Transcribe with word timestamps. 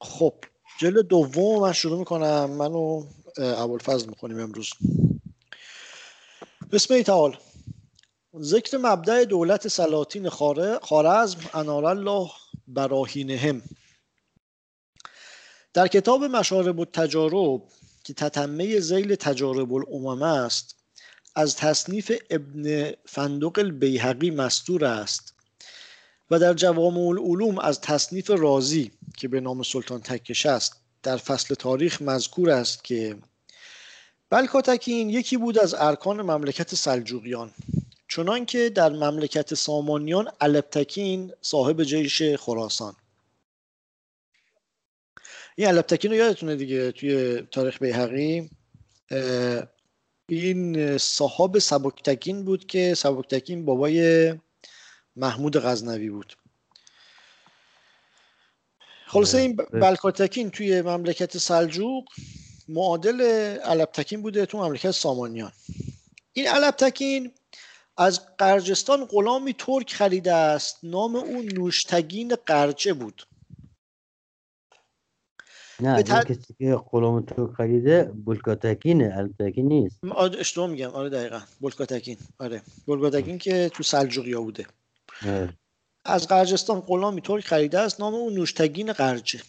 خب 0.00 0.34
جل 0.80 1.02
دوم 1.02 1.62
من 1.62 1.72
شروع 1.72 1.98
می‌کنم. 1.98 2.50
منو 2.50 3.06
ابوالفضل 3.38 4.08
می‌کنیم 4.08 4.40
امروز. 4.40 4.70
بسم 6.72 7.02
تعال 7.02 7.36
ذکر 8.40 8.76
مبدع 8.76 9.24
دولت 9.24 9.68
سلاطین 9.68 10.28
خارزم 10.82 11.38
انار 11.54 11.84
الله 11.84 12.30
براهینهم. 12.68 13.62
در 15.74 15.88
کتاب 15.88 16.24
مشارب 16.24 16.80
التجارب 16.80 17.62
که 18.04 18.14
تتمه 18.14 18.80
زیل 18.80 19.14
تجارب 19.14 19.72
الامم 19.74 20.22
است 20.22 20.76
از 21.34 21.56
تصنیف 21.56 22.12
ابن 22.30 22.92
فندق 23.06 23.58
البیهقی 23.58 24.30
مستور 24.30 24.84
است 24.84 25.34
و 26.30 26.38
در 26.38 26.54
جوامع 26.54 27.08
العلوم 27.08 27.58
از 27.58 27.80
تصنیف 27.80 28.30
رازی 28.30 28.90
که 29.20 29.28
به 29.28 29.40
نام 29.40 29.62
سلطان 29.62 30.00
تکش 30.00 30.46
است 30.46 30.76
در 31.02 31.16
فصل 31.16 31.54
تاریخ 31.54 32.02
مذکور 32.02 32.50
است 32.50 32.84
که 32.84 33.16
بلکاتکین 34.30 35.10
یکی 35.10 35.36
بود 35.36 35.58
از 35.58 35.74
ارکان 35.74 36.22
مملکت 36.22 36.74
سلجوقیان. 36.74 37.50
چنان 38.08 38.46
که 38.46 38.70
در 38.70 38.88
مملکت 38.88 39.54
سامانیان 39.54 40.28
البتکین 40.40 41.32
صاحب 41.40 41.82
جیش 41.82 42.22
خراسان. 42.22 42.96
این 45.56 45.68
البتکین 45.68 46.10
رو 46.10 46.16
یادتونه 46.16 46.56
دیگه 46.56 46.92
توی 46.92 47.42
تاریخ 47.50 47.82
بیهقی؟ 47.82 48.50
این 50.28 50.98
صاحب 50.98 51.58
سبکتکین 51.58 52.44
بود 52.44 52.66
که 52.66 52.94
سبکتکین 52.94 53.64
بابای 53.64 54.34
محمود 55.16 55.56
غزنوی 55.56 56.10
بود. 56.10 56.39
خلاصه 59.10 59.38
این 59.38 59.56
بلکاتکین 59.56 60.50
توی 60.50 60.82
مملکت 60.82 61.38
سلجوق 61.38 62.04
معادل 62.68 63.20
علبتکین 63.64 64.22
بوده 64.22 64.46
تو 64.46 64.58
مملکت 64.58 64.90
سامانیان. 64.90 65.52
این 66.32 66.48
علبتکین 66.48 67.32
از 67.96 68.36
قرجستان 68.36 69.04
غلامی 69.04 69.54
ترک 69.58 69.92
خریده 69.92 70.32
است. 70.32 70.78
نام 70.82 71.16
او 71.16 71.42
نوشتگین 71.42 72.34
قرچه 72.46 72.92
بود. 72.92 73.22
نه 75.80 76.02
تد... 76.02 76.26
کسی 76.26 76.54
که 76.58 76.80
غلام 76.90 77.22
ترک 77.22 77.50
خریده 77.50 78.12
بلکاتکینه 78.26 79.08
علبتکین 79.08 79.68
نیست. 79.68 79.98
اشتباه 80.38 80.70
میگم. 80.70 80.90
آره 80.90 81.08
دقیقا. 81.08 81.40
بلکاتکین. 81.60 82.16
آره. 82.38 82.62
بلکاتکین 82.86 83.38
که 83.38 83.70
تو 83.74 83.82
سلجوقیا 83.82 84.40
بوده. 84.40 84.66
از 86.04 86.28
قرجستان 86.28 86.80
غلامی 86.80 87.20
ترک 87.20 87.44
خریده 87.44 87.78
است 87.78 88.00
نام 88.00 88.14
او 88.14 88.30
نوشتگین 88.30 88.92
قرجه. 88.92 89.40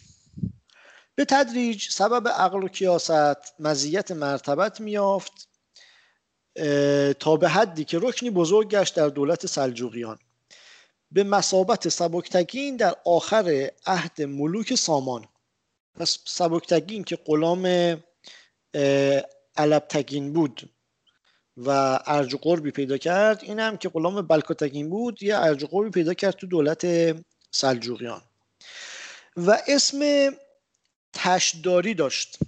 به 1.14 1.24
تدریج 1.24 1.88
سبب 1.90 2.28
عقل 2.28 2.64
و 2.64 2.68
کیاست 2.68 3.60
مزیت 3.60 4.10
مرتبت 4.10 4.80
میافت 4.80 5.48
تا 7.20 7.36
به 7.36 7.48
حدی 7.48 7.84
که 7.84 7.98
رکنی 7.98 8.30
بزرگ 8.30 8.70
گشت 8.70 8.94
در 8.94 9.08
دولت 9.08 9.46
سلجوقیان. 9.46 10.18
به 11.10 11.24
مسابت 11.24 11.88
سبکتگین 11.88 12.76
در 12.76 12.94
آخر 13.04 13.70
عهد 13.86 14.22
ملوک 14.22 14.74
سامان. 14.74 15.24
پس 15.94 16.18
سبکتگین 16.24 17.04
که 17.04 17.16
غلام 17.26 17.66
علبتگین 19.56 20.32
بود. 20.32 20.70
و 21.56 21.98
ارج 22.06 22.36
قربی 22.36 22.70
پیدا 22.70 22.96
کرد. 22.96 23.40
این 23.42 23.60
هم 23.60 23.76
که 23.76 23.88
غلام 23.88 24.22
بلکاتگین 24.22 24.90
بود 24.90 25.22
یه 25.22 25.36
ارج 25.38 25.64
قربی 25.64 25.90
پیدا 25.90 26.14
کرد 26.14 26.34
تو 26.34 26.46
دولت 26.46 26.86
سلجوقیان. 27.50 28.20
و 29.36 29.58
اسم 29.68 30.30
تشداری 31.12 31.94
داشت. 31.94 32.38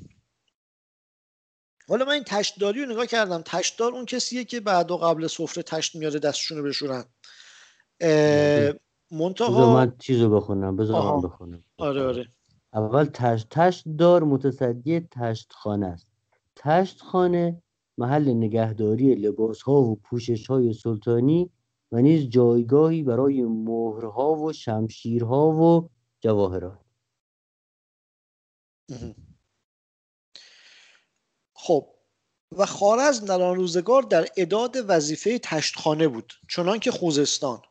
حالا 1.88 2.05
من 2.05 2.12
این 2.12 2.24
تشداری 2.24 2.84
رو 2.84 2.92
نگاه 2.92 3.06
کردم. 3.06 3.42
تشدار 3.42 3.92
اون 3.92 4.05
کسیه 4.05 4.45
که 4.45 4.61
بعد 4.61 4.90
و 4.90 4.96
قبل 4.96 5.27
سفره 5.27 5.62
تشت 5.62 5.96
میاره 5.96 6.18
دستشون 6.18 6.58
رو 6.58 6.64
بشورن 6.64 7.05
منتها 9.11 9.74
من 9.74 9.96
چیزو 9.98 10.30
بخونم. 10.30 10.77
بذار 10.77 11.14
من 11.14 11.20
بخونم. 11.20 11.64
آره 11.78 12.07
آره. 12.07 12.28
اول 12.73 13.05
تشت 13.05 13.48
تشت 13.51 13.84
دار 13.98 14.24
متصدی 14.24 15.01
تشت 15.01 15.52
خانه 15.52 15.86
است. 15.86 16.07
تشت 16.57 17.01
خانه 17.01 17.62
محل 17.98 18.34
نگهداری 18.34 19.14
لباس 19.14 19.62
ها 19.62 19.80
و 19.80 19.96
پوشش 19.96 20.46
های 20.46 20.72
سلطانی 20.72 21.50
و 21.92 22.00
نیز 22.00 22.28
جایگاهی 22.28 23.02
برای 23.02 23.42
مهرها 23.42 24.34
و 24.34 24.52
شمشیرها 24.52 25.50
و 25.50 25.90
جواهرات. 26.20 26.80
خب 31.54 31.88
و 32.56 32.66
خارزم 32.66 33.27
در 33.27 33.42
آن 33.42 33.56
روزگار 33.56 34.02
در 34.02 34.27
اداد 34.36 34.77
وظیفه 34.88 35.38
تشتخانه 35.38 36.08
بود 36.08 36.33
چنان 36.50 36.78
که 36.78 36.90
خوزستان. 36.90 37.62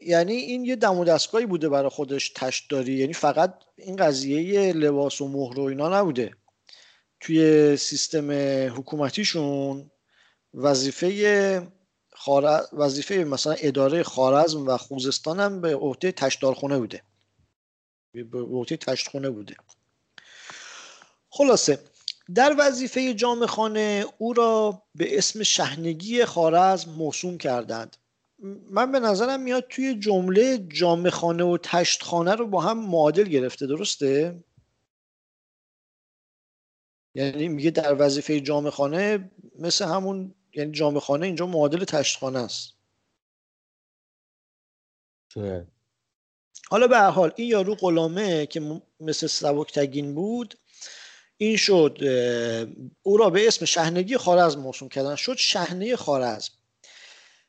یعنی 0.00 0.32
این 0.32 0.64
یه 0.64 0.76
دم 0.76 0.98
و 0.98 1.04
دستگاهی 1.04 1.46
بوده 1.46 1.68
برای 1.68 1.88
خودش 1.90 2.30
تشت 2.30 2.70
داری 2.70 2.92
یعنی 2.92 3.12
فقط 3.12 3.54
این 3.76 3.96
قضیه 3.96 4.72
لباس 4.72 5.20
و 5.20 5.28
مهر 5.28 5.60
و 5.60 5.62
اینا 5.62 6.00
نبوده. 6.00 6.32
توی 7.20 7.76
سیستم 7.76 8.30
حکومتیشون 8.78 9.90
وظیفه 10.54 11.72
خار... 12.12 12.68
وظیفه 12.72 13.14
مثلا 13.14 13.52
اداره 13.52 14.02
خارزم 14.02 14.68
و 14.68 14.76
خوزستان 14.76 15.40
هم 15.40 15.60
به 15.60 15.76
عهده 15.76 16.12
تشتارخونه 16.12 16.78
بوده. 16.78 17.02
به 18.12 18.40
عهده 18.40 18.76
تشتخونه 18.76 19.30
بوده. 19.30 19.56
خلاصه 21.30 21.78
در 22.34 22.54
وظیفه 22.58 23.14
جامع 23.14 23.46
خانه 23.46 24.04
او 24.18 24.32
را 24.32 24.82
به 24.94 25.18
اسم 25.18 25.42
شهنگی 25.42 26.24
خارزم 26.24 26.90
موسوم 26.90 27.38
کردند. 27.38 27.96
من 28.70 28.92
به 28.92 29.00
نظرم 29.00 29.40
میاد 29.40 29.66
توی 29.68 29.94
جمله 29.94 30.58
جامع 30.58 31.10
خانه 31.10 31.44
و 31.44 31.58
تشت 31.62 32.02
خانه 32.02 32.34
رو 32.34 32.46
با 32.46 32.60
هم 32.60 32.78
معادل 32.78 33.24
گرفته 33.24 33.66
درسته؟ 33.66 34.44
یعنی 37.16 37.48
میگه 37.48 37.70
در 37.70 37.96
وظیفه 37.98 38.40
جامع 38.40 38.70
خانه 38.70 39.30
مثل 39.58 39.84
همون 39.84 40.34
یعنی 40.54 40.72
جامع 40.72 41.00
خانه 41.00 41.26
اینجا 41.26 41.46
معادل 41.46 41.84
تشت 41.84 42.18
خانه 42.18 42.38
است؟ 42.38 42.72
حالا 46.70 46.86
به 46.86 46.96
هر 46.96 47.10
حال 47.10 47.32
این 47.36 47.48
یارو 47.48 47.74
غلامه 47.74 48.46
که 48.46 48.80
مثل 49.00 49.26
سبکتگین 49.26 50.14
بود. 50.14 50.54
این 51.36 51.56
شد 51.56 51.98
او 53.02 53.16
را 53.16 53.30
به 53.30 53.46
اسم 53.46 53.64
شهنگی 53.64 54.16
خارزم 54.16 54.60
موسوم 54.60 54.88
کردن. 54.88 55.14
شد 55.14 55.36
شهنه 55.36 55.96
خارزم 55.96 56.52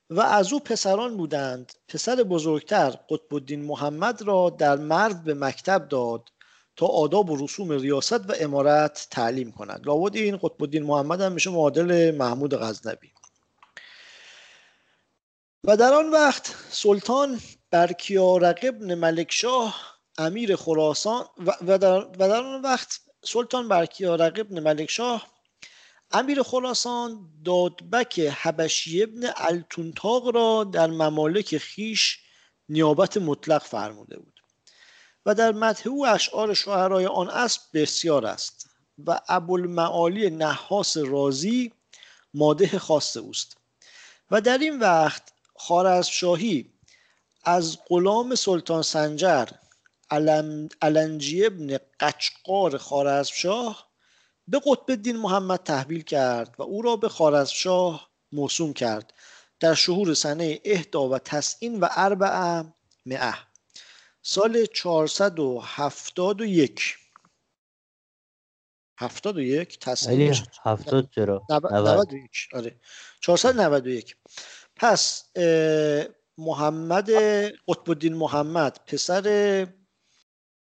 و 0.09 0.21
از 0.21 0.53
او 0.53 0.59
پسران 0.59 1.17
بودند. 1.17 1.73
پسر 1.87 2.15
بزرگتر 2.15 2.89
قطب 2.89 3.33
الدین 3.33 3.61
محمد 3.61 4.21
را 4.21 4.55
در 4.59 4.75
مرو 4.75 5.13
به 5.13 5.33
مکتب 5.33 5.87
داد. 5.87 6.29
تا 6.77 6.85
آداب 6.85 7.29
و 7.29 7.45
رسوم 7.45 7.71
ریاست 7.71 8.29
و 8.29 8.33
امارت 8.39 9.07
تعلیم 9.11 9.51
کند. 9.51 9.81
لابد 9.85 10.15
این 10.15 10.37
قطب 10.37 10.63
الدین 10.63 10.83
محمد 10.83 11.21
هم 11.21 11.31
میشه 11.31 11.49
معادل 11.49 12.15
محمود 12.15 12.55
غزنبی 12.55 13.11
و 15.63 15.77
در 15.77 15.93
آن 15.93 16.09
وقت 16.09 16.55
سلطان 16.69 17.39
برکیارق 17.71 18.59
ابن 18.63 18.95
ملکشاه 18.95 19.97
امیر 20.17 20.55
خراسان 20.55 21.25
و 21.67 21.77
در, 21.77 22.05
و 22.05 22.17
در 22.17 22.43
آن 22.43 22.61
وقت 22.61 23.01
سلطان 23.23 23.67
برکیارق 23.67 24.39
ابن 24.39 24.59
ملکشاه 24.59 25.27
امیر 26.11 26.43
خراسان 26.43 27.29
دادبک 27.45 28.19
حبشی 28.19 29.03
ابن 29.03 29.21
التونتاق 29.35 30.35
را 30.35 30.63
در 30.63 30.87
ممالک 30.87 31.57
خیش 31.57 32.19
نیابت 32.69 33.17
مطلق 33.17 33.63
فرموده 33.63 34.19
بود. 34.19 34.36
و 35.27 35.33
در 35.33 35.51
متح 35.51 35.89
او 35.89 36.07
اشعار 36.07 36.53
شاعرای 36.53 37.05
آن 37.05 37.29
اسب 37.29 37.61
بسیار 37.73 38.25
است 38.25 38.69
و 39.05 39.19
ابوالمعالی 39.27 40.29
نحاس 40.29 40.97
رازی 40.97 41.73
ماده 42.33 42.79
خاص 42.79 43.17
اوست. 43.17 43.57
و 44.31 44.41
در 44.41 44.57
این 44.57 44.79
وقت 44.79 45.23
خارزمشاهی 45.55 46.73
از 47.43 47.77
غلام 47.89 48.35
سلطان 48.35 48.81
سنجر 48.81 49.45
علنجی 50.81 51.45
ابن 51.45 51.77
قچقار 51.99 52.77
خارزمشاه 52.77 53.87
به 54.47 54.61
قطب 54.65 54.85
الدین 54.89 55.17
محمد 55.17 55.59
تحویل 55.59 56.01
کرد 56.01 56.55
و 56.57 56.63
او 56.63 56.81
را 56.81 56.95
به 56.95 57.09
خارزمشاه 57.09 58.09
موسوم 58.31 58.73
کرد 58.73 59.13
در 59.59 59.73
شهور 59.73 60.13
سنه 60.13 60.59
اهدا 60.65 61.09
و 61.09 61.17
تسعین 61.17 61.79
و 61.79 61.87
اربع 61.91 62.63
مئه. 63.05 63.46
سال 64.29 64.65
471 64.65 66.97
71 68.99 69.79
تسعین 69.79 70.35
هفتاد 70.63 71.09
چرا؟ 71.15 71.45
91 71.49 72.29
آره. 72.53 72.79
491 73.21 74.15
پس 74.75 75.23
محمد 76.37 77.09
قطب 77.67 77.89
الدین 77.89 78.13
محمد 78.13 78.79
پسر 78.85 79.67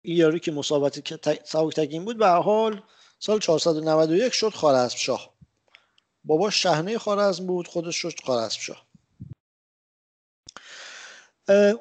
یارو 0.04 0.38
که 0.38 0.52
مسابقت 0.52 1.46
سبک 1.46 1.74
تگین 1.74 2.04
بود 2.04 2.18
به 2.18 2.28
حال 2.28 2.82
سال 3.18 3.38
491 3.38 4.32
شد 4.32 4.52
خارزم 4.52 4.96
شاه 4.96 5.34
بابا 6.24 6.50
شهنه 6.50 6.98
خارزم 6.98 7.46
بود 7.46 7.68
خودش 7.68 7.96
شد 7.96 8.14
خارزم 8.26 8.60
شاه 8.60 8.83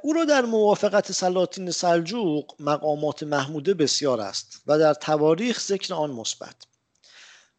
او 0.02 0.14
را 0.14 0.26
در 0.26 0.42
موافقت 0.42 1.12
سلاطین 1.12 1.72
سلجوق 1.72 2.56
مقامات 2.60 3.24
محموده 3.24 3.74
بسیار 3.74 4.22
است 4.22 4.64
و 4.68 4.80
در 4.80 4.94
تواریخ 4.94 5.60
ذکر 5.60 5.94
آن 5.94 6.12
مثبت. 6.12 6.56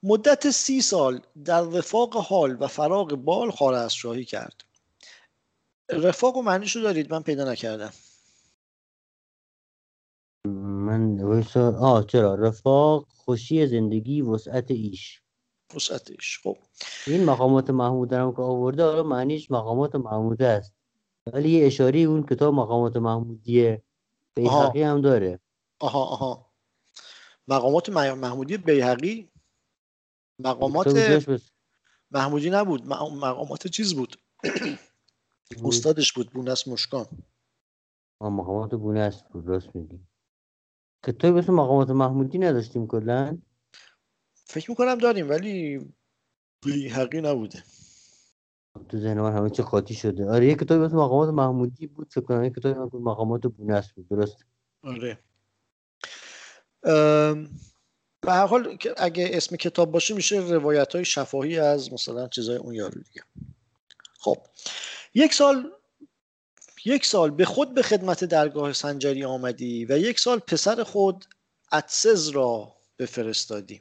مدت 0.03 0.51
سی 0.51 0.83
سال 0.83 1.21
در 1.45 1.63
رفاق 1.63 2.17
حال 2.17 2.63
و 2.63 2.67
فراغ 2.67 3.15
بال 3.15 3.51
خارزم 3.51 3.89
شاهی 3.89 4.25
کرد. 4.25 4.65
رفاق 5.91 6.37
و 6.37 6.43
معنیشو 6.43 6.81
دارید؟ 6.81 7.13
من 7.13 7.23
پیدا 7.23 7.53
نکردم. 7.53 7.93
من 10.47 11.21
آه 11.57 12.07
چرا؟ 12.07 12.35
رفاق 12.35 13.09
خوشی 13.09 13.67
زندگی 13.67 14.23
وسعت 14.23 14.71
ایش. 14.71 15.23
وسعت 15.77 16.11
ایش. 16.11 16.41
خب. 16.43 16.57
این 17.07 17.25
مقامات 17.25 17.71
محموده 17.71 18.19
هم 18.19 18.33
که 18.33 18.43
آورده 18.43 18.83
حالا 18.83 19.03
معنیش 19.03 19.51
مقامات 19.51 19.95
محموده 19.95 20.47
است. 20.47 20.75
ولی 21.33 21.51
یه 21.51 21.67
اشاره 21.67 21.99
اون 21.99 22.27
کتاب 22.27 22.55
مقامات 22.55 22.97
محمودی 22.97 23.79
بیهقی 24.35 24.83
هم 24.83 25.01
داره. 25.01 25.41
آها 25.81 26.05
آها. 26.05 26.55
مقامات 27.49 27.89
محمودی 27.89 28.57
بیهقی 28.57 29.31
مقامات 30.39 30.87
محمودی 32.11 32.51
نبود. 32.51 32.87
مقامات 32.87 33.67
چیز 33.67 33.95
بود؟ 33.95 34.17
استادش 35.65 36.13
بود 36.13 36.33
بونس 36.33 36.69
مشکان. 36.69 37.07
مقامات 38.21 38.75
بونس 38.75 39.23
بود 39.23 39.49
راست 39.49 39.77
میگی. 39.77 40.01
کتابی 41.07 41.39
مثل 41.39 41.53
مقامات 41.53 41.91
محمودی 41.91 42.39
نداشتیم 42.39 42.87
کلا. 42.87 43.39
فکر 44.35 44.71
می‌کنم 44.71 44.99
داریم 44.99 45.31
ولی 45.31 45.81
بیهقی 46.65 47.21
نبوده. 47.21 47.65
تو 48.89 48.99
ذهن 48.99 49.21
من 49.21 49.37
همه 49.37 49.51
چی 49.51 49.63
خاطی 49.63 49.95
شده. 49.95 50.31
آره 50.31 50.47
یه 50.47 50.55
کتابی 50.55 50.85
مثل 50.85 50.97
مقامات 50.97 51.29
محمودی 51.29 51.87
بود 51.87 52.09
فکر 52.13 52.25
کنم 52.25 52.45
یه 52.45 52.51
کتابی 52.51 52.99
مقامات 52.99 53.47
بونس 53.47 53.93
بود 53.93 54.09
درست؟ 54.09 54.37
آره. 54.83 55.19
به 58.21 58.33
هر 58.33 58.47
حال 58.47 58.79
اگه 58.97 59.31
اسم 59.33 59.57
کتاب 59.57 59.93
باشه 59.93 60.15
میشه 60.15 60.39
روایت 60.39 60.95
های 60.95 61.05
شفاهی 61.05 61.59
از 61.59 61.93
مثلا 61.93 62.29
چیزای 62.29 62.57
اون 62.57 62.75
یارو 62.75 63.01
دیگه. 63.01 63.23
خب 64.19 64.37
یک 65.15 65.35
سال 65.35 65.71
یک 66.85 67.07
سال 67.07 67.31
به 67.31 67.45
خود 67.45 67.75
به 67.75 67.83
خدمت 67.83 68.25
درگاه 68.25 68.73
سنجری 68.73 69.25
آمدی 69.25 69.85
و 69.85 69.99
یک 69.99 70.21
سال 70.21 70.39
پسر 70.39 70.83
خود 70.83 71.25
اتسز 71.73 72.29
را 72.29 72.73
بفرستادی. 72.99 73.81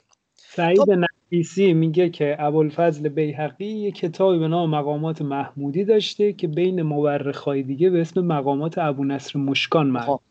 سعید 0.56 0.92
نفیسی 0.92 1.74
میگه 1.74 2.10
که 2.10 2.36
ابوالفضل 2.40 3.10
بیحقی 3.10 3.66
یه 3.66 3.92
کتابی 3.92 4.40
به 4.40 4.48
نام 4.48 4.70
مقامات 4.70 5.22
محمودی 5.22 5.84
داشته 5.84 6.34
که 6.34 6.48
بین 6.48 6.82
مورخای 6.82 7.64
دیگه 7.64 7.90
به 7.90 8.02
اسم 8.02 8.22
مقامات 8.22 8.78
ابو 8.78 9.06
نصر 9.06 9.40
مشکان 9.40 9.88
معروف 9.88 10.22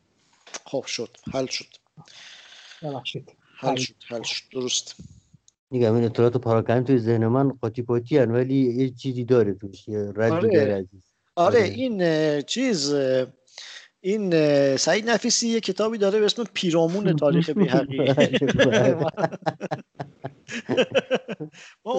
خب. 0.64 0.84
شد. 0.86 1.16
حل 1.32 1.46
شد. 1.46 1.66
حل 2.82 3.04
شد. 3.04 3.30
حل 4.08 4.22
شد. 4.22 4.44
درست. 4.52 4.96
میگم 5.70 5.94
این 5.94 6.04
اطلاعات 6.04 6.36
پاراکنی 6.36 6.84
توی 6.84 6.98
ذهن 6.98 7.26
من 7.26 7.48
قاطی 7.48 7.82
پاتی 7.82 8.18
ولی 8.18 8.54
یه 8.54 8.90
چیزی 8.90 9.24
داره 9.24 9.54
توش 9.54 9.88
یه 9.88 10.12
ردی 10.16 10.32
آره. 10.32 10.48
داره 10.48 10.74
عزیز 10.74 11.02
آره 11.36 11.62
این 11.62 12.40
چیز 12.42 12.94
این 14.04 14.76
سعید 14.76 15.10
نفیسی 15.10 15.48
یه 15.48 15.60
کتابی 15.60 15.98
داره 15.98 16.18
به 16.18 16.24
اسم 16.24 16.44
پیرامون 16.54 17.16
تاریخ 17.16 17.50
بیحقی 17.50 17.98
ما 21.84 21.92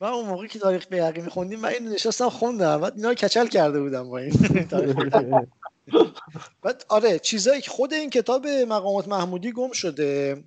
اون 0.14 0.26
موقع 0.26 0.46
که 0.46 0.58
تاریخ 0.58 0.86
بیحقی 0.88 1.20
میخوندیم 1.20 1.60
من 1.60 1.68
این 1.68 1.88
نشستم 1.88 2.28
خوندم. 2.28 2.80
بعد 2.80 2.92
اینا 2.96 3.14
کچل 3.14 3.46
کرده 3.46 3.80
بودم 3.80 4.08
با 4.08 4.18
این 4.18 4.32
بعد 6.62 6.84
آره 6.88 7.18
چیزایی 7.18 7.60
که 7.60 7.70
خود 7.70 7.94
این 7.94 8.10
کتاب 8.10 8.46
مقامات 8.46 9.08
محمودی 9.08 9.52
گم 9.52 9.72
شده. 9.72 10.44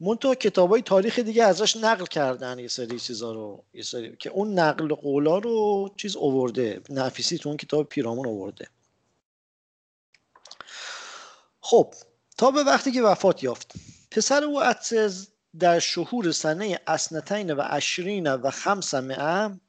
منتها 0.00 0.34
کتاب 0.34 0.70
های 0.70 0.82
تاریخ 0.82 1.18
دیگه 1.18 1.44
ازش 1.44 1.76
نقل 1.76 2.04
کردن 2.04 2.58
یه 2.58 2.68
سری 2.68 2.98
چیزا 2.98 3.32
رو 3.32 3.64
یه 3.74 3.82
سری 3.82 4.16
که 4.16 4.30
اون 4.30 4.58
نقل 4.58 4.94
قولا 4.94 5.38
رو 5.38 5.90
چیز 5.96 6.16
اوورده 6.16 6.80
نفیسی 6.90 7.38
تو 7.38 7.48
اون 7.48 7.56
کتاب 7.56 7.88
پیرامون 7.88 8.26
اوورده 8.26 8.68
خب 11.66 11.94
تا 12.36 12.50
به 12.50 12.64
وقتی 12.64 12.92
که 12.92 13.02
وفات 13.02 13.42
یافت 13.42 13.72
پسر 14.10 14.44
او 14.44 14.62
اتسز 14.62 15.28
در 15.58 15.78
شهور 15.78 16.32
سنه 16.32 16.80
اسنتین 16.86 17.52
و 17.52 17.62
اشرین 17.70 18.34
و 18.34 18.50
خمسمعه 18.50 19.60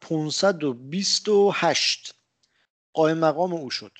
528 0.00 2.14
قائم 2.92 3.18
مقام 3.18 3.52
او 3.52 3.70
شد. 3.70 3.92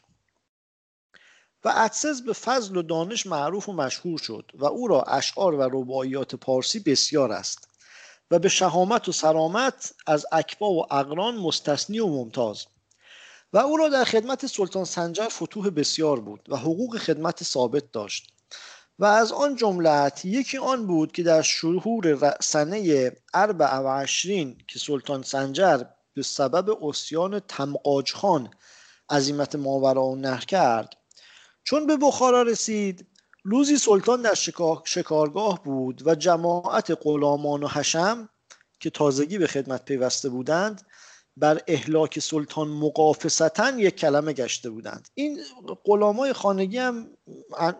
و 1.64 1.72
اتسز 1.76 2.22
به 2.22 2.32
فضل 2.32 2.76
و 2.76 2.82
دانش 2.82 3.26
معروف 3.26 3.68
و 3.68 3.72
مشهور 3.72 4.18
شد 4.18 4.50
و 4.54 4.64
او 4.64 4.88
را 4.88 5.02
اشعار 5.02 5.54
و 5.54 5.62
رباعیات 5.62 6.34
پارسی 6.34 6.80
بسیار 6.80 7.32
است 7.32 7.68
و 8.30 8.38
به 8.38 8.48
شهامت 8.48 9.08
و 9.08 9.12
سرامت 9.12 9.94
از 10.06 10.26
اکبا 10.32 10.70
و 10.70 10.94
اقران 10.94 11.36
مستثنی 11.36 12.00
و 12.00 12.06
ممتاز. 12.06 12.66
و 13.52 13.58
او 13.58 13.76
را 13.76 13.88
در 13.88 14.04
خدمت 14.04 14.46
سلطان 14.46 14.84
سنجر 14.84 15.28
فتوح 15.28 15.70
بسیار 15.70 16.20
بود 16.20 16.48
و 16.48 16.56
حقوق 16.56 16.98
خدمت 16.98 17.44
ثابت 17.44 17.92
داشت. 17.92 18.32
و 18.98 19.04
از 19.04 19.32
آن 19.32 19.56
جملت 19.56 20.24
یکی 20.24 20.58
آن 20.58 20.86
بود 20.86 21.12
که 21.12 21.22
در 21.22 21.42
شهور 21.42 22.36
سنه 22.40 23.12
اربع 23.34 23.74
و 23.76 23.88
عشرین 23.88 24.58
که 24.68 24.78
سلطان 24.78 25.22
سنجر 25.22 25.82
به 26.14 26.22
سبب 26.22 26.84
اسیان 26.84 27.40
تمقاج 27.40 28.12
خان 28.12 28.50
عظیمت 29.10 29.54
ماورا 29.54 30.04
و 30.04 30.16
نهر 30.16 30.44
کرد. 30.44 30.94
چون 31.64 31.86
به 31.86 31.96
بخارا 31.96 32.42
رسید 32.42 33.06
روزی 33.42 33.78
سلطان 33.78 34.22
در 34.22 34.34
شکارگاه 34.84 35.62
بود 35.64 36.06
و 36.06 36.14
جماعت 36.14 36.98
غلامان 37.02 37.62
و 37.62 37.68
حشم 37.68 38.28
که 38.80 38.90
تازگی 38.90 39.38
به 39.38 39.46
خدمت 39.46 39.84
پیوسته 39.84 40.28
بودند 40.28 40.86
بر 41.38 41.60
اهلاک 41.66 42.18
سلطان 42.18 42.68
مقافستا 42.68 43.70
یک 43.70 43.96
کلمه 43.96 44.32
گشته 44.32 44.70
بودند. 44.70 45.08
این 45.14 45.40
غلامای 45.84 46.32
خانگی 46.32 46.78
هم 46.78 47.10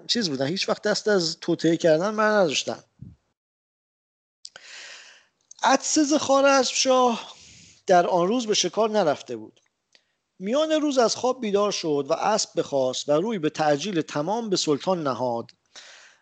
چیز 0.07 0.31
بودن 0.31 0.47
هیچ 0.47 0.69
وقت 0.69 0.83
دست 0.83 1.09
از 1.09 1.37
توطعه 1.41 1.77
کردن 1.77 2.11
من 2.11 2.31
نداشتن. 2.31 2.81
عدسز 5.63 6.15
خارزم 6.15 7.19
در 7.87 8.07
آن 8.07 8.29
روز 8.29 8.47
به 8.47 8.55
شکار 8.55 8.91
نرفته 8.91 9.37
بود. 9.37 9.61
میان 10.39 10.73
روز 10.73 10.99
از 10.99 11.17
خواب 11.17 11.41
بیدار 11.41 11.73
شد 11.73 12.07
و 12.09 12.13
اسب 12.13 12.51
بخواست 12.57 13.09
و 13.09 13.13
روی 13.13 13.39
به 13.39 13.51
تعجیل 13.51 14.01
تمام 14.01 14.51
به 14.51 14.57
سلطان 14.57 15.03
نهاد 15.03 15.51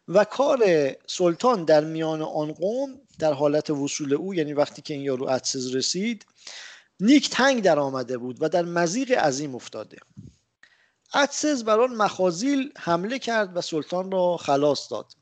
و 0.08 0.24
کار 0.24 0.60
سلطان 1.06 1.64
در 1.64 1.84
میان 1.84 2.22
آن 2.22 2.52
قوم 2.52 3.00
در 3.18 3.32
حالت 3.32 3.70
وصول 3.70 4.14
او 4.14 4.34
یعنی 4.34 4.52
وقتی 4.52 4.82
که 4.82 4.94
این 4.94 5.02
یارو 5.02 5.26
عدسز 5.26 5.74
رسید 5.74 6.26
نیک 7.00 7.30
تنگ 7.30 7.62
در 7.62 7.78
آمده 7.78 8.18
بود 8.18 8.36
و 8.40 8.48
در 8.48 8.62
مزیق 8.62 9.12
عظیم 9.12 9.54
افتاده. 9.54 9.98
عدسز 11.14 11.64
بر 11.64 11.80
آن 11.80 11.94
مخازیل 11.94 12.72
حمله 12.78 13.18
کرد 13.18 13.56
و 13.56 13.60
سلطان 13.60 14.10
را 14.10 14.36
خلاص 14.36 14.92
داد. 14.92 15.12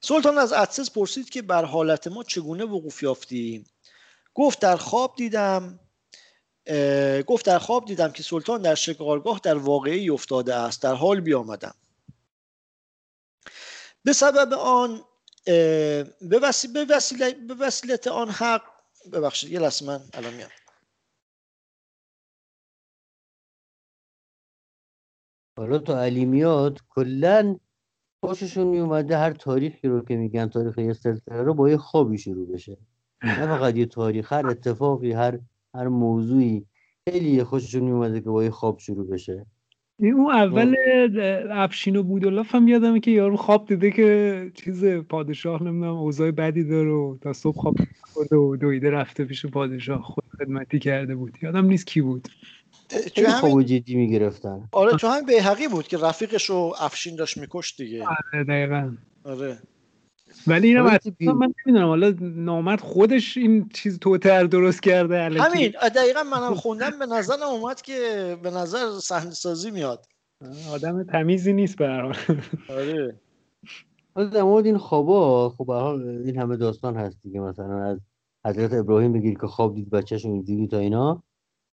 سلطان 0.00 0.38
از 0.38 0.52
عدسز 0.52 0.90
پرسید 0.90 1.30
که 1.30 1.42
بر 1.42 1.64
حالت 1.64 2.06
ما 2.06 2.22
چگونه 2.22 2.64
وقوف 2.64 3.02
یافتیم؟ 3.02 3.64
گفت 4.34 4.60
در 4.60 4.76
خواب 4.76 5.16
دیدم 5.16 5.80
گفت 7.26 7.46
در 7.46 7.58
خواب 7.58 7.84
دیدم 7.84 8.12
که 8.12 8.22
سلطان 8.22 8.62
در 8.62 8.74
شکارگاه 8.74 9.40
در 9.42 9.58
واقعی 9.58 10.10
افتاده 10.10 10.54
است 10.54 10.82
در 10.82 10.94
حال 10.94 11.20
بیامدم. 11.20 11.74
به 14.04 14.12
سبب 14.12 14.52
آن 14.52 15.04
به 16.24 17.54
وسیلت 17.58 18.06
آن 18.06 18.30
حق 18.30 18.71
ببخشید 19.12 19.52
یه 19.52 19.60
لحظه 19.60 19.86
من 19.86 20.00
الان 20.14 20.34
میام. 20.34 20.50
حالا 25.58 25.78
تو 25.78 25.92
علیمیات 25.92 26.78
کلا 26.88 27.56
خوششون 28.24 28.66
میومده 28.66 29.16
هر 29.18 29.32
تاریخی 29.32 29.88
رو 29.88 30.04
که 30.04 30.16
میگن 30.16 30.48
تاریخ 30.48 30.78
یه 30.78 30.92
سلسله 30.92 31.42
رو 31.42 31.54
با 31.54 31.70
یه 31.70 31.76
خوابی 31.76 32.18
شروع 32.18 32.52
بشه. 32.52 32.78
نه 33.22 33.46
فقط 33.46 33.76
یه 33.76 33.86
تاریخ 33.86 34.32
هر 34.32 34.46
اتفاقی 34.46 35.12
هر 35.12 35.38
هر 35.74 35.88
موضوعی 35.88 36.66
خیلی 37.08 37.44
خوششون 37.44 37.82
میومده 37.84 38.20
که 38.20 38.30
با 38.30 38.44
یه 38.44 38.50
خواب 38.50 38.78
شروع 38.78 39.06
بشه. 39.08 39.46
اون 40.10 40.34
اول 40.34 40.74
افشین 41.50 41.96
و 41.96 42.02
بودلاف 42.02 42.54
هم 42.54 42.68
یادمه 42.68 43.00
که 43.00 43.10
یارو 43.10 43.36
خواب 43.36 43.68
دیده 43.68 43.90
که 43.90 44.50
چیز 44.54 44.84
پادشاه 44.84 45.62
نمی‌دونم 45.62 45.96
اوضاع 45.96 46.30
بدی 46.30 46.64
داره 46.64 46.90
و 46.90 47.16
تا 47.20 47.32
صبح 47.32 47.56
خواب 47.56 47.76
کرده 48.16 48.36
و 48.36 48.56
دویده 48.56 48.90
رفته 48.90 49.24
پیش 49.24 49.46
پادشاه 49.46 50.02
خود 50.02 50.24
خدمتی 50.38 50.78
کرده 50.78 51.14
بود. 51.14 51.38
یادم 51.42 51.66
نیست 51.66 51.86
کی 51.86 52.00
بود. 52.00 52.28
خواب 53.16 53.52
همین 53.52 53.66
جدی 53.66 53.94
می‌گرفتن. 53.94 54.68
آره 54.72 54.96
تو 54.96 55.06
همین 55.06 55.26
بیهقی 55.26 55.68
بود 55.68 55.88
که 55.88 55.98
رفیقش 55.98 56.50
رو 56.50 56.74
افشین 56.80 57.16
داشت 57.16 57.38
میکشت 57.38 57.82
دیگه. 57.82 58.04
آره 58.04 58.44
دقیقا. 58.44 58.90
آره. 59.24 59.58
ولی 60.46 60.68
اینم 60.68 60.86
اصلا 60.86 61.12
بی- 61.18 61.26
من 61.26 61.52
نمی‌دونم. 61.66 61.88
حالا 61.88 62.14
نامرد 62.20 62.80
خودش 62.80 63.36
این 63.36 63.68
چیز 63.68 63.98
توتر 63.98 64.44
درست 64.44 64.82
کرده 64.82 65.22
الکی. 65.22 65.38
همین. 65.38 65.72
دقیقا 65.96 66.22
منم 66.22 66.54
خوندم. 66.54 66.98
به 66.98 67.06
نظرم 67.06 67.42
اومد 67.42 67.82
که 67.82 68.36
به 68.42 68.50
نظر 68.50 68.78
صحنه 69.02 69.30
سازی 69.30 69.70
میاد. 69.70 70.06
آدم 70.72 71.04
تمیزی 71.04 71.52
نیست 71.52 71.76
به 71.76 71.86
هر 71.86 72.02
حال. 72.02 72.16
آره. 72.68 73.20
حالا 74.14 74.28
در 74.28 74.42
مورد 74.42 74.66
این 74.66 74.78
خوابا 74.78 75.48
خب 75.50 75.66
به 75.66 75.72
هر 75.74 75.80
حال 75.80 76.08
این 76.08 76.38
همه 76.38 76.56
داستان 76.56 76.96
هست 76.96 77.16
دیگه. 77.22 77.40
مثلا 77.40 77.80
از 77.82 77.98
حضرت 78.46 78.72
ابراهیم 78.72 79.12
بگیر 79.12 79.38
که 79.38 79.46
خواب 79.46 79.74
دید 79.74 79.90
بچهش 79.90 80.26
اونجوری 80.26 80.66
تا 80.66 80.78
اینا. 80.78 81.22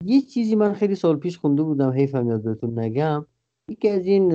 یه 0.04 0.20
چیزی 0.20 0.56
من 0.56 0.74
خیلی 0.74 0.94
سال 0.94 1.16
پیش 1.16 1.38
خونده 1.38 1.62
بودم. 1.62 1.90
حیفم 1.90 2.28
یاد 2.28 2.42
بهتون 2.42 2.78
نگم. 2.78 3.26
یکی 3.68 3.88
از 3.88 4.06
این 4.06 4.32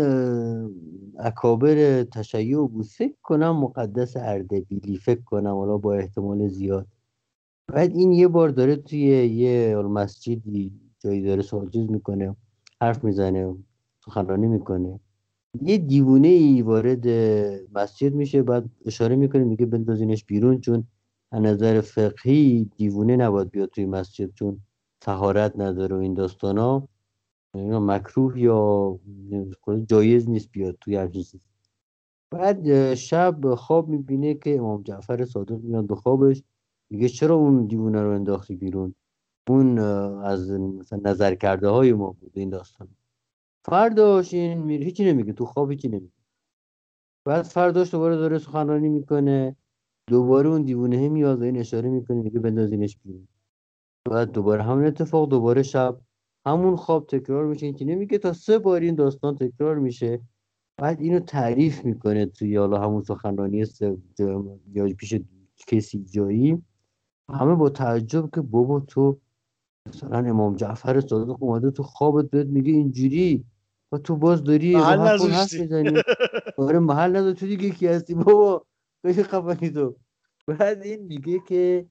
اکابر 1.19 2.03
تشیع 2.03 2.67
بود 2.67 2.86
فکر 2.86 3.15
کنم 3.24 3.55
مقدس 3.55 4.17
اردبیلی 4.17 4.98
فکر 4.98 5.21
کنم 5.21 5.55
حالا 5.55 5.77
با 5.77 5.93
احتمال 5.93 6.48
زیاد. 6.48 6.88
بعد 7.67 7.95
این 7.95 8.12
یه 8.12 8.27
بار 8.27 8.50
داره 8.50 8.75
توی 8.75 9.00
یه 9.27 9.75
مسجدی 9.75 10.74
جایی 11.00 11.21
داره 11.21 11.41
سالجوز 11.41 11.91
می‌کنه 11.91 12.36
حرف 12.81 13.03
می‌زنه 13.03 13.55
سخنرانی 14.05 14.48
می‌کنه. 14.48 15.00
یه 15.62 15.77
دیوونه 15.77 16.27
ای 16.27 16.62
وارد 16.62 17.07
مسجد 17.74 18.13
میشه 18.13 18.43
بعد 18.43 18.69
اشاره 18.86 19.15
می‌کنه 19.15 19.43
میگه 19.43 19.65
بندازینش 19.65 20.25
بیرون 20.25 20.59
چون 20.59 20.83
از 21.31 21.41
نظر 21.41 21.81
فقهی 21.81 22.69
دیوونه 22.77 23.15
نباید 23.15 23.51
بیاد 23.51 23.69
توی 23.69 23.86
مسجد 23.86 24.33
چون 24.33 24.59
تهارت 25.01 25.59
نداره 25.59 25.95
و 25.95 26.00
این 26.00 26.13
داستانا. 26.13 26.88
مکروه 27.55 28.39
یا 28.39 28.99
جایز 29.85 30.29
نیست 30.29 30.51
بیاد 30.51 30.77
توی 30.81 30.95
همچین 30.95 31.41
بعد 32.31 32.93
شب 32.93 33.55
خواب 33.55 33.89
می‌بینه 33.89 34.33
که 34.33 34.57
امام 34.57 34.83
جعفر 34.83 35.25
صادق 35.25 35.61
میاد 35.63 35.87
به 35.87 35.95
خوابش. 35.95 36.43
میگه 36.89 37.09
چرا 37.09 37.35
اون 37.35 37.65
دیوونه 37.65 38.01
رو 38.01 38.11
انداختی 38.11 38.55
بیرون؟ 38.55 38.95
اون 39.49 39.79
از 40.23 40.51
مثلا 40.51 40.99
نظر 41.05 41.35
کرده 41.35 41.67
های 41.67 41.93
ما 41.93 42.11
بود 42.11 42.31
این 42.33 42.49
داستان. 42.49 42.87
فرداش 43.65 44.33
این 44.33 44.57
میره 44.57 44.85
هیچی 44.85 45.05
نمیگه 45.05 45.33
تو 45.33 45.45
خواب 45.45 45.71
هیچی 45.71 45.87
نمیگه. 45.87 46.13
بعد 47.25 47.41
فرداش 47.41 47.91
دوباره 47.91 48.15
داره 48.15 48.37
سخنرانی 48.37 48.89
می‌کنه. 48.89 49.55
دوباره 50.07 50.49
اون 50.49 50.63
دیوونه 50.63 51.09
میاد 51.09 51.41
و 51.41 51.43
این 51.43 51.57
اشاره 51.57 51.89
می‌کنه 51.89 52.21
میگه 52.21 52.39
بندازینش 52.39 52.97
بیرون. 52.97 53.27
بعد 54.09 54.31
دوباره 54.31 54.63
همون 54.63 54.85
اتفاق 54.85 55.29
دوباره 55.29 55.63
شب 55.63 56.01
همون 56.49 56.75
خواب 56.75 57.07
تکرار 57.07 57.45
میشه. 57.45 57.65
هیچی 57.65 57.85
نمیگه 57.85 58.17
تا 58.17 58.33
سه 58.33 58.59
بار 58.59 58.81
این 58.81 58.95
داستان 58.95 59.35
تکرار 59.35 59.79
میشه. 59.79 60.21
بعد 60.77 61.01
اینو 61.01 61.19
تعریف 61.19 61.85
می‌کنه 61.85 62.25
توی 62.25 62.55
حالا 62.57 62.81
همون 62.81 63.01
سخنرانی 63.01 63.63
یا 64.73 64.87
پیش 64.97 65.13
کسی 65.67 66.03
جایی. 66.05 66.57
همه 67.29 67.55
با 67.55 67.69
تعجب 67.69 68.29
که 68.35 68.41
بابا 68.41 68.79
تو 68.79 69.19
مثلا 69.87 70.17
امام 70.17 70.55
جعفر 70.55 70.99
صادق 70.99 71.43
اومده 71.43 71.71
تو 71.71 71.83
خوابت 71.83 72.29
بهت 72.29 72.47
میگه 72.47 72.71
اینجوری. 72.71 73.45
و 73.91 73.97
تو 73.97 74.15
باز 74.15 74.43
داری 74.43 74.75
محل 74.75 74.99
نذاشتی. 74.99 75.61
می‌زنی. 75.61 76.01
آره 76.57 76.79
محل 76.79 77.09
نداره 77.09 77.33
تو 77.33 77.47
دیگه 77.47 77.69
کی 77.69 77.87
هستی 77.87 78.13
بابا؟ 78.13 78.65
خیلی 79.01 79.23
خفنی 79.23 79.69
تو؟ 79.69 79.95
بعد 80.47 80.81
این 80.83 81.03
میگه 81.05 81.39
که 81.47 81.85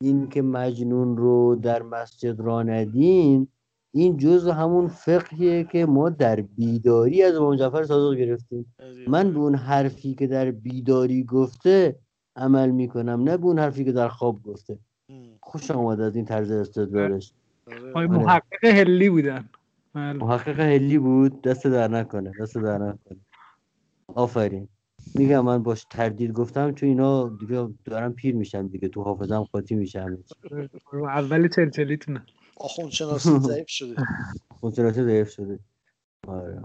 این 0.00 0.28
که 0.28 0.42
مجنون 0.42 1.16
رو 1.16 1.56
در 1.56 1.82
مسجد 1.82 2.40
را 2.40 2.62
ندین 2.62 3.48
این 3.96 4.16
جزء 4.16 4.52
همون 4.52 4.88
فقهیه 4.88 5.64
که 5.64 5.86
ما 5.86 6.10
در 6.10 6.40
بیداری 6.40 7.22
از 7.22 7.36
امام 7.36 7.56
جعفر 7.56 7.84
صادق 7.84 8.18
گرفتیم. 8.18 8.74
من 9.08 9.32
به 9.32 9.38
اون 9.38 9.54
حرفی 9.54 10.14
که 10.14 10.26
در 10.26 10.50
بیداری 10.50 11.24
گفته 11.24 11.96
عمل 12.36 12.70
می‌کنم 12.70 13.22
نه 13.22 13.36
به 13.36 13.44
اون 13.44 13.58
حرفی 13.58 13.84
که 13.84 13.92
در 13.92 14.08
خواب 14.08 14.42
گفته. 14.42 14.78
ام، 15.08 15.24
خوشم 15.40 15.78
آمد 15.78 16.00
از 16.00 16.16
این 16.16 16.24
طرز 16.24 16.50
استدلالش. 16.50 17.32
آره. 17.66 17.92
آره. 17.94 18.06
محقق 18.06 18.64
هلی 18.64 19.10
بودن. 19.10 19.48
بله. 19.94 20.12
محقق 20.12 20.60
هلی 20.60 20.98
بود. 20.98 21.42
دست 21.42 21.66
در 21.66 21.88
نکنه 21.88 22.32
دست 22.40 22.58
در 22.58 22.78
نکنه. 22.78 23.18
آفرین. 24.14 24.68
میگم 25.14 25.40
من 25.40 25.62
باش 25.62 25.86
تردید 25.90 26.32
گفتم 26.32 26.72
چون 26.72 26.88
اینا 26.88 27.28
دیگه 27.28 27.68
دارم 27.84 28.12
پیر 28.12 28.34
میشم 28.34 28.68
دیگه 28.68 28.88
تو 28.88 29.02
حافظم 29.02 29.42
قاطی 29.42 29.74
میشم 29.74 30.18
اول 30.92 31.48
چلچلیتونه. 31.48 32.22
آخوند 32.56 32.90
شناسی 32.90 33.38
ضعیف 33.38 33.68
شده 33.68 33.96
خونسراتی 34.60 35.04
ضعیف 35.04 35.30
شده 35.30 35.58
آره 36.28 36.62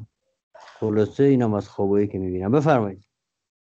خلاصه 0.80 1.24
اینم 1.24 1.54
از 1.54 1.70
خوابایی 1.70 2.08
که 2.08 2.18
می‌بینم 2.18 2.52
بفرمایید 2.52 3.10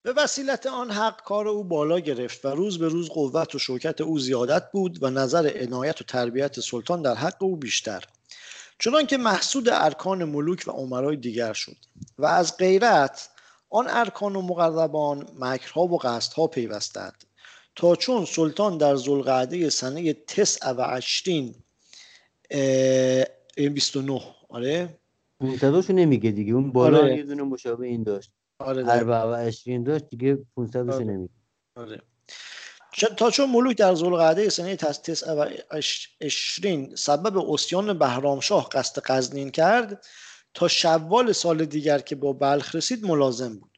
به 0.03 0.13
وسیلت 0.13 0.65
آن 0.65 0.91
حق 0.91 1.23
کار 1.23 1.47
او 1.47 1.63
بالا 1.63 1.99
گرفت 1.99 2.45
و 2.45 2.47
روز 2.47 2.79
به 2.79 2.87
روز 2.87 3.09
قوت 3.09 3.55
و 3.55 3.59
شوکت 3.59 4.01
او 4.01 4.19
زیادت 4.19 4.71
بود 4.71 5.03
و 5.03 5.09
نظر 5.09 5.51
عنایت 5.55 6.01
و 6.01 6.03
تربیت 6.03 6.59
سلطان 6.59 7.01
در 7.01 7.15
حق 7.15 7.43
او 7.43 7.55
بیشتر 7.55 8.03
چنان 8.79 9.05
که 9.05 9.17
محسود 9.17 9.69
ارکان 9.69 10.23
ملوک 10.23 10.63
و 10.67 10.71
عمرای 10.71 11.15
دیگر 11.15 11.53
شد 11.53 11.77
و 12.17 12.25
از 12.25 12.57
غیرت 12.57 13.29
آن 13.69 13.87
ارکان 13.89 14.35
و 14.35 14.41
مقربان 14.41 15.27
مکرها 15.39 15.81
و 15.81 15.97
قصدها 15.97 16.47
پیوستند 16.47 17.23
تا 17.75 17.95
چون 17.95 18.25
سلطان 18.25 18.77
در 18.77 18.95
زلقعده 18.95 19.69
سنه 19.69 20.13
تسع 20.13 20.71
و 20.71 20.81
عشرین 20.81 21.55
این 22.53 23.73
29 23.73 24.21
آره 24.49 24.99
پونصداشو 25.39 25.93
نمیگه 25.93 26.31
دیگه 26.31 26.53
اون 26.53 26.71
بالا 26.71 26.97
آره. 26.97 27.17
یه 27.17 27.23
دونه 27.23 27.43
مشابه 27.43 27.87
این 27.87 28.03
داشت 28.03 28.31
آره 28.59 28.83
دقیقاً. 28.83 28.97
اربع 28.97 29.23
و 29.23 29.33
عشرین 29.35 29.83
داشت 29.83 30.09
دیگه 30.09 30.37
پونصداشو 30.55 30.95
آره. 30.95 31.05
نمیگه 31.05 31.33
آره. 31.75 32.01
تا 33.17 33.31
چون 33.31 33.49
ملوک 33.49 33.77
در 33.77 33.95
ذوالقعده 33.95 34.49
سنه 34.49 34.75
تس 34.75 34.97
تسع 34.97 35.33
و 35.33 35.49
اش- 35.71 36.09
عشرین 36.21 36.95
سبب 36.95 37.37
اسیان 37.37 37.99
بهرامشاه 37.99 38.69
قصد 38.69 39.01
قزنین 39.01 39.49
کرد 39.49 40.05
تا 40.53 40.67
شوال 40.67 41.31
سال 41.31 41.65
دیگر 41.65 41.99
که 41.99 42.15
با 42.15 42.33
بلخ 42.33 42.75
رسید 42.75 43.05
ملازم 43.05 43.59
بود 43.59 43.77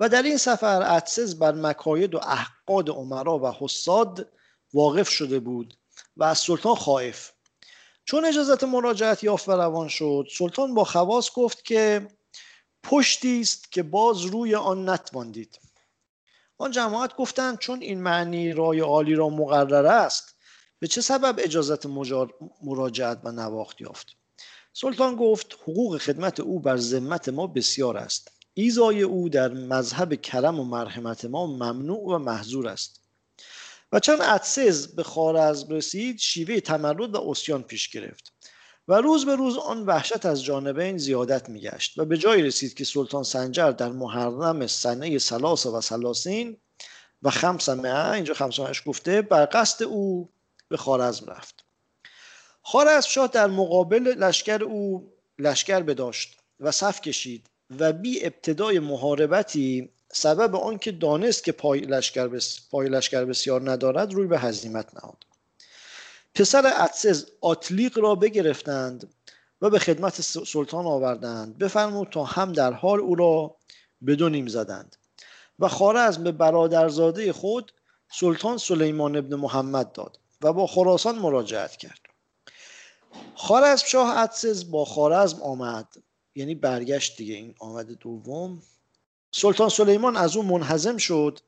و 0.00 0.08
در 0.08 0.22
این 0.22 0.36
سفر 0.36 0.82
عدسز 0.82 1.38
بر 1.38 1.52
مکاید 1.52 2.14
و 2.14 2.18
احقاد 2.18 2.90
عمرا 2.90 3.38
و 3.38 3.52
حساد 3.64 4.32
واقف 4.74 5.08
شده 5.08 5.40
بود 5.40 5.74
و 6.16 6.24
از 6.24 6.38
سلطان 6.38 6.74
خائف 6.74 7.30
چون 8.08 8.24
اجازت 8.24 8.64
مراجعت 8.64 9.24
یافت 9.24 9.48
و 9.48 9.52
روان 9.52 9.88
شد 9.88 10.26
سلطان 10.38 10.74
با 10.74 10.84
خواص 10.84 11.30
گفت 11.32 11.64
که 11.64 12.08
پشتی 12.82 13.40
است 13.40 13.72
که 13.72 13.82
باز 13.82 14.22
روی 14.22 14.54
آن 14.54 14.88
نتواندید. 14.88 15.58
آن 16.58 16.70
جماعت 16.70 17.16
گفتند 17.16 17.58
چون 17.58 17.80
این 17.80 18.02
معنی 18.02 18.52
رای 18.52 18.80
عالی 18.80 19.14
را 19.14 19.28
مقرر 19.28 19.86
است 19.86 20.34
به 20.78 20.86
چه 20.86 21.00
سبب 21.00 21.34
اجازت 21.38 21.86
مجار- 21.86 22.34
مراجعت 22.62 23.20
و 23.24 23.32
نواخت 23.32 23.80
یافت؟ 23.80 24.06
سلطان 24.72 25.16
گفت 25.16 25.52
حقوق 25.62 25.98
خدمت 25.98 26.40
او 26.40 26.60
بر 26.60 26.76
ذمت 26.76 27.28
ما 27.28 27.46
بسیار 27.46 27.96
است. 27.96 28.30
ایزای 28.54 29.02
او 29.02 29.28
در 29.28 29.48
مذهب 29.48 30.14
کرم 30.14 30.60
و 30.60 30.64
مرحمت 30.64 31.24
ما 31.24 31.46
ممنوع 31.46 32.14
و 32.14 32.18
محظور 32.18 32.68
است. 32.68 33.05
و 33.92 34.00
چون 34.00 34.20
عدسز 34.20 34.94
به 34.94 35.02
خوارزم 35.02 35.68
رسید 35.68 36.18
شیوه 36.18 36.60
تمرد 36.60 37.14
و 37.14 37.30
اسیان 37.30 37.62
پیش 37.62 37.90
گرفت. 37.90 38.32
و 38.88 38.94
روز 38.94 39.26
به 39.26 39.36
روز 39.36 39.56
آن 39.56 39.86
وحشت 39.86 40.26
از 40.26 40.44
جانبین 40.44 40.98
زیادت 40.98 41.48
میگشت 41.48 41.98
و 41.98 42.04
به 42.04 42.18
جایی 42.18 42.42
رسید 42.42 42.74
که 42.74 42.84
سلطان 42.84 43.22
سنجر 43.22 43.70
در 43.70 43.88
محرم 43.88 44.66
سنه 44.66 45.18
سلاس 45.18 45.66
و 45.66 45.80
سلاسین 45.80 46.56
و 47.22 47.30
خمس 47.30 47.68
مئه 47.68 48.10
اینجا 48.10 48.34
خمس 48.34 48.60
مئهش 48.60 48.82
گفته 48.86 49.22
بر 49.22 49.48
قصد 49.52 49.82
او 49.82 50.30
به 50.68 50.76
خوارزم 50.76 51.26
رفت. 51.26 51.64
خوارزم 52.62 53.08
شاه 53.08 53.28
در 53.28 53.46
مقابل 53.46 54.02
لشکر 54.02 54.64
او 54.64 55.12
لشکر 55.38 55.80
بداشت 55.80 56.38
و 56.60 56.70
صف 56.70 57.00
کشید 57.00 57.46
و 57.78 57.92
بی 57.92 58.24
ابتدای 58.24 58.78
محاربتی 58.78 59.90
سبب 60.12 60.56
آنکه 60.56 60.92
دانست 60.92 61.44
که 61.44 61.52
پای 61.52 61.80
لشکر, 61.80 62.28
بس... 62.28 62.60
پای 62.70 62.88
لشکر 62.88 63.24
بسیار 63.24 63.70
ندارد 63.70 64.12
روی 64.12 64.26
به 64.26 64.38
هزیمت 64.38 64.94
نهاد. 64.94 65.24
پسر 66.34 66.66
عدسز 66.66 67.26
آتلیق 67.40 67.98
را 67.98 68.14
بگرفتند 68.14 69.12
و 69.62 69.70
به 69.70 69.78
خدمت 69.78 70.20
سلطان 70.20 70.86
آوردند. 70.86 71.58
بفرمود 71.58 72.08
تا 72.10 72.24
هم 72.24 72.52
در 72.52 72.72
حال 72.72 73.00
او 73.00 73.14
را 73.14 73.56
بدو 74.06 74.28
نیم 74.28 74.46
زدند 74.46 74.96
و 75.58 75.68
خوارزم 75.68 76.24
به 76.24 76.32
برادرزاده 76.32 77.32
خود 77.32 77.72
سلطان 78.12 78.58
سلیمان 78.58 79.16
ابن 79.16 79.34
محمد 79.34 79.92
داد 79.92 80.18
و 80.42 80.52
با 80.52 80.66
خراسان 80.66 81.18
مراجعت 81.18 81.76
کرد. 81.76 82.00
خوارزم 83.34 83.86
شاه 83.86 84.16
عدسز 84.16 84.70
با 84.70 84.84
خوارزم 84.84 85.42
آمد. 85.42 85.88
یعنی 86.34 86.54
برگشت 86.54 87.16
دیگه 87.16 87.34
این 87.34 87.54
آمد 87.58 87.86
دوم. 87.86 88.62
سلطان 89.38 89.68
سلیمان 89.68 90.16
از 90.16 90.36
او 90.36 90.42
منحزم 90.42 90.96
شد 90.96 91.38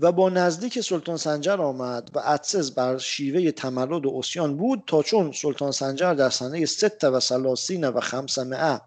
و 0.00 0.12
با 0.12 0.28
نزدیک 0.28 0.80
سلطان 0.80 1.16
سنجر 1.16 1.60
آمد 1.60 2.10
و 2.14 2.18
عدسز 2.18 2.74
بر 2.74 2.98
شیوه 2.98 3.50
تمرد 3.50 4.06
و 4.06 4.14
اسیان 4.18 4.56
بود 4.56 4.82
تا 4.86 5.02
چون 5.02 5.32
سلطان 5.32 5.72
سنجر 5.72 6.14
در 6.14 6.30
سنه 6.30 6.66
ست 6.66 7.04
و 7.04 7.20
سلاسین 7.20 7.88
و 7.88 8.00
خمسمعه 8.00 8.80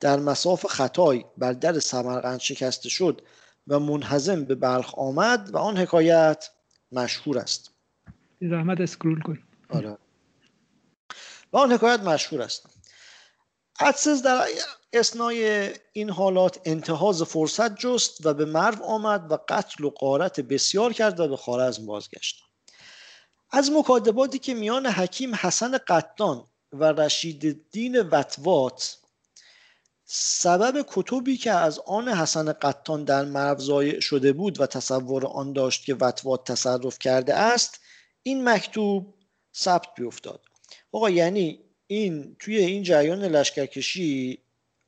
در 0.00 0.18
مساف 0.18 0.66
خطای 0.66 1.24
بر 1.38 1.52
در 1.52 1.78
سمرقند 1.78 2.40
شکسته 2.40 2.88
شد 2.88 3.22
و 3.68 3.80
منحزم 3.80 4.44
به 4.44 4.54
بلخ 4.54 4.94
آمد 4.94 5.50
و 5.52 5.58
آن 5.58 5.76
حکایت 5.76 6.50
مشهور 6.92 7.38
است. 7.38 7.70
زحمت 8.40 8.80
اسکرول 8.80 9.20
کن. 9.20 9.38
آره. 9.68 9.98
و 11.52 11.56
آن 11.56 11.72
حکایت 11.72 12.00
مشهور 12.00 12.42
است. 12.42 12.66
عدسز 13.80 14.22
در 14.22 14.46
اسنای 14.92 15.70
این 15.92 16.10
حالات 16.10 16.60
انتهاز 16.64 17.22
فرصت 17.22 17.76
جست 17.76 18.26
و 18.26 18.34
به 18.34 18.44
مرو 18.44 18.82
آمد 18.84 19.32
و 19.32 19.38
قتل 19.48 19.84
و 19.84 19.90
قارت 19.90 20.40
بسیار 20.40 20.92
کرد 20.92 21.20
و 21.20 21.28
به 21.28 21.36
خارزم 21.36 21.86
بازگشت. 21.86 22.42
از 23.50 23.70
مکادباتی 23.70 24.38
که 24.38 24.54
میان 24.54 24.86
حکیم 24.86 25.34
حسن 25.34 25.78
قطان 25.78 26.46
و 26.72 26.84
رشید 26.84 27.46
الدین 27.46 28.00
وطوات 28.00 28.96
سبب 30.12 30.86
کتبی 30.88 31.36
که 31.36 31.50
از 31.50 31.78
آن 31.78 32.08
حسن 32.08 32.52
قطان 32.52 33.04
در 33.04 33.24
مرو 33.24 33.58
ضایع 33.58 34.00
شده 34.00 34.32
بود 34.32 34.60
و 34.60 34.66
تصور 34.66 35.26
آن 35.26 35.52
داشت 35.52 35.84
که 35.84 35.94
وطوات 35.94 36.52
تصرف 36.52 36.98
کرده 36.98 37.34
است 37.34 37.80
این 38.22 38.48
مکتوب 38.48 39.14
ثبت 39.54 39.88
بیفتاد. 39.96 40.40
آقا 40.92 41.10
یعنی 41.10 41.60
این 41.86 42.36
توی 42.38 42.56
این 42.56 42.82
جریان 42.82 43.24
لشکرکشی 43.24 44.38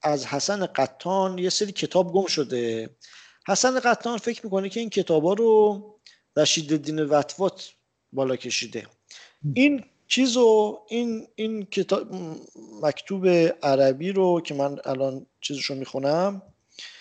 از 0.03 0.27
حسن 0.27 0.67
قطان 0.67 1.39
یه 1.39 1.51
سری 1.51 1.73
کتاب 1.73 2.13
گم 2.13 2.27
شده. 2.27 2.91
حسن 3.49 3.81
قطان 3.81 4.19
فکر 4.19 4.45
می‌کنه 4.45 4.69
که 4.69 4.81
این 4.81 4.91
کتابا 4.91 5.33
رو 5.33 5.81
رشید 6.37 6.73
الدین 6.73 7.05
وطوات 7.05 7.73
بالا 8.13 8.37
کشیده. 8.37 8.87
این 9.55 9.85
چیزو 10.07 10.79
این 10.89 11.29
این 11.35 11.65
کتاب 11.65 12.07
مکتوب 12.83 13.27
عربی 13.63 14.13
رو 14.13 14.41
که 14.41 14.55
من 14.55 14.79
الان 14.85 15.27
چیزشو 15.41 15.75
می‌خونم 15.75 16.43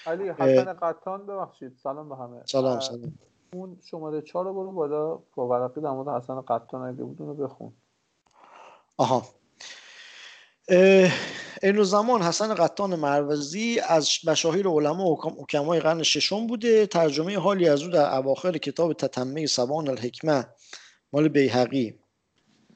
علی 0.05 0.29
حسن 0.29 0.73
قطان 0.73 1.25
ببخشید. 1.25 1.77
سلام 1.83 2.09
به 2.09 2.15
همه. 2.15 2.41
سلام 2.45 2.79
سلام. 2.79 3.17
اون 3.53 3.79
شماره 3.85 4.21
چهار 4.21 4.45
رو 4.45 4.53
برو 4.53 4.71
بالا. 4.71 5.19
با 5.35 5.47
ورقی 5.47 5.81
در 5.81 5.89
مورد 5.89 6.23
حسن 6.23 6.41
قطان 6.41 6.81
اگه 6.81 7.03
بود 7.03 7.21
اونو 7.21 7.33
بخون. 7.33 7.73
آها. 8.97 9.25
این 10.69 11.83
زمان 11.83 12.21
حسن 12.21 12.53
قطان 12.53 12.95
مروزی 12.95 13.79
از 13.79 14.09
مشاهیر 14.23 14.67
علما 14.67 15.05
و 15.05 15.21
حکمای 15.21 15.79
قرن 15.79 16.03
ششم 16.03 16.47
بوده. 16.47 16.85
ترجمه 16.85 17.37
حالی 17.37 17.69
از 17.69 17.83
او 17.83 17.89
در 17.89 18.15
اواخر 18.15 18.57
کتاب 18.57 18.93
تتمه 18.93 19.45
سبان 19.45 19.87
الحکمه 19.89 20.45
مال 21.13 21.27
بیهقی. 21.27 21.93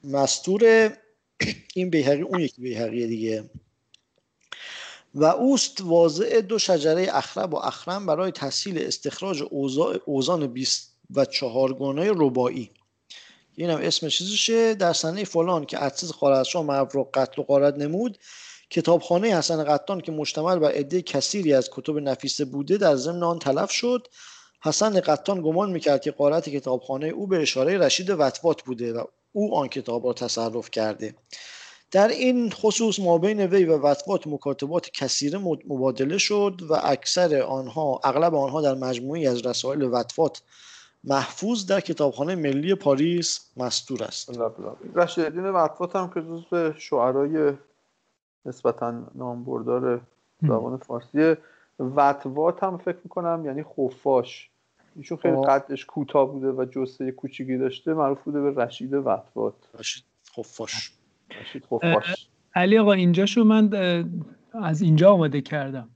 مستور 0.04 0.92
این 1.74 1.90
بیهقی 1.90 2.22
اون 2.22 2.40
یکی 2.40 2.62
بیهقی 2.62 3.06
دیگه. 3.06 3.50
و 5.14 5.24
اوست 5.24 5.80
واضع 5.80 6.40
دو 6.40 6.58
شجره 6.58 7.08
اخرب 7.12 7.54
و 7.54 7.56
اخرم 7.56 8.06
برای 8.06 8.32
تسهیل 8.32 8.78
استخراج 8.78 9.42
اوزان 10.04 10.46
24 10.46 10.96
و 11.10 11.24
چهارگانه 11.24 12.10
ربایی 12.14 12.70
این 13.56 13.70
هم 13.70 13.80
اسم 13.82 14.08
چیزشه 14.08 14.74
در 14.74 14.92
سنه 14.92 15.24
فلان 15.24 15.64
که 15.64 15.78
عدسز 15.78 16.10
خارزشاه 16.12 16.64
مرو 16.64 16.88
را 16.92 17.10
قتل 17.14 17.42
و 17.42 17.44
قارت 17.44 17.74
نمود. 17.74 18.18
کتابخانه 18.70 19.38
حسن 19.38 19.64
قطان 19.64 20.00
که 20.00 20.12
مشتمل 20.12 20.58
بر 20.58 20.72
عده 20.72 21.02
کثیری 21.02 21.52
از 21.52 21.70
کتب 21.72 21.98
نفیسه 21.98 22.44
بوده 22.44 22.76
در 22.76 22.96
ضمن 22.96 23.22
آن 23.22 23.38
تلف 23.38 23.70
شد. 23.70 24.08
حسن 24.62 25.00
قطان 25.00 25.42
گمان 25.42 25.70
می‌کرد 25.70 26.00
که 26.00 26.10
قارت 26.10 26.48
کتابخانه 26.48 27.06
او 27.06 27.26
به 27.26 27.42
اشاره 27.42 27.78
رشید 27.78 28.10
وطوات 28.10 28.62
بوده 28.62 28.92
و 28.92 29.04
او 29.32 29.54
آن 29.56 29.68
کتاب 29.68 30.06
را 30.06 30.12
تصرف 30.12 30.70
کرده. 30.70 31.14
در 31.90 32.08
این 32.08 32.50
خصوص 32.50 32.98
ما 32.98 33.18
بین 33.18 33.40
وی 33.40 33.64
و 33.64 33.78
وطوات 33.78 34.26
مکاتبات 34.26 34.90
کثیره 34.90 35.38
مبادله 35.38 36.18
شد 36.18 36.60
و 36.68 36.80
اکثر 36.82 37.42
آنها 37.42 38.00
اغلب 38.04 38.34
آنها 38.34 38.62
در 38.62 38.74
مجموعی 38.74 39.26
از 39.26 39.46
رسائل 39.46 39.82
وطوات 39.82 40.42
محفوظ 41.06 41.66
در 41.66 41.80
کتابخانه 41.80 42.34
ملی 42.34 42.74
پاریس 42.74 43.50
مستور 43.56 44.04
است. 44.04 44.40
رشید 44.94 45.24
الدین 45.24 45.44
وطوات 45.44 45.96
هم 45.96 46.10
که 46.14 46.20
جزو 46.20 46.72
شعرای 46.72 47.52
نسبتا 48.46 49.02
نامبردار 49.14 50.00
زبان 50.42 50.76
فارسی 50.76 51.34
وطوات 51.78 52.62
هم 52.62 52.78
فکر 52.78 52.98
می‌کنم 53.04 53.42
یعنی 53.46 53.62
خفاش. 53.62 54.50
ایشون 54.96 55.18
خیلی 55.18 55.36
قدش 55.36 55.86
کوتاه 55.86 56.32
بوده 56.32 56.52
و 56.52 56.64
جسه 56.64 57.10
کوچیکی 57.10 57.56
داشته. 57.56 57.94
معروف 57.94 58.22
بوده 58.22 58.40
به 58.40 58.64
رشید 58.64 58.94
وطوات. 58.94 59.54
رشید 59.78 60.04
خفاش. 60.36 60.92
رشید 61.40 61.64
خفاش. 61.64 62.28
علی 62.54 62.78
آقا 62.78 62.92
اینجاشو 62.92 63.44
من 63.44 63.70
از 64.52 64.82
اینجا 64.82 65.12
آماده 65.12 65.40
کردم. 65.40 65.88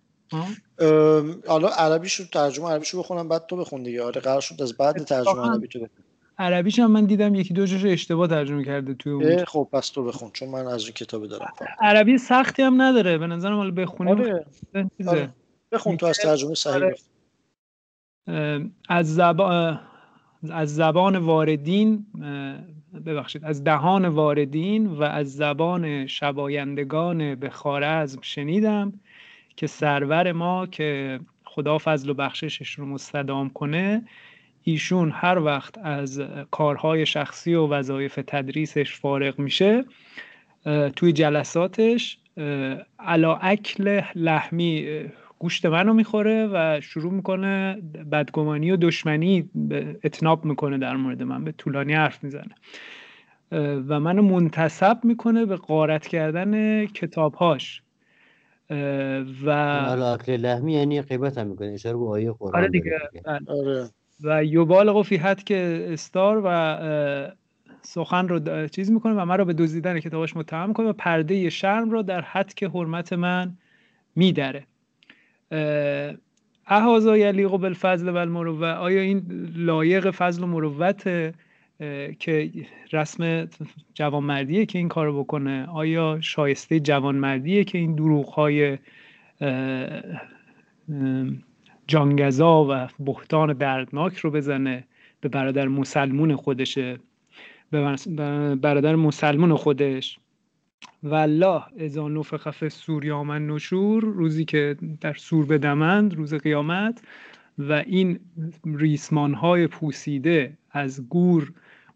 حالا 1.48 1.68
عربیشو 1.68 2.24
ترجمه 2.32 2.70
عربیشو 2.70 2.98
بخونم 2.98 3.28
بعد 3.28 3.46
تو 3.46 3.56
بخون 3.56 3.82
دیگه. 3.82 4.02
آره 4.02 4.20
قرار 4.20 4.40
شد 4.40 4.62
از 4.62 4.76
بعد 4.76 5.04
ترجمه 5.04 5.48
عربی 5.48 5.68
تو 5.68 5.78
بخون 5.78 6.04
عربیش 6.38 6.78
هم 6.78 6.90
من 6.90 7.04
دیدم 7.04 7.34
یکی 7.34 7.54
دو 7.54 7.66
جاش 7.66 7.84
اشتباه 7.84 8.28
ترجمه 8.28 8.64
کرده 8.64 8.94
توی 8.94 9.12
اون. 9.12 9.44
خب 9.44 9.68
پس 9.72 9.88
تو 9.88 10.04
بخون 10.04 10.30
چون 10.32 10.48
من 10.48 10.66
از 10.66 10.84
این 10.84 10.92
کتاب 10.92 11.26
دارم. 11.26 11.52
عربی 11.80 12.18
سختی 12.18 12.62
هم 12.62 12.82
نداره. 12.82 13.18
به 13.18 13.26
نظرم 13.26 13.56
حالا 13.56 13.70
بخونیم. 13.70 14.20
آره. 14.20 14.46
آره. 15.06 15.34
بخون 15.72 15.96
تو 15.96 16.06
از 16.06 16.18
ترجمه 16.18 16.54
صحیح 16.54 16.74
آره. 16.74 16.96
از 18.88 19.14
زبان 19.14 19.80
از 20.50 20.74
زبان 20.74 21.16
واردین 21.16 22.06
ببخشید 23.06 23.44
از 23.44 23.64
دهان 23.64 24.04
واردین 24.04 24.86
و 24.86 25.02
از 25.02 25.36
زبان 25.36 26.06
شبایندگان 26.06 27.34
به 27.34 27.50
خارزم 27.50 28.20
شنیدم. 28.22 28.92
که 29.60 29.66
سرور 29.66 30.32
ما 30.32 30.66
که 30.66 31.20
خدا 31.44 31.78
فضل 31.78 32.10
و 32.10 32.14
بخششش 32.14 32.72
رو 32.72 32.86
مستدام 32.86 33.50
کنه 33.50 34.02
ایشون 34.62 35.10
هر 35.14 35.38
وقت 35.38 35.78
از 35.78 36.22
کارهای 36.50 37.06
شخصی 37.06 37.54
و 37.54 37.66
وظایف 37.66 38.18
تدریسش 38.26 38.94
فارغ 38.94 39.38
میشه 39.38 39.84
توی 40.96 41.12
جلساتش 41.12 42.18
علا 42.98 43.34
اکل 43.34 44.00
لحمی 44.14 45.00
گوشت 45.38 45.66
منو 45.66 45.92
می‌خوره 45.92 46.48
و 46.52 46.80
شروع 46.80 47.12
می‌کنه 47.12 47.82
بدگمانی 48.12 48.70
و 48.70 48.76
دشمنی 48.76 49.50
اتناب 50.04 50.44
می‌کنه 50.44 50.78
در 50.78 50.96
مورد 50.96 51.22
من 51.22 51.44
به 51.44 51.52
طولانی 51.52 51.92
حرف 51.92 52.24
می‌زنه. 52.24 52.54
و 53.88 54.00
منو 54.00 54.22
منتصب 54.22 54.98
می‌کنه 55.04 55.46
به 55.46 55.56
قارت 55.56 56.06
کردن 56.06 56.86
کتابهاش. 56.86 57.82
و 59.44 59.50
اکل 59.50 60.36
لحمی 60.36 60.72
یعنی 60.72 61.02
غیبت 61.02 61.38
هم 61.38 61.46
می‌کنه 61.46 61.68
اشاره 61.68 61.96
به 61.96 62.08
آیه 62.08 62.32
قرآن 62.32 62.54
آره 62.54 62.68
دیگه. 62.68 62.98
آره. 63.46 63.88
و 64.24 64.44
یبالغ 64.44 65.02
فی 65.02 65.16
حد 65.16 65.44
که 65.44 65.86
استار 65.90 66.42
و 66.44 67.60
سخن 67.82 68.28
رو 68.28 68.68
چیز 68.68 68.90
می‌کنه 68.90 69.14
و 69.14 69.24
من 69.24 69.38
رو 69.38 69.44
به 69.44 69.52
دزدیدن 69.52 70.00
کتاباش 70.00 70.36
متهم 70.36 70.68
می‌کنه 70.68 70.88
و 70.88 70.92
پرده 70.92 71.50
شرم 71.50 71.90
رو 71.90 72.02
در 72.02 72.20
حد 72.20 72.54
که 72.54 72.68
حرمت 72.68 73.12
من 73.12 73.56
میدره 74.16 74.66
احازا 76.66 77.16
یلیق 77.16 77.50
بالفضل 77.50 78.08
و 78.08 78.16
المروه 78.16 78.68
آیا 78.68 79.00
این 79.00 79.48
لایق 79.56 80.10
فضل 80.10 80.42
و 80.44 80.46
مروت 80.46 81.32
که 82.18 82.50
رسم 82.92 83.48
جوانمردیه 83.94 84.66
که 84.66 84.78
این 84.78 84.88
کارو 84.88 85.24
بکنه. 85.24 85.66
آیا 85.66 86.18
شایسته 86.20 86.80
جوانمردیه 86.80 87.64
که 87.64 87.78
این 87.78 87.94
دروغ 87.94 88.28
های 88.28 88.78
جانگزا 91.86 92.64
و 92.64 92.88
بهتان 93.04 93.52
دردناک 93.52 94.16
رو 94.16 94.30
بزنه 94.30 94.84
به 95.20 95.28
برادر 95.28 95.68
مسلمون 95.68 96.36
خودشه؟ 96.36 96.98
به 97.70 97.96
برادر 98.54 98.96
مسلمون 98.96 99.56
خودش. 99.56 100.18
و 101.02 101.14
الله 101.14 101.62
اذا 101.78 102.08
نفخ 102.08 102.50
فی 102.50 102.66
الصور 102.66 103.24
نشور 103.38 104.02
روزی 104.02 104.44
که 104.44 104.76
در 105.00 105.14
سور 105.14 105.46
بدمند 105.46 106.14
روز 106.14 106.34
قیامت. 106.34 107.02
و 107.58 107.72
این 107.72 108.20
ریسمان 108.64 109.34
های 109.34 109.66
پوسیده 109.66 110.52
از 110.70 111.08
گور 111.08 111.52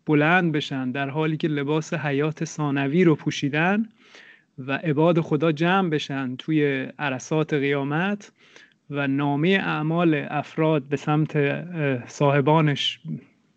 بلند 0.06 0.52
بشن 0.52 0.90
در 0.90 1.08
حالی 1.08 1.36
که 1.36 1.48
لباس 1.48 1.94
حیات 1.94 2.44
ثانوی 2.44 3.04
رو 3.04 3.14
پوشیدن 3.14 3.88
و 4.58 4.72
عباد 4.72 5.20
خدا 5.20 5.52
جمع 5.52 5.88
بشن 5.88 6.36
توی 6.36 6.88
عرصات 6.98 7.54
قیامت 7.54 8.32
و 8.90 9.06
نامه 9.06 9.48
اعمال 9.48 10.26
افراد 10.28 10.82
به 10.82 10.96
سمت 10.96 11.64
صاحبانش 12.08 13.00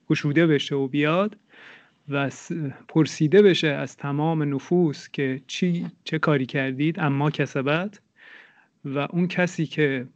گشوده 0.10 0.48
بشه 0.48 0.76
و 0.76 0.88
بیاد 0.88 1.38
و 2.10 2.32
پرسیده 2.88 3.42
بشه 3.42 3.68
از 3.68 3.98
تمام 3.98 4.56
نفوس 4.56 5.10
که 5.10 5.42
چی 5.48 5.86
چه 6.04 6.20
کاری 6.20 6.46
کردید 6.46 7.00
اما 7.00 7.32
کسبت 7.32 8.00
و 8.96 9.08
اون 9.10 9.28
کسی 9.28 9.66
که 9.66 10.08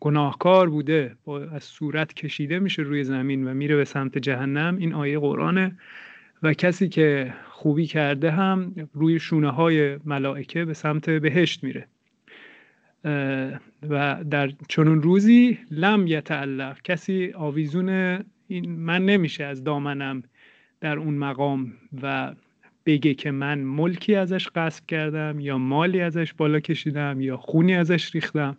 گناهکار 0.00 0.70
بوده 0.70 1.16
از 1.52 1.64
صورت 1.64 2.14
کشیده 2.14 2.58
میشه 2.58 2.82
روی 2.82 3.04
زمین 3.04 3.48
و 3.48 3.54
میره 3.54 3.76
به 3.76 3.84
سمت 3.84 4.18
جهنم 4.18 4.76
این 4.76 4.94
آیه 4.94 5.18
قرآنه. 5.18 5.78
و 6.42 6.54
کسی 6.54 6.88
که 6.88 7.34
خوبی 7.50 7.86
کرده 7.86 8.30
هم 8.30 8.74
روی 8.94 9.18
شونه 9.18 9.50
های 9.50 9.98
ملائکه 10.04 10.64
به 10.64 10.74
سمت 10.74 11.10
بهشت 11.10 11.64
میره. 11.64 11.86
و 13.90 14.24
در 14.30 14.52
چنون 14.68 15.02
روزی 15.02 15.58
لم 15.70 16.06
یتعلق. 16.06 16.82
کسی 16.82 17.32
آویزون 17.34 17.88
این 18.48 18.70
من 18.70 19.06
نمیشه 19.06 19.44
از 19.44 19.64
دامنم 19.64 20.22
در 20.80 20.98
اون 20.98 21.14
مقام 21.14 21.72
و 22.02 22.34
بگه 22.86 23.14
که 23.14 23.30
من 23.30 23.58
ملکی 23.58 24.14
ازش 24.14 24.48
قصب 24.48 24.86
کردم 24.86 25.40
یا 25.40 25.58
مالی 25.58 26.00
ازش 26.00 26.32
بالا 26.32 26.60
کشیدم 26.60 27.20
یا 27.20 27.36
خونی 27.36 27.74
ازش 27.74 28.14
ریختم 28.14 28.56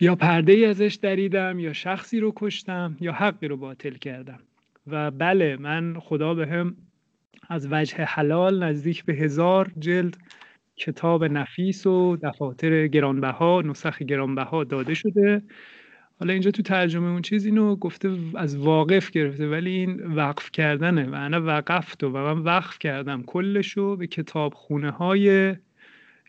یا 0.00 0.14
پرده 0.14 0.52
ای 0.52 0.64
ازش 0.64 0.98
دریدم 1.02 1.58
یا 1.58 1.72
شخصی 1.72 2.20
رو 2.20 2.32
کشتم 2.36 2.96
یا 3.00 3.12
حقی 3.12 3.48
رو 3.48 3.56
باطل 3.56 3.94
کردم. 3.94 4.38
و 4.86 5.10
بله 5.10 5.56
من 5.56 5.96
خدا 6.00 6.34
به 6.34 6.46
هم 6.46 6.76
از 7.48 7.68
وجه 7.70 7.96
حلال 7.96 8.62
نزدیک 8.62 9.04
به 9.04 9.14
هزار 9.14 9.72
جلد 9.78 10.16
کتاب 10.76 11.24
نفیس 11.24 11.86
و 11.86 12.16
دفاتر 12.22 12.86
گرانبها 12.86 13.62
نسخ 13.62 14.02
گرانبها 14.02 14.64
داده 14.64 14.94
شده. 14.94 15.42
حالا 16.20 16.32
اینجا 16.32 16.50
تو 16.50 16.62
ترجمه 16.62 17.10
اون 17.10 17.22
چیز 17.22 17.46
اینو 17.46 17.76
گفته 17.76 18.18
از 18.34 18.56
واقف 18.56 19.10
گرفته 19.10 19.48
ولی 19.48 19.70
این 19.70 20.14
وقف 20.14 20.50
کردنه 20.50 21.10
و 21.10 21.14
انا 21.14 21.42
وقفت 21.46 22.04
و 22.04 22.08
من 22.08 22.38
وقف 22.38 22.78
کردم 22.78 23.22
کلشو 23.22 23.96
به 23.96 24.06
کتاب 24.06 24.54
خونه 24.54 24.90
های 24.90 25.54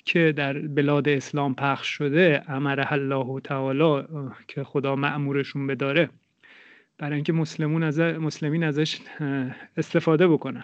که 0.06 0.34
در 0.36 0.54
بلاد 0.60 1.10
اسلام 1.10 1.56
پخش 1.56 1.88
شده 1.88 2.44
امر 2.48 2.84
الله 2.90 3.40
تعالی 3.40 4.04
که 4.48 4.64
خدا 4.64 4.96
معمورشون 4.96 5.68
بداره 5.68 6.10
برای 6.98 7.16
اینکه 7.16 7.34
مسلمون 7.34 7.84
از 7.84 8.00
مسلمین 8.00 8.64
ازش 8.64 9.00
استفاده 9.78 10.28
بکنن. 10.28 10.64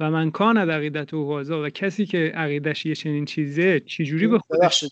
و 0.00 0.10
من 0.10 0.30
کان 0.30 0.56
عقیدت 0.58 1.14
و 1.14 1.42
و 1.64 1.70
کسی 1.70 2.06
که 2.06 2.32
عقیدش 2.34 2.86
یه 2.86 2.94
چنین 2.94 3.24
چیزه 3.24 3.80
چجوری 3.80 4.26
به 4.26 4.38
خودش 4.38 4.84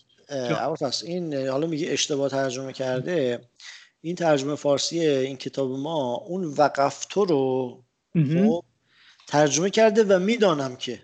این 1.03 1.47
حالا 1.47 1.67
میگه 1.67 1.91
اشتباه 1.91 2.29
ترجمه 2.29 2.73
کرده. 2.73 3.41
این 4.01 4.15
ترجمه 4.15 4.55
فارسی 4.55 4.99
این 4.99 5.37
کتاب 5.37 5.71
ما 5.71 6.15
اون 6.15 6.43
وقفتو 6.43 7.25
رو 7.25 7.83
خب 8.13 8.63
ترجمه 9.27 9.69
کرده 9.69 10.03
و 10.03 10.19
می‌دانم 10.19 10.75
که. 10.75 10.99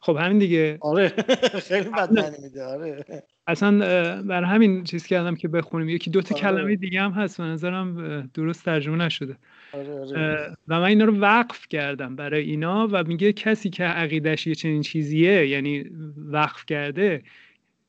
خب 0.00 0.16
همین 0.16 0.38
دیگه. 0.38 0.78
آره. 0.80 1.08
خیلی 1.68 1.88
بد 1.88 2.40
میده. 2.42 2.64
آره. 2.64 3.04
اصلا 3.46 3.78
بر 4.22 4.42
همین 4.42 4.84
چیز 4.84 5.06
کردم 5.06 5.34
که 5.34 5.48
بخونیم. 5.48 5.88
یکی 5.88 6.10
دو 6.10 6.22
تا 6.22 6.34
آره. 6.34 6.42
کلمه 6.42 6.76
دیگه 6.76 7.00
هم 7.00 7.10
هست. 7.10 7.36
به 7.36 7.44
نظرم 7.44 8.30
درست 8.34 8.64
ترجمه 8.64 9.04
نشده. 9.04 9.36
آره 9.72 10.00
آره. 10.00 10.56
و 10.68 10.80
من 10.80 10.84
اینا 10.84 11.04
رو 11.04 11.18
وقف 11.18 11.68
کردم 11.68 12.16
برای 12.16 12.42
اینا 12.42 12.88
و 12.92 13.04
میگه 13.04 13.32
کسی 13.32 13.70
که 13.70 13.84
عقیدش 13.84 14.46
یه 14.46 14.54
چنین 14.54 14.82
چیزیه 14.82 15.48
یعنی 15.48 15.84
وقف 16.16 16.66
کرده 16.66 17.22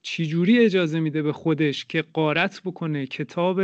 چجوری 0.04 0.60
اجازه 0.60 1.00
میده 1.00 1.22
به 1.22 1.34
خودش 1.34 1.86
که 1.86 2.04
قارت 2.14 2.62
بکنه؟ 2.66 3.06
کتاب 3.06 3.62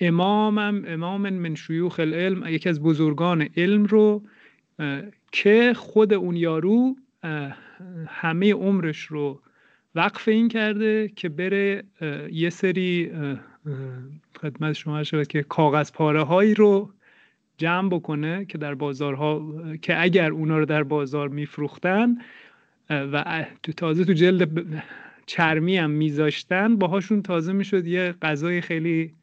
امامم 0.00 0.84
امام 0.86 1.30
من 1.30 1.54
شیوخ 1.54 2.00
العلم 2.00 2.46
یکی 2.46 2.68
از 2.68 2.82
بزرگان 2.82 3.48
علم 3.56 3.84
رو 3.84 4.22
که 5.32 5.72
خود 5.76 6.12
اون 6.12 6.36
یارو 6.36 6.96
همه 8.06 8.52
عمرش 8.52 9.00
رو 9.00 9.40
وقف 9.94 10.28
این 10.28 10.48
کرده 10.48 11.08
که 11.16 11.28
بره 11.28 11.84
یه 12.32 12.50
سری 12.50 13.12
خدمت 14.40 14.72
شما 14.72 15.04
شده 15.04 15.24
که 15.24 15.42
کاغذ 15.42 15.92
پاره 15.92 16.22
هایی 16.22 16.54
رو 16.54 16.90
جمع 17.58 17.88
بکنه 17.88 18.44
که 18.44 18.58
در 18.58 18.74
بازارها 18.74 19.54
که 19.82 20.02
اگر 20.02 20.30
اونا 20.30 20.58
رو 20.58 20.64
در 20.64 20.82
بازار 20.82 21.28
میفروختن 21.28 22.16
و 22.90 23.46
تازه 23.76 24.04
تو 24.04 24.12
جلد 24.12 24.82
چرمی 25.26 25.76
هم 25.76 25.90
میذاشتن 25.90 26.76
باهاشون 26.76 27.22
تازه 27.22 27.52
می‌شد 27.52 27.86
یه 27.86 28.14
غذای 28.22 28.60
خیلی 28.60 29.14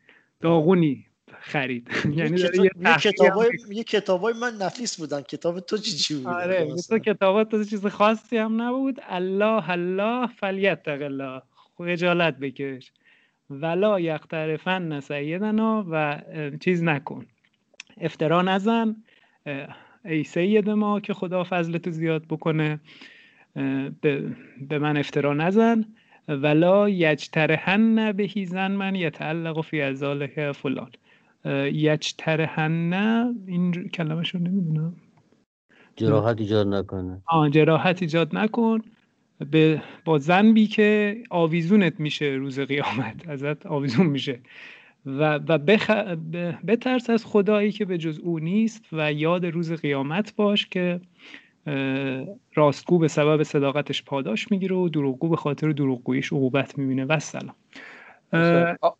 داغونی 0.41 1.05
خرید. 1.39 1.89
یعنی 2.15 2.41
یه 3.69 3.83
کتابای 3.83 4.33
من 4.41 4.53
نفیس 4.61 4.99
بودن. 4.99 5.21
کتاب 5.21 5.59
تو 5.59 5.77
چی 5.77 5.91
چی 5.91 6.15
بود؟ 6.15 6.27
آره 6.27 6.67
تو 6.89 6.99
کتابات 6.99 7.51
تو 7.51 7.63
چیز 7.63 7.85
خاصی 7.85 8.37
هم 8.37 8.61
نبود. 8.61 8.99
الله 9.07 9.69
الله 9.69 10.27
فلیتق 10.27 11.01
الله. 11.01 11.41
خجالت 11.77 12.37
بکش. 12.37 12.91
ولا 13.49 13.99
یقترفن 13.99 14.99
سیدنا 14.99 15.85
و 15.91 16.21
چیز 16.59 16.83
نکن. 16.83 17.25
افترا 18.01 18.41
نزن 18.41 18.95
ای 20.05 20.23
سید 20.23 20.69
ما 20.69 20.99
که 20.99 21.13
خدا 21.13 21.43
فضل 21.49 21.77
تو 21.77 21.91
زیاد 21.91 22.25
بکنه. 22.29 22.79
به 24.69 24.79
من 24.79 24.97
افترا 24.97 25.33
نزن. 25.33 25.85
ولا 26.27 26.89
یجترهن 26.89 28.11
بهی 28.11 28.45
زن 28.45 28.71
من 28.71 28.95
یتعلق 28.95 29.61
فی 29.61 29.81
ازالک 29.81 30.51
فلان. 30.51 30.91
یجترهن 31.73 32.93
این 33.47 33.89
کلمش 33.89 34.35
رو 34.35 34.39
نمی‌دونم. 34.39 34.95
جراحت 35.95 36.39
ایجاد 36.39 36.67
نکنه 36.67 37.21
آه 37.25 37.49
جراحت 37.49 38.01
ایجاد 38.01 38.35
نکن. 38.35 38.81
به 39.51 39.81
با 40.05 40.17
زنبی 40.17 40.67
که 40.67 41.17
آویزونت 41.29 41.99
میشه 41.99 42.25
روز 42.25 42.59
قیامت. 42.59 43.29
ازت 43.29 43.65
آویزون 43.65 44.05
میشه. 44.05 44.39
و, 45.05 45.35
و 45.35 45.57
بخ... 45.57 45.89
بترس 46.67 47.09
از 47.09 47.25
خدایی 47.25 47.71
که 47.71 47.85
به 47.85 47.97
جز 47.97 48.19
او 48.19 48.39
نیست 48.39 48.85
و 48.91 49.13
یاد 49.13 49.45
روز 49.45 49.73
قیامت 49.73 50.35
باش 50.35 50.67
که 50.67 51.01
راستگو 52.55 52.97
به 52.97 53.07
سبب 53.07 53.43
صداقتش 53.43 54.03
پاداش 54.03 54.51
می‌گیره 54.51 54.75
و 54.75 54.89
دروغگو 54.89 55.29
به 55.29 55.35
خاطر 55.35 55.71
دروغگوییش 55.71 56.33
عقوبت 56.33 56.77
می‌بینه. 56.77 57.05
و 57.05 57.19
سلام 57.19 57.55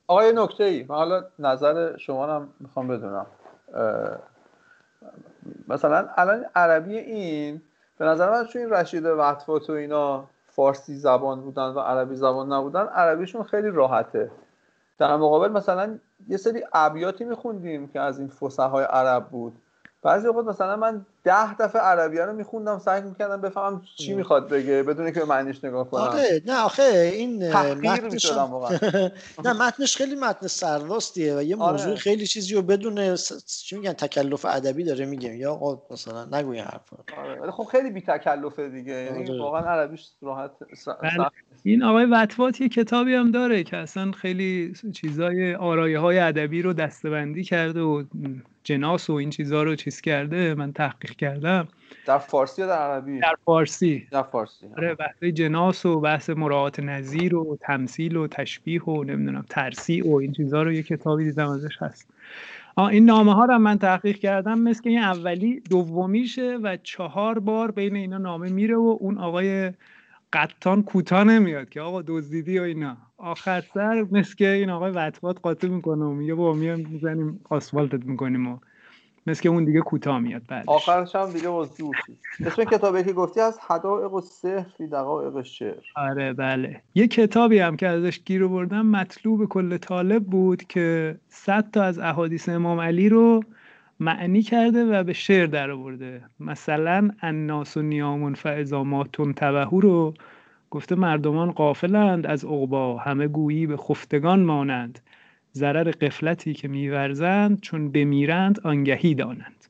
آقای 0.08 0.34
نکته 0.36 0.64
ای 0.64 0.86
من 0.90 0.96
حالا 0.96 1.24
نظر 1.40 1.98
شما 1.98 2.36
هم 2.36 2.50
می‌خوام 2.60 2.88
بدونم. 2.88 3.26
مثلا 5.68 6.08
الان 6.18 6.46
عربی 6.56 6.98
این 6.98 7.62
به 7.98 8.06
نظر 8.06 8.32
من 8.32 8.46
چون 8.46 8.62
این 8.62 8.72
رشید 8.72 9.06
وطفات 9.06 9.70
و 9.70 9.74
اینا 9.74 10.28
فارسی 10.48 10.96
زبان 10.96 11.42
بودن 11.42 11.68
و 11.68 11.80
عربی 11.80 12.16
زبان 12.16 12.54
نبودن 12.54 12.86
عربیشون 12.86 13.44
خیلی 13.44 13.70
راحته. 13.70 14.32
در 14.98 15.16
مقابل 15.16 15.52
مثلا 15.52 16.00
یه 16.28 16.38
سری 16.38 16.64
ابیاتی 16.74 17.26
میخوندیم 17.26 17.88
که 17.88 18.00
از 18.00 18.20
این 18.20 18.28
فسحای 18.28 18.84
عرب 18.84 19.28
بود. 19.28 19.54
بعضی 20.02 20.28
اوقات 20.28 20.46
مثلا 20.46 20.76
من 20.76 21.06
ده 21.24 21.56
دفعه 21.56 21.82
عربیه 21.82 22.26
رو 22.26 22.34
میخوندم 22.34 22.80
سعی 22.80 23.02
می‌کردم 23.02 23.42
بفهمم 23.42 23.82
چی 23.98 24.14
می‌خواد 24.14 24.50
بگه 24.50 24.84
بدون 24.84 25.12
که 25.12 25.20
به 25.20 25.26
معنیش 25.26 25.64
نگاه 25.64 25.90
کنم. 25.90 26.02
آره 26.02 26.42
نه 26.46 26.60
آخه 26.60 27.12
این 27.14 27.54
متنش 27.54 28.32
نه 29.46 29.54
متنش 29.54 29.98
خیلی 29.98 30.16
متن 30.16 30.48
سرراستیه 30.48 31.36
و 31.36 31.44
یه 31.44 31.58
آره. 31.58 31.72
موضوع 31.72 31.96
خیلی 31.96 32.28
چیزی 32.28 32.56
رو 32.56 32.62
بدون 32.62 33.16
چی 33.46 33.78
میگن 33.78 33.94
تکلف 33.94 34.46
ادبی 34.46 34.84
داره 34.84 35.06
میگه. 35.06 35.36
یا 35.36 35.52
آقا 35.54 35.82
مثلا 35.92 36.26
نگوی 36.26 36.60
حرفا. 36.60 36.98
آره 37.18 37.42
ولی 37.42 37.52
خب 37.52 37.64
خیلی 37.64 37.90
بی 37.90 38.02
تکلفه 38.02 38.70
دیگه. 38.70 38.94
یعنی 38.94 39.30
آره. 39.30 39.40
واقعا 39.40 39.62
عربیش 39.62 40.08
راحت 40.22 40.52
بله. 41.02 41.30
این 41.64 41.84
آقای 41.84 42.06
وطوات 42.06 42.62
یه 42.62 42.70
کتابی 42.70 43.16
هم 43.16 43.32
داره 43.32 43.64
که 43.64 43.78
اصلا 43.78 44.12
خیلی 44.12 44.74
چیزای 44.94 45.56
آرایه 45.56 46.00
های 46.00 46.20
ادبی 46.20 46.62
رو 46.62 46.74
دستبندی 46.74 47.44
کرده 47.44 47.82
و 47.82 48.04
جناس 48.64 49.10
و 49.10 49.14
این 49.14 49.30
چیزها 49.30 49.64
رو 49.64 49.76
چیز 49.76 50.02
کرده. 50.02 50.56
من 50.56 50.74
تحقیق 50.74 51.09
کردم. 51.14 51.68
در 52.06 52.18
فارسی 52.18 52.62
یا 52.62 52.68
در 52.68 52.78
عربی؟ 52.78 53.20
در 53.20 53.36
فارسی. 53.46 54.08
در 54.12 54.24
فارسی. 54.24 54.66
آره 54.78 54.96
بحث 54.96 55.24
جناس 55.24 55.86
و 55.86 56.00
بحث 56.00 56.30
مراعات 56.30 56.80
نظیر 56.80 57.36
و 57.36 57.58
تمثیل 57.62 58.16
و 58.16 58.28
تشبیه 58.28 58.84
و 58.84 59.04
نمی‌دونم 59.04 59.46
ترسی 59.50 60.02
و 60.02 60.16
این 60.16 60.32
چیزها 60.32 60.64
رو 60.64 60.72
یه 60.72 60.84
کتابی 60.84 61.24
دیدم 61.24 61.50
ازش 61.50 61.78
هست. 61.80 62.08
این 62.78 63.06
نامه 63.06 63.34
ها 63.34 63.46
رو 63.46 63.58
من 63.58 63.78
تحقیق 63.78 64.18
کردم. 64.18 64.60
مثل 64.60 64.82
که 64.82 64.90
این 64.90 65.00
اولی 65.00 65.60
دومیشه 65.70 66.58
و 66.64 66.78
چهار 66.84 67.40
بار 67.40 67.72
بین 67.72 67.96
اینا 67.96 68.18
نامه 68.18 68.50
میره 68.50 68.76
و 68.76 68.98
اون 69.00 69.18
آقای 69.18 69.72
قطان 70.34 70.84
کوتاه 70.84 71.24
نمیاد 71.24 71.70
که 71.70 71.82
آقا 71.82 72.02
دزدیدی 72.02 72.60
و 72.60 72.62
اینا. 72.62 72.98
آخر 73.18 73.64
سر 73.74 74.06
مثل 74.12 74.36
که 74.36 74.48
این 74.48 74.70
آقای 74.70 74.92
وطبات 74.92 75.40
قاطی 75.42 75.68
می‌کنه 75.68 76.06
و 76.06 76.14
میگه 76.14 76.34
با 76.34 76.54
میام 76.54 76.80
می‌زنیم 76.80 77.40
آسفالتت 77.50 78.06
می‌کنیم 78.06 78.48
و 78.48 78.58
مثل 79.30 79.42
که 79.42 79.50
اون 79.50 79.66
دیگه 79.66 79.82
کوتاه 79.82 80.20
میاد 80.20 80.42
بعدش. 80.48 80.68
آخرش 80.68 81.16
هم 81.16 81.32
دیگه 81.32 81.50
وضوح 81.50 81.96
اسم 82.46 82.64
کتابی 82.64 83.04
که 83.04 83.14
گفتی 83.14 83.40
از 83.40 83.60
حدائق 83.68 84.14
و 84.14 84.22
سحر 84.22 84.66
فی 84.78 84.88
دقائق 84.88 85.42
شعر. 85.42 85.84
آره 85.96 86.34
بله. 86.34 86.82
یه 86.96 87.08
کتابی 87.08 87.60
هم 87.60 87.78
که 87.78 87.88
ازش 87.88 88.20
گیر 88.26 88.48
بردم 88.48 88.86
مطلوب 88.86 89.46
کل 89.46 89.78
طالب 89.78 90.24
بود 90.24 90.64
که 90.64 91.18
صد 91.28 91.72
تا 91.72 91.84
از 91.84 92.00
احادیث 92.00 92.50
امام 92.50 92.80
علی 92.80 93.10
رو 93.10 93.44
معنی 94.00 94.42
کرده 94.42 94.86
و 94.86 95.04
به 95.04 95.14
شعر 95.14 95.46
در 95.46 95.72
آورده. 95.72 96.22
مثلا 96.40 97.10
الناس 97.22 97.78
و 97.78 97.82
نیامون 97.82 98.34
فاذا 98.34 98.84
ما 98.84 99.04
تنتبهو 99.04 99.80
رو 99.80 100.14
گفته 100.72 100.96
مردمان 100.96 101.52
قافلند 101.52 102.26
از 102.26 102.46
عقبا. 102.46 102.98
همه 102.98 103.28
گویی 103.28 103.68
به 103.68 103.78
خفتگان 103.78 104.44
مانند. 104.44 105.00
ضرر 105.60 105.92
قفلتی 105.92 106.54
که 106.54 106.68
میورزند 106.68 107.62
چون 107.62 107.92
بمیرند 107.92 108.60
آنگهی 108.60 109.16
دانند. 109.16 109.66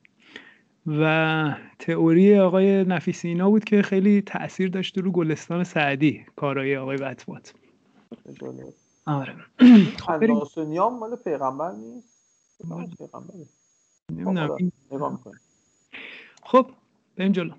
و 0.88 1.56
تئوری 1.80 2.40
آقای 2.40 2.84
نفیسی 2.84 3.28
اینا 3.28 3.50
بود 3.50 3.64
که 3.64 3.82
خیلی 3.82 4.22
تاثیر 4.22 4.70
داشته 4.70 5.02
رو 5.02 5.12
گلستان 5.12 5.64
سعدی 5.64 6.26
کارای 6.36 6.78
آقای 6.78 6.98
وطوات 6.98 7.54
آره. 9.06 9.36
خب 10.00 10.24
مال 11.00 11.16
پیغمبر 11.16 11.72
نیست. 11.72 12.20
خب،. 14.90 15.32
خب 16.44 16.68
بریم 17.18 17.32
جلو. 17.32 17.54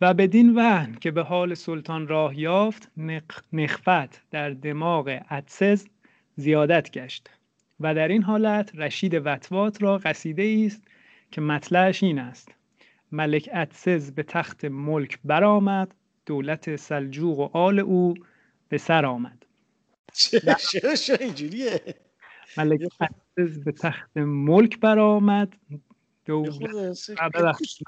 و 0.00 0.14
بدین 0.14 0.54
وهن 0.54 0.94
که 0.94 1.10
به 1.10 1.22
حال 1.22 1.54
سلطان 1.54 2.08
راه 2.08 2.38
یافت 2.38 2.90
نخفت 3.52 4.30
در 4.30 4.50
دماغ 4.50 5.08
عدسز 5.08 5.86
زیادت 6.36 6.90
گشت 6.90 7.30
و 7.80 7.94
در 7.94 8.08
این 8.08 8.22
حالت 8.22 8.70
رشید 8.74 9.14
وطوات 9.26 9.82
را 9.82 9.98
قصیده 9.98 10.64
است 10.66 10.82
که 11.30 11.40
مطلعش 11.40 12.02
این 12.02 12.18
است 12.18 12.48
ملک 13.12 13.48
عدسز 13.48 14.12
به 14.12 14.22
تخت 14.22 14.64
ملک 14.64 15.18
برآمد 15.24 15.94
دولت 16.26 16.76
سلجوق 16.76 17.38
و 17.38 17.48
آل 17.52 17.78
او 17.78 18.14
به 18.68 18.78
سر 18.78 19.06
آمد. 19.06 19.46
چرا 20.12 21.16
اینجوریه؟ 21.20 21.94
ملک 22.56 22.80
عدسز 23.00 23.64
به 23.64 23.72
تخت 23.72 24.16
ملک 24.16 24.80
برآمد. 24.80 25.56
دولت. 26.24 27.10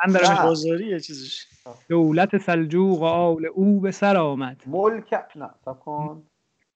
من 0.07 0.13
چیزش. 0.99 1.47
سلجوق 2.39 3.03
و 3.03 3.05
آل 3.05 3.47
او 3.47 3.81
به 3.81 3.91
سر 3.91 4.17
آمد. 4.17 4.63
ملک 4.67 5.15
نه 5.37 5.51
کن. 5.81 6.23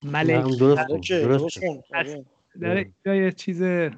ملک. 0.04 0.58
درست 0.58 1.60
آره. 1.94 2.24
در 3.04 3.14
یه 3.14 3.32
چیز 3.32 3.62
اه، 3.62 3.90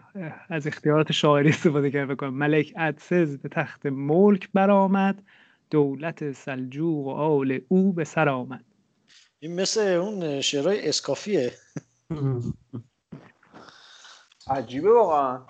از 0.49 0.67
اختیارات 0.67 1.13
شاعری 1.13 1.49
استفاده 1.49 1.91
کرده 1.91 2.15
بکنم 2.15 2.35
ملک 2.35 2.73
عدسز 2.77 3.39
به 3.39 3.49
تخت 3.49 3.87
ملک 3.87 4.49
برآمد 4.55 5.23
دولت 5.71 6.33
سلجوق 6.33 7.07
و 7.07 7.11
آل 7.11 7.61
او 7.69 7.93
به 7.93 8.05
سر 8.05 8.29
آمد. 8.29 8.65
این 9.41 9.61
مثل 9.61 9.81
اون 9.81 10.41
شعرهای 10.41 10.89
اسکافیه. 10.89 11.53
عجیبه 14.51 14.91
واقعا. 14.93 15.41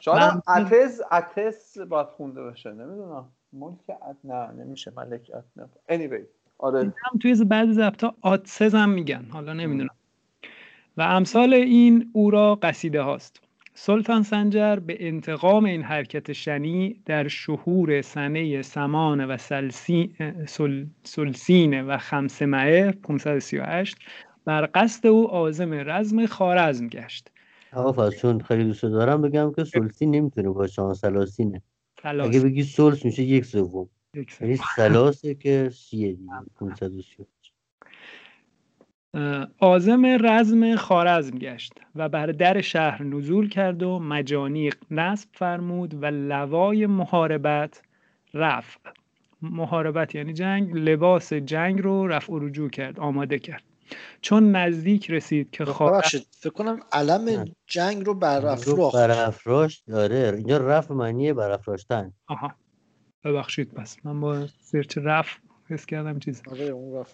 شاید 0.00 0.22
هم 0.22 0.42
من- 0.48 0.66
اتز 0.66 1.02
اتس 1.12 1.78
باید 1.78 2.06
خونده 2.06 2.42
بشه 2.42 2.70
نمی‌دونم. 2.72 3.32
ملک 3.52 3.78
ات 3.88 4.16
نه 4.24 4.52
نمیشه 4.52 4.92
ملک 4.96 5.30
ات 5.34 5.44
نه 5.56 5.68
anyway. 5.88 6.39
آره. 6.62 6.80
هم 6.80 7.18
توی 7.20 7.44
بعضی 7.44 7.72
ضبطا 7.72 8.14
آدسز 8.20 8.74
هم 8.74 8.90
میگن. 8.90 9.24
حالا 9.30 9.52
نمی‌دونم. 9.52 9.90
و 10.96 11.02
امثال 11.02 11.54
این 11.54 12.10
او 12.12 12.30
را 12.30 12.54
قصیده 12.54 13.02
هاست. 13.02 13.40
سلطان 13.74 14.22
سنجر 14.22 14.76
به 14.76 14.96
انتقام 15.08 15.64
این 15.64 15.82
حرکت 15.82 16.32
شنی 16.32 17.00
در 17.06 17.28
شهور 17.28 18.02
سنه 18.02 18.62
سمان 18.62 19.24
و 19.24 19.36
سلسی... 19.36 20.14
سل... 20.46 20.84
سلسین 21.02 21.82
و 21.82 21.98
خمسمعه 21.98 22.92
538 22.92 23.96
بر 24.44 24.68
قصد 24.74 25.06
او 25.06 25.26
عازم 25.26 25.72
رزم 25.72 26.26
خارزم 26.26 26.88
گشت. 26.88 27.30
آقا 27.72 27.92
فاز 27.92 28.16
چون 28.16 28.40
خیلی 28.40 28.64
دوست 28.64 28.82
دارم 28.82 29.22
بگم 29.22 29.52
که 29.56 29.64
سلسی 29.64 30.06
نمی‌تونه 30.06 30.48
باشه 30.48 30.82
آن 30.82 30.94
سلاسینه. 30.94 31.62
اگه 32.04 32.40
بگی 32.40 32.62
سلس 32.62 33.04
میشه 33.04 33.22
یک 33.22 33.44
سوم. 33.44 33.88
یعنی 34.14 34.58
سلاسه 34.76 35.34
که 35.34 35.70
سیه 35.74 36.12
دیگه 36.12 36.32
530 36.54 37.26
اه، 39.14 39.46
عازم 39.60 40.06
رزم 40.06 40.76
خارزم 40.76 41.38
گشت 41.38 41.72
و 41.94 42.08
بر 42.08 42.26
در 42.26 42.60
شهر 42.60 43.02
نزول 43.02 43.48
کرد 43.48 43.82
و 43.82 43.98
مجانیق 43.98 44.76
نصب 44.90 45.28
فرمود 45.32 46.02
و 46.02 46.06
لوای 46.06 46.86
محاربت 46.86 47.82
رفع. 48.34 48.78
محاربت 49.42 50.14
یعنی 50.14 50.32
جنگ 50.32 50.74
لباس 50.74 51.32
جنگ 51.32 51.82
رو 51.82 52.06
رفع 52.06 52.32
و 52.32 52.38
رجوع 52.38 52.70
کرد 52.70 53.00
آماده 53.00 53.38
کرد. 53.38 53.62
چون 54.20 54.56
نزدیک 54.56 55.10
رسید 55.10 55.50
که 55.50 55.64
ببخشید 55.64 56.26
فکر 56.30 56.50
کنم 56.50 56.80
علم 56.92 57.44
جنگ 57.66 58.06
رو 58.06 58.14
بر 58.14 58.40
رو 58.40 58.48
افراخت. 58.48 58.96
برافراشت 58.96 59.84
داره 59.86 60.32
اینجا 60.36 60.56
رفع 60.56 60.94
معنی 60.94 61.32
برافراشتن. 61.32 62.12
آها. 62.26 62.54
ببخشید 63.24 63.74
پس 63.74 63.96
من 64.04 64.20
با 64.20 64.46
سرچ 64.46 64.98
رفع 64.98 65.38
حس 65.68 65.86
کردم 65.86 66.18
چیز. 66.18 66.42
آره 66.46 66.64
اون 66.64 67.04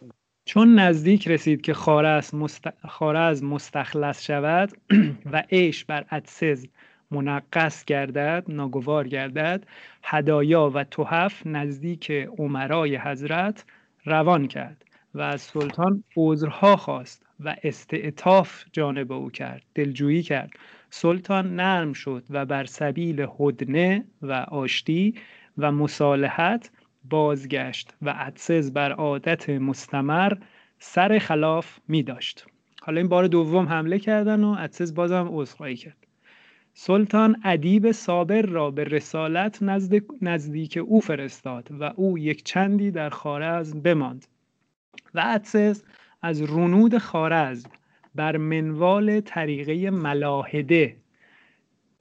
چون 0.45 0.79
نزدیک 0.79 1.29
رسید 1.29 1.61
که 1.61 1.75
خارزم 1.75 2.38
مست... 2.38 2.87
خارزم 2.88 3.47
مستخلص 3.47 4.23
شود 4.23 4.73
و 5.33 5.42
عیش 5.53 5.85
بر 5.85 6.05
عدسز 6.11 6.66
منقص 7.11 7.85
گردد 7.85 8.45
ناگوار 8.49 9.09
گردد 9.09 9.66
هدایا 10.03 10.71
و 10.75 10.85
تحف 10.85 11.47
نزدیک 11.47 12.11
عمرای 12.11 12.97
حضرت 12.97 13.64
روان 14.05 14.49
کرد 14.49 14.85
و 15.14 15.21
از 15.21 15.40
سلطان 15.40 16.05
عذرها 16.16 16.77
خواست 16.77 17.27
و 17.40 17.57
استعطاف 17.62 18.64
جانب 18.73 19.12
او 19.12 19.31
کرد 19.31 19.62
دلجویی 19.75 20.23
کرد. 20.23 20.51
سلطان 20.90 21.57
نرم 21.57 21.92
شد 21.92 22.25
و 22.31 22.47
بر 22.47 22.64
سبیل 22.64 23.27
هدنه 23.40 24.05
و 24.23 24.33
آشتی 24.33 25.14
و 25.59 25.73
مصالحت 25.73 26.71
بازگشت 27.05 27.95
و 28.03 28.11
عدسز 28.11 28.73
بر 28.73 28.92
عادت 28.92 29.51
مستمر 29.51 30.33
سر 30.79 31.19
خلاف 31.19 31.79
می 31.88 32.03
داشت. 32.03 32.47
حالا 32.83 33.01
این 33.01 33.09
بار 33.09 33.27
دوم 33.27 33.69
حمله 33.69 33.99
کردن 33.99 34.45
و 34.45 34.55
عدسز 34.55 34.95
بازم 34.95 35.29
عذرخواهی 35.31 35.77
کرد. 35.77 36.07
سلطان 36.75 37.37
ادیب 37.45 37.92
صابر 37.92 38.42
را 38.42 38.71
به 38.71 38.85
رسالت 38.85 39.62
نزد... 39.62 39.95
نزدیک 40.23 40.79
او 40.87 41.01
فرستاد 41.01 41.69
و 41.81 41.92
او 41.97 42.19
یک 42.19 42.45
چندی 42.45 42.90
در 42.90 43.11
خارزم 43.11 43.81
بماند 43.81 44.27
و 45.14 45.21
عدسز 45.21 45.83
از 46.23 46.42
رونود 46.42 46.99
خارزم 46.99 47.71
بر 48.14 48.37
منوال 48.37 49.21
طریقه 49.21 49.90
ملاحده 49.90 50.97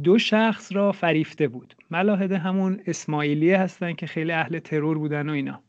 دو 0.03 0.17
شخص 0.17 0.71
را 0.71 0.91
فریفته 0.91 1.47
بود. 1.47 1.75
ملاحده 1.91 2.37
همون 2.37 2.81
اسماعیلیه 2.87 3.57
هستن 3.57 3.93
که 3.93 4.07
خیلی 4.07 4.31
اهل 4.31 4.59
ترور 4.59 4.97
بودن 4.97 5.29
و 5.29 5.33
اینا. 5.33 5.61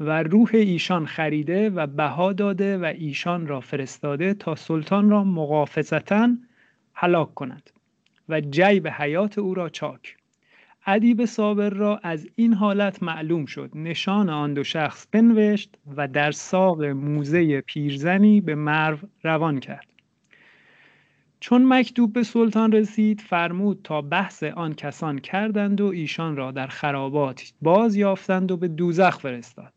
و 0.00 0.22
روح 0.22 0.50
ایشان 0.52 1.06
خریده 1.06 1.70
و 1.70 1.86
بها 1.86 2.32
داده 2.32 2.78
و 2.78 2.84
ایشان 2.84 3.46
را 3.46 3.60
فرستاده 3.60 4.34
تا 4.34 4.54
سلطان 4.54 5.10
را 5.10 5.24
مقافزتا 5.24 6.28
هلاک 6.94 7.34
کند 7.34 7.70
و 8.28 8.40
جیب 8.40 8.88
حیات 8.88 9.38
او 9.38 9.54
را 9.54 9.68
چاک. 9.68 10.16
ادیب 10.86 11.24
صابر 11.24 11.70
را 11.70 12.00
از 12.02 12.28
این 12.36 12.54
حالت 12.54 13.02
معلوم 13.02 13.46
شد. 13.46 13.70
نشان 13.74 14.28
آن 14.28 14.54
دو 14.54 14.64
شخص 14.64 15.06
بنوشت 15.12 15.76
و 15.96 16.08
در 16.08 16.30
ساق 16.30 16.84
موزه 16.84 17.60
پیرزنی 17.60 18.40
به 18.40 18.54
مرو 18.54 18.98
روان 19.22 19.60
کرد. 19.60 19.89
چون 21.40 21.64
مکتوب 21.74 22.12
به 22.12 22.22
سلطان 22.22 22.72
رسید 22.72 23.20
فرمود 23.20 23.80
تا 23.84 24.02
بحث 24.02 24.42
آن 24.42 24.74
کسان 24.74 25.18
کردند 25.18 25.80
و 25.80 25.86
ایشان 25.86 26.36
را 26.36 26.50
در 26.50 26.66
خرابات 26.66 27.52
باز 27.62 27.96
یافتند 27.96 28.52
و 28.52 28.56
به 28.56 28.68
دوزخ 28.68 29.18
فرستاد 29.18 29.72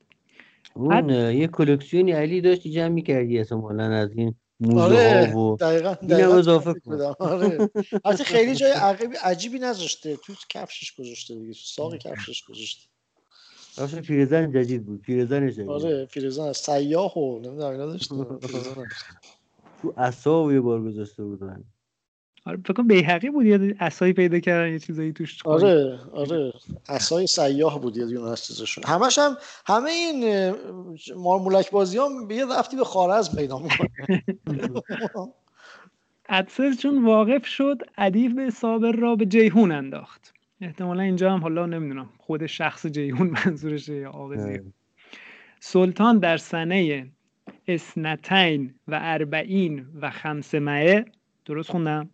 اون 0.74 1.10
یه 1.10 1.48
کلکسیونی 1.48 2.12
علی 2.12 2.42
داشتی 2.42 2.72
جمع 2.72 2.88
می‌کردی 2.88 3.38
احتمالاً 3.38 3.84
از 3.84 4.10
این 4.16 4.36
موزه 4.60 4.84
آره 4.84 5.32
ها 5.34 5.40
و 5.40 5.58
دقیقا 5.58 5.94
دقیقا 5.94 6.34
اضافه 6.36 6.74
فکر 6.74 6.80
کن. 6.80 6.92
بودم. 6.92 7.16
آره 7.20 7.70
البته 8.06 8.24
خیلی 8.24 8.56
جای 8.62 8.72
عقیبی 8.72 9.16
عجیبی 9.24 9.60
نذاشته 9.60 10.16
تو 10.16 10.34
کفشش 10.50 10.96
گذاشته 10.96 11.36
دیگه 11.36 11.54
تو 11.54 11.60
ساق 11.64 11.98
کفشش 11.98 12.44
گذاشته 12.44 12.88
باشه 13.78 14.02
پیرزن 14.02 14.52
جدید 14.52 14.86
بود 14.86 15.02
پیرزن 15.02 15.52
جدید 15.52 15.70
آره 15.70 16.06
پیرزن 16.06 16.44
از 16.44 16.58
سیاه 16.58 17.18
و 17.18 17.40
نمی‌دونم 17.40 17.72
اینا 17.72 17.86
داشته. 17.86 18.16
تو 19.84 19.94
اصاب 19.98 20.52
یه 20.52 20.62
بار 20.62 20.84
گذاشته 20.84 21.24
بودن. 21.24 21.64
آره 22.46 22.58
فکر 22.58 22.74
کنم 22.74 22.88
بیهقی 22.88 23.30
بود 23.30 23.46
یه 23.46 23.76
عصایی 23.80 24.14
پیدا 24.14 24.40
کردن 24.40 24.72
یه 24.72 24.80
چیزایی 24.80 25.14
توش 25.14 25.46
آره 25.46 26.00
آره 26.14 26.54
عصای 26.90 27.28
سیاه 27.28 27.82
بود 27.82 27.98
یه 27.98 28.06
دونه 28.06 28.32
از 28.32 28.46
چیزشون. 28.46 28.84
همش 28.88 29.20
هم 29.20 29.38
همه 29.66 29.90
این 29.90 30.50
مارمولک 31.18 31.72
بازی 31.72 31.98
هم 31.98 32.28
به 32.28 32.36
یه 32.36 32.46
رفتی 32.60 32.78
به 32.78 32.84
خارزم 32.84 33.38
پیدا 33.38 33.60
می‌کنه. 33.60 34.24
عدسز 36.30 36.78
چون 36.82 37.06
واقف 37.06 37.46
شد 37.46 37.78
ادیب 37.98 38.50
صابر 38.50 38.92
را 38.92 39.16
به 39.16 39.26
جیهون 39.26 39.72
انداخت. 39.72 40.34
احتمالا 40.62 41.04
اینجا 41.04 41.34
هم 41.34 41.42
حالا 41.42 41.66
نمی‌دونم 41.66 42.10
خود 42.18 42.46
شخص 42.46 42.88
جیهون 42.88 43.28
منظورشه 43.46 43.96
یا 43.96 44.12
آغازی. 44.12 44.60
سلطان 45.60 46.20
در 46.20 46.38
سنه 46.38 47.08
اسنتین 47.68 48.74
و 48.88 49.00
اربعین 49.02 49.86
و 50.02 50.10
خمسمعه 50.10 51.06
درست 51.46 51.72
خوندم؟ 51.72 52.10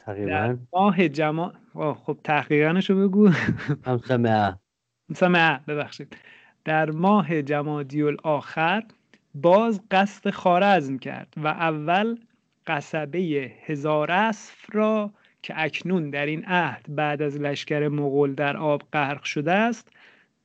تقریبا. 0.00 0.56
ماه 0.72 1.08
جما 1.08 1.52
آه، 1.74 1.94
خب 1.94 2.18
تحقیقانشو 2.24 2.94
بگو. 2.94 3.28
هم 3.86 3.98
سمعه 3.98 4.56
سمعه 5.14 5.60
ببخشید. 5.68 6.16
در 6.64 6.90
ماه 6.90 7.42
جمادی 7.42 8.02
الاخر 8.02 8.82
باز 9.34 9.80
قصد 9.90 10.30
خارزم 10.30 10.98
کرد 10.98 11.34
و 11.36 11.46
اول 11.46 12.16
قصبه 12.66 13.52
هزار 13.66 14.10
اسف 14.10 14.66
را 14.72 15.10
که 15.42 15.54
اکنون 15.56 16.10
در 16.10 16.26
این 16.26 16.44
عهد 16.44 16.86
بعد 16.88 17.22
از 17.22 17.36
لشکر 17.36 17.88
مغول 17.88 18.34
در 18.34 18.56
آب 18.56 18.82
غرق 18.92 19.22
شده 19.22 19.52
است 19.52 19.88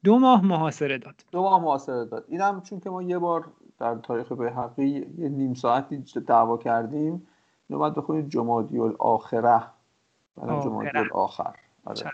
دو 0.03 0.19
ماه 0.19 0.45
محاصره 0.45 0.97
داد. 0.97 1.25
دو 1.31 1.41
ماه 1.41 1.61
محاصره 1.61 2.05
داد. 2.05 2.25
اینم 2.29 2.61
چون 2.61 2.79
که 2.79 2.89
ما 2.89 3.03
یه 3.03 3.19
بار 3.19 3.51
در 3.79 3.95
تاریخ 3.95 4.31
حقی 4.31 5.07
یه 5.17 5.29
نیم 5.29 5.53
ساعتی 5.53 6.03
دعوا 6.27 6.57
کردیم 6.57 7.27
نوبت 7.69 7.95
بخونید 7.95 8.29
جمادی 8.29 8.79
الاخره. 8.79 9.61
جمادی 10.37 10.97
الاخر. 10.97 11.55
آره. 11.85 12.11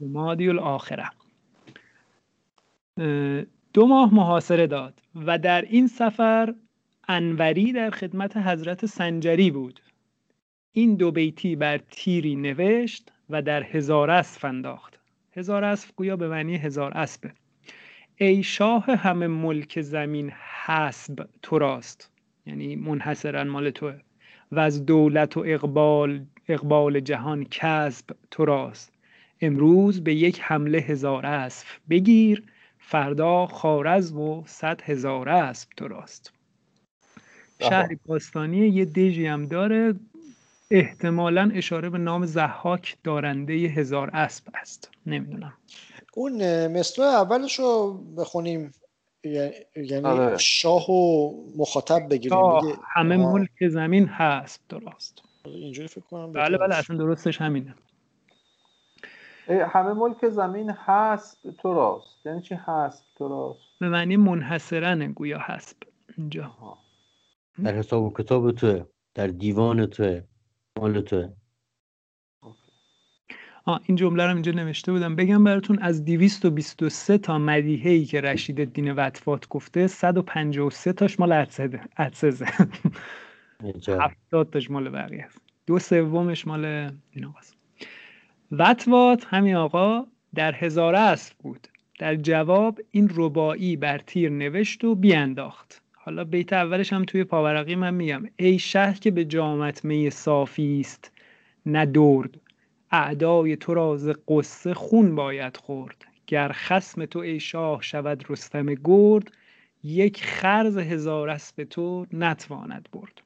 جمادی 0.00 0.48
الاخره. 0.48 1.10
دو 3.72 3.86
ماه 3.86 4.14
محاصره 4.14 4.66
داد 4.66 5.02
و 5.14 5.38
در 5.38 5.62
این 5.62 5.86
سفر 5.86 6.54
انوری 7.08 7.72
در 7.72 7.90
خدمت 7.90 8.36
حضرت 8.36 8.86
سنجری 8.86 9.50
بود. 9.50 9.80
این 10.72 10.94
دو 10.94 11.12
بیتی 11.12 11.56
بر 11.56 11.78
تیری 11.78 12.36
نوشت 12.36 13.12
و 13.30 13.42
در 13.42 13.62
هزار 13.62 14.10
اسب 14.10 14.46
انداخت. 14.46 14.98
هزار 15.32 15.64
اسب 15.64 15.96
گویا 15.96 16.16
به 16.16 16.28
معنی 16.28 16.56
هزار 16.56 16.98
اسبه. 16.98 17.32
ای 18.20 18.42
شاه 18.42 18.84
همه 18.84 19.26
ملک 19.26 19.80
زمین 19.80 20.30
حسب 20.64 21.28
تو 21.42 21.58
راست. 21.58 22.10
یعنی 22.46 22.76
منحصرا 22.76 23.44
مال 23.44 23.70
توه. 23.70 23.94
و 24.52 24.60
از 24.60 24.86
دولت 24.86 25.36
و 25.36 25.44
اقبال 25.46 26.24
اقبال 26.48 27.00
جهان 27.00 27.46
کسب 27.50 28.16
تو 28.30 28.44
راست. 28.44 28.92
امروز 29.40 30.04
به 30.04 30.14
یک 30.14 30.40
حمله 30.42 30.78
هزار 30.78 31.26
اسب 31.26 31.66
بگیر 31.90 32.42
فردا 32.78 33.46
خارزم 33.46 34.20
و 34.20 34.42
صد 34.46 34.80
هزار 34.82 35.28
اسب 35.28 35.68
تو 35.76 35.88
راست. 35.88 36.32
شهری 37.60 37.98
باستانی 38.06 38.68
یه 38.68 38.84
دژی 38.84 39.26
هم 39.26 39.46
داره. 39.46 39.94
احتمالا 40.70 41.50
اشاره 41.54 41.90
به 41.90 41.98
نام 41.98 42.26
زحاک 42.26 42.96
دارنده 43.04 43.54
هزار 43.54 44.10
اسب 44.12 44.44
است. 44.54 44.90
نمی‌دونم. 45.06 45.52
اون 46.14 46.66
مصرع 46.66 47.06
اولش 47.06 47.58
رو 47.58 47.92
بخونیم. 48.18 48.72
یعنی 49.76 50.04
آره. 50.04 50.36
شاه 50.36 50.90
و 50.90 51.32
مخاطب 51.56 52.08
بگیریم. 52.10 52.40
همه 52.94 53.16
ملک 53.16 53.68
زمین 53.68 54.08
هست 54.08 54.60
درست. 54.68 55.22
اینجوری 55.44 55.88
فکر 55.88 56.00
کنم 56.00 56.32
بله 56.32 56.58
بله 56.58 56.74
اصلا 56.74 56.96
درستش 56.96 57.40
همینه. 57.40 57.74
همه 59.48 59.92
ملک 59.92 60.28
زمین 60.28 60.70
هست 60.70 61.38
تو 61.62 61.74
راست. 61.74 62.26
یعنی 62.26 62.42
چی 62.42 62.54
هست 62.54 63.04
تو 63.16 63.28
راست؟ 63.28 63.60
به 63.80 63.88
معنی 63.88 64.16
منحصرن 64.16 65.12
گویا 65.12 65.38
هست. 65.38 65.76
اینجا. 66.18 66.56
در 67.64 67.74
حساب 67.74 68.02
و 68.02 68.12
کتاب 68.16 68.52
توه 68.52 68.84
در 69.14 69.26
دیوان 69.26 69.86
توه 69.86 70.22
مال 70.78 71.00
توه. 71.00 71.32
این 73.76 73.96
جمله 73.96 74.26
رو 74.26 74.32
اینجا 74.32 74.52
نوشته 74.52 74.92
بودم. 74.92 75.16
بگم 75.16 75.44
براتون 75.44 75.78
از 75.78 76.04
223 76.04 77.18
تا 77.18 77.38
مدیحه 77.38 77.90
ای 77.90 78.04
که 78.04 78.20
رشید 78.20 78.60
الدین 78.60 78.92
وطفات 78.92 79.48
گفته 79.48 79.86
153 79.86 80.92
تاش 80.92 81.20
مال 81.20 81.32
عدسزه 81.96 82.46
70 83.88 84.50
تاش 84.50 84.70
مال 84.70 84.88
بقیه 84.88 85.24
است. 85.24 85.40
دو 85.66 85.78
سومش 85.78 86.46
مال 86.46 86.64
این 87.10 87.24
آقاست 87.24 87.56
وطوات 88.52 89.26
همین 89.28 89.56
آقا 89.56 90.06
در 90.34 90.54
هزاره 90.54 90.98
اسب 90.98 91.36
بود. 91.38 91.68
در 91.98 92.14
جواب 92.14 92.80
این 92.90 93.10
ربایی 93.14 93.76
بر 93.76 93.98
تیر 93.98 94.30
نوشت 94.30 94.84
و 94.84 94.94
بیانداخت 94.94 95.82
حالا 95.92 96.24
بیت 96.24 96.52
اولش 96.52 96.92
هم 96.92 97.04
توی 97.04 97.24
پاورقی 97.24 97.74
من 97.74 97.94
میگم. 97.94 98.24
ای 98.36 98.58
شهر 98.58 98.98
که 98.98 99.10
به 99.10 99.24
جامت 99.24 99.84
می 99.84 100.10
صافی 100.10 100.80
است 100.80 101.12
ندرد 101.66 102.40
اعدای 102.90 103.56
تو 103.56 103.74
را 103.74 103.96
ز 103.96 104.10
قصه 104.28 104.74
خون 104.74 105.14
باید 105.14 105.56
خورد. 105.56 106.04
گر 106.26 106.52
خسم 106.52 107.04
تو 107.04 107.18
ای 107.18 107.40
شاه 107.40 107.82
شود 107.82 108.24
رستم 108.30 108.74
گرد 108.84 109.32
یک 109.84 110.24
خرز 110.24 110.78
هزار 110.78 111.28
اسب 111.28 111.64
تو 111.64 112.06
نتواند 112.12 112.88
برد. 112.92 113.20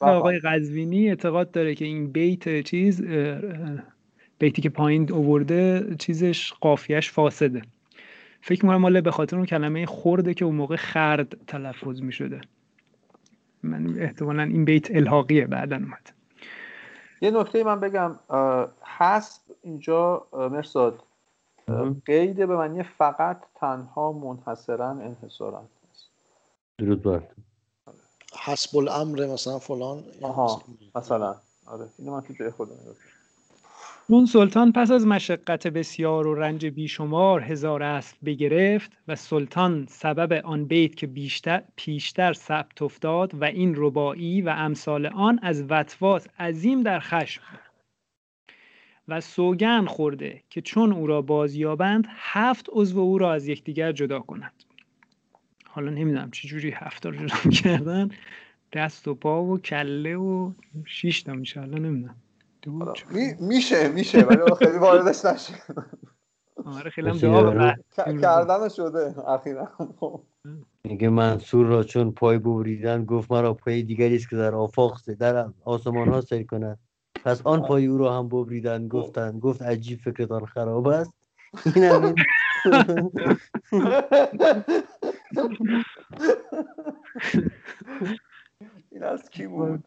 آقای 0.00 0.38
قزوینی 0.38 1.08
اعتقاد 1.08 1.50
داره 1.50 1.74
که 1.74 1.84
این 1.84 2.12
بیت 2.12 2.60
چیز 2.60 3.02
بیتی 4.38 4.62
که 4.62 4.68
پایین 4.68 5.12
اوورده 5.12 5.94
چیزش 5.98 6.52
قافیش 6.52 7.10
فاسده. 7.10 7.62
فکر 8.40 8.64
می‌کنم 8.64 8.80
مال 8.80 9.00
به 9.00 9.10
خاطر 9.10 9.36
اون 9.36 9.46
کلمه 9.46 9.86
خورده 9.86 10.34
که 10.34 10.44
اون 10.44 10.54
موقع 10.54 10.76
خرد 10.76 11.36
تلفظ 11.46 12.02
می‌شده. 12.02 12.40
من 13.62 13.98
احتمالا 13.98 14.42
این 14.42 14.64
بیت 14.64 14.90
الحاقیه 14.90 15.46
بعدا 15.46 15.76
اومد. 15.76 16.12
یه 17.20 17.30
نکته 17.30 17.64
من 17.64 17.80
بگم 17.80 18.18
حسب 18.98 19.42
اینجا 19.62 20.26
مرساد 20.32 21.02
قید 22.06 22.36
به 22.36 22.56
معنی 22.56 22.82
فقط 22.82 23.42
تنها 23.54 24.12
منحصرا 24.12 24.90
انحصارا 24.90 25.64
درود 26.78 27.02
بر. 27.02 27.22
حسب 28.32 28.76
الامر 28.78 29.26
مثلا 29.26 29.58
فلان 29.58 30.04
آها 30.22 30.62
مثلا 30.94 31.34
آره 31.66 31.88
اینو 31.98 32.12
من 32.12 32.20
تو 32.20 32.32
جای 32.32 32.50
خودم 32.50 32.74
اون 34.10 34.26
سلطان 34.26 34.72
پس 34.72 34.90
از 34.90 35.06
مشقت 35.06 35.66
بسیار 35.66 36.26
و 36.26 36.34
رنج 36.34 36.66
بیشمار 36.66 37.40
هزار 37.40 37.82
اسب 37.82 38.16
بگرفت 38.24 38.92
و 39.08 39.16
سلطان 39.16 39.86
سبب 39.88 40.32
آن 40.44 40.64
بیت 40.64 40.94
که 40.94 41.06
بیشتر 41.06 41.62
پیشتر 41.76 42.32
ثبت 42.32 42.82
افتاد 42.82 43.34
و 43.34 43.44
این 43.44 43.74
ربایی 43.76 44.42
و 44.42 44.48
امثال 44.48 45.06
آن 45.06 45.38
از 45.42 45.64
وطواس 45.68 46.28
عظیم 46.38 46.82
در 46.82 47.00
خشم 47.00 47.42
و 49.08 49.20
سوگن 49.20 49.86
خورده 49.86 50.42
که 50.50 50.60
چون 50.60 50.92
او 50.92 51.06
را 51.06 51.22
بازیابند 51.22 52.06
هفت 52.10 52.66
عضو 52.72 53.00
او 53.00 53.18
را 53.18 53.32
از 53.32 53.48
یکدیگر 53.48 53.92
جدا 53.92 54.20
کنند 54.20 54.64
حالا 55.64 55.90
نمی‌دونم 55.90 56.30
چجوری 56.30 56.70
هفت 56.70 57.06
رو 57.06 57.12
جدا 57.12 57.50
کردن. 57.50 58.10
دست 58.72 59.08
و 59.08 59.14
پا 59.14 59.44
و 59.44 59.58
کله 59.58 60.16
و 60.16 60.52
شیش 60.84 61.22
تا 61.22 61.32
میشه 61.32 61.60
حالا 61.60 61.78
نمی‌دونم. 61.78 62.16
میشه 63.40 63.88
میشه 63.88 64.20
ولی 64.20 64.40
خیلی 64.58 64.78
واردش 64.78 65.24
نشه. 65.24 65.54
آره 66.64 66.90
خیلی 66.90 67.08
هم 67.08 68.20
کردن 68.20 68.68
شده 68.68 69.28
اخیرا. 69.28 69.68
میگه 70.84 71.08
منصور 71.08 71.66
را 71.66 71.82
چون 71.82 72.12
پای 72.12 72.38
ببریدن 72.38 73.04
گفت 73.04 73.32
مرا 73.32 73.54
پای 73.54 73.82
دیگری 73.82 74.16
است 74.16 74.28
که 74.30 74.36
در 74.36 74.54
آفاق 74.54 75.00
در 75.18 75.50
آسمان 75.64 76.08
ها 76.08 76.20
سیر 76.20 76.46
کند. 76.46 76.78
پس 77.24 77.42
آن 77.44 77.62
پای 77.62 77.86
او 77.86 77.98
را 77.98 78.18
هم 78.18 78.28
ببریدن 78.28 78.88
گفتن 78.88 79.38
گفت 79.38 79.62
عجیب 79.62 80.00
فکرتان 80.00 80.46
خراب 80.46 80.88
است. 80.88 81.12
این 81.74 81.84
هم 81.84 82.14
این 88.90 89.02
از 89.12 89.30
کی 89.30 89.46
بود؟ 89.46 89.84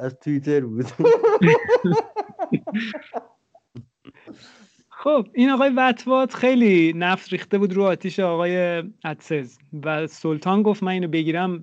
از 0.00 0.16
توییتر 0.20 0.60
بود 0.60 0.86
خب 4.90 5.26
این 5.32 5.50
آقای 5.50 5.70
وطوات 5.76 6.34
خیلی 6.34 6.92
نفت 6.92 7.32
ریخته 7.32 7.58
بود 7.58 7.72
رو 7.72 7.82
آتیش 7.82 8.20
آقای 8.20 8.82
ادسز 9.04 9.58
و 9.84 10.06
سلطان 10.06 10.62
گفت 10.62 10.82
من 10.82 10.92
اینو 10.92 11.08
بگیرم 11.08 11.62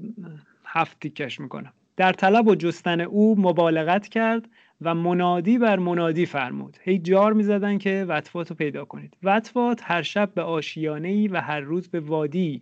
هفت 0.65 0.99
تیکش 0.99 1.39
می‌کنم. 1.39 1.73
در 1.97 2.13
طلب 2.13 2.47
و 2.47 2.55
جستن 2.55 3.01
او 3.01 3.41
مبالغت 3.41 4.07
کرد 4.07 4.49
و 4.81 4.95
منادی 4.95 5.57
بر 5.57 5.79
منادی 5.79 6.25
فرمود. 6.25 6.77
هی 6.81 6.99
جار 6.99 7.33
می‌زدن 7.33 7.77
که 7.77 8.05
وطفات 8.07 8.49
رو 8.49 8.55
پیدا 8.55 8.85
کنید. 8.85 9.17
وطفات 9.23 9.81
هر 9.83 10.01
شب 10.01 10.31
به 10.35 10.41
آشیانه 10.41 11.07
ای 11.07 11.27
و 11.27 11.41
هر 11.41 11.59
روز 11.59 11.87
به 11.87 11.99
وادی 11.99 12.61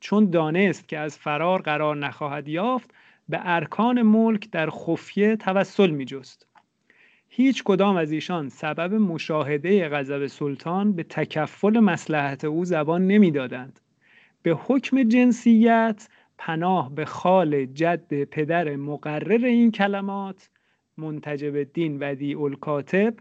چون 0.00 0.30
دانست 0.30 0.88
که 0.88 0.98
از 0.98 1.18
فرار 1.18 1.62
قرار 1.62 1.96
نخواهد 1.96 2.48
یافت 2.48 2.90
به 3.28 3.38
ارکان 3.42 4.02
ملک 4.02 4.50
در 4.50 4.70
خفیه 4.70 5.36
توسل 5.36 5.90
می 5.90 6.04
جست. 6.04 6.46
هیچ 7.28 7.64
کدام 7.64 7.96
از 7.96 8.12
ایشان 8.12 8.48
سبب 8.48 8.94
مشاهده 8.94 9.88
غضب 9.88 10.26
سلطان 10.26 10.92
به 10.92 11.02
تکفل 11.02 11.80
مسلحت 11.80 12.44
او 12.44 12.64
زبان 12.64 13.06
نمی‌دادند. 13.06 13.80
به 14.42 14.50
حکم 14.54 15.02
جنسیت 15.02 16.08
پناه 16.38 16.94
به 16.94 17.04
خال 17.04 17.64
جد 17.64 18.24
پدر 18.24 18.76
مقرر 18.76 19.44
این 19.44 19.70
کلمات 19.70 20.50
منتجب 20.96 21.54
الدین 21.54 21.98
ودی 22.00 22.34
الکاتب 22.34 23.14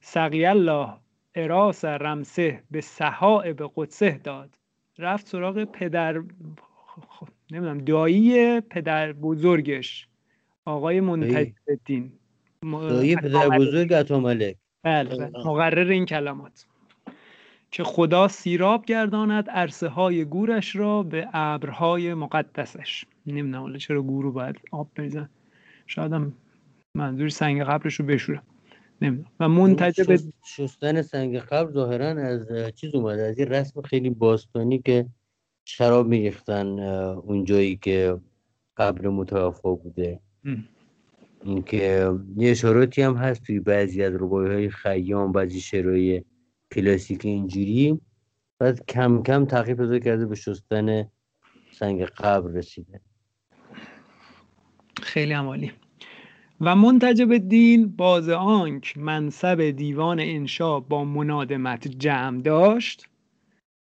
سقی 0.00 0.44
الله 0.44 0.88
اراس 1.34 1.84
رمسه 1.84 2.62
به 2.70 2.84
به 3.52 3.70
قدسه 3.76 4.20
داد 4.24 4.58
رفت 4.98 5.26
سراغ 5.26 5.64
پدر 5.64 6.22
نمی‌دونم 7.52 7.78
دایی 7.78 8.60
پدر 8.60 9.12
بزرگش 9.12 10.08
آقای 10.64 11.00
منتج 11.00 11.48
الدین. 11.68 12.12
دایی 12.72 13.16
پدر 13.16 13.48
بزرگ 13.48 14.12
ملک 14.12 14.56
بله, 14.82 15.16
بله. 15.16 15.46
مقرر 15.46 15.90
این 15.90 16.06
کلمات. 16.06 16.66
که 17.70 17.84
خدا 17.84 18.28
سیراب 18.28 18.84
گرداند 18.84 19.50
عرصه 19.50 19.88
های 19.88 20.24
گورش 20.24 20.76
را 20.76 21.02
به 21.02 21.28
ابرهای 21.32 22.14
مقدسش. 22.14 23.04
نمی‌دونم 23.26 23.62
حالا 23.62 23.78
چرا 23.78 24.02
گور 24.02 24.24
رو 24.24 24.32
باید 24.32 24.56
آب 24.70 24.88
بریزن. 24.94 25.28
شاید 25.86 26.12
هم 26.12 26.32
منظور 26.94 27.28
سنگ 27.28 27.62
قبرش 27.62 27.94
رو 27.94 28.06
بشورم. 28.06 28.42
نمی‌دونم. 29.02 29.30
و 29.40 29.48
منتجب 29.48 30.16
شست- 30.16 30.32
شستن 30.44 31.02
سنگ 31.02 31.36
قبر 31.36 31.72
ظاهرا 31.72 32.06
از 32.06 32.46
چیز 32.74 32.94
اومده 32.94 33.22
از 33.22 33.38
این 33.38 33.48
رسم 33.48 33.82
خیلی 33.82 34.10
باستانی 34.10 34.78
که 34.78 35.06
شراب 35.76 36.08
میریختن 36.08 36.78
اون 37.14 37.44
جایی 37.44 37.76
که 37.76 38.20
قبر 38.76 39.08
متوفا 39.08 39.74
بوده. 39.74 40.20
اینکه 41.44 42.12
یه 42.36 42.50
اشاراتی 42.50 43.02
هم 43.02 43.14
هست 43.14 43.42
توی 43.42 43.60
بعضی 43.60 44.02
از 44.02 44.14
ربایی 44.14 44.54
های 44.54 44.70
خیام 44.70 45.32
بعضی 45.32 45.60
شعرهای 45.60 46.24
کلاسیک 46.74 47.24
اینجوری. 47.24 48.00
بعد 48.58 48.86
کم 48.86 49.22
کم 49.22 49.44
تغییر 49.44 49.76
پیدا 49.76 49.98
کرده 49.98 50.26
به 50.26 50.34
شستن 50.34 51.10
سنگ 51.72 52.02
قبر 52.02 52.50
رسیده. 52.50 53.00
خیلی 55.02 55.32
هم 55.32 55.46
عالی 55.46 55.72
و 56.60 56.76
منتجب 56.76 57.36
دین 57.36 57.96
باز 57.96 58.28
آنک 58.28 58.98
منصب 58.98 59.70
دیوان 59.70 60.20
انشا 60.20 60.80
با 60.80 61.04
منادمت 61.04 61.88
جمع 61.88 62.42
داشت 62.42 63.06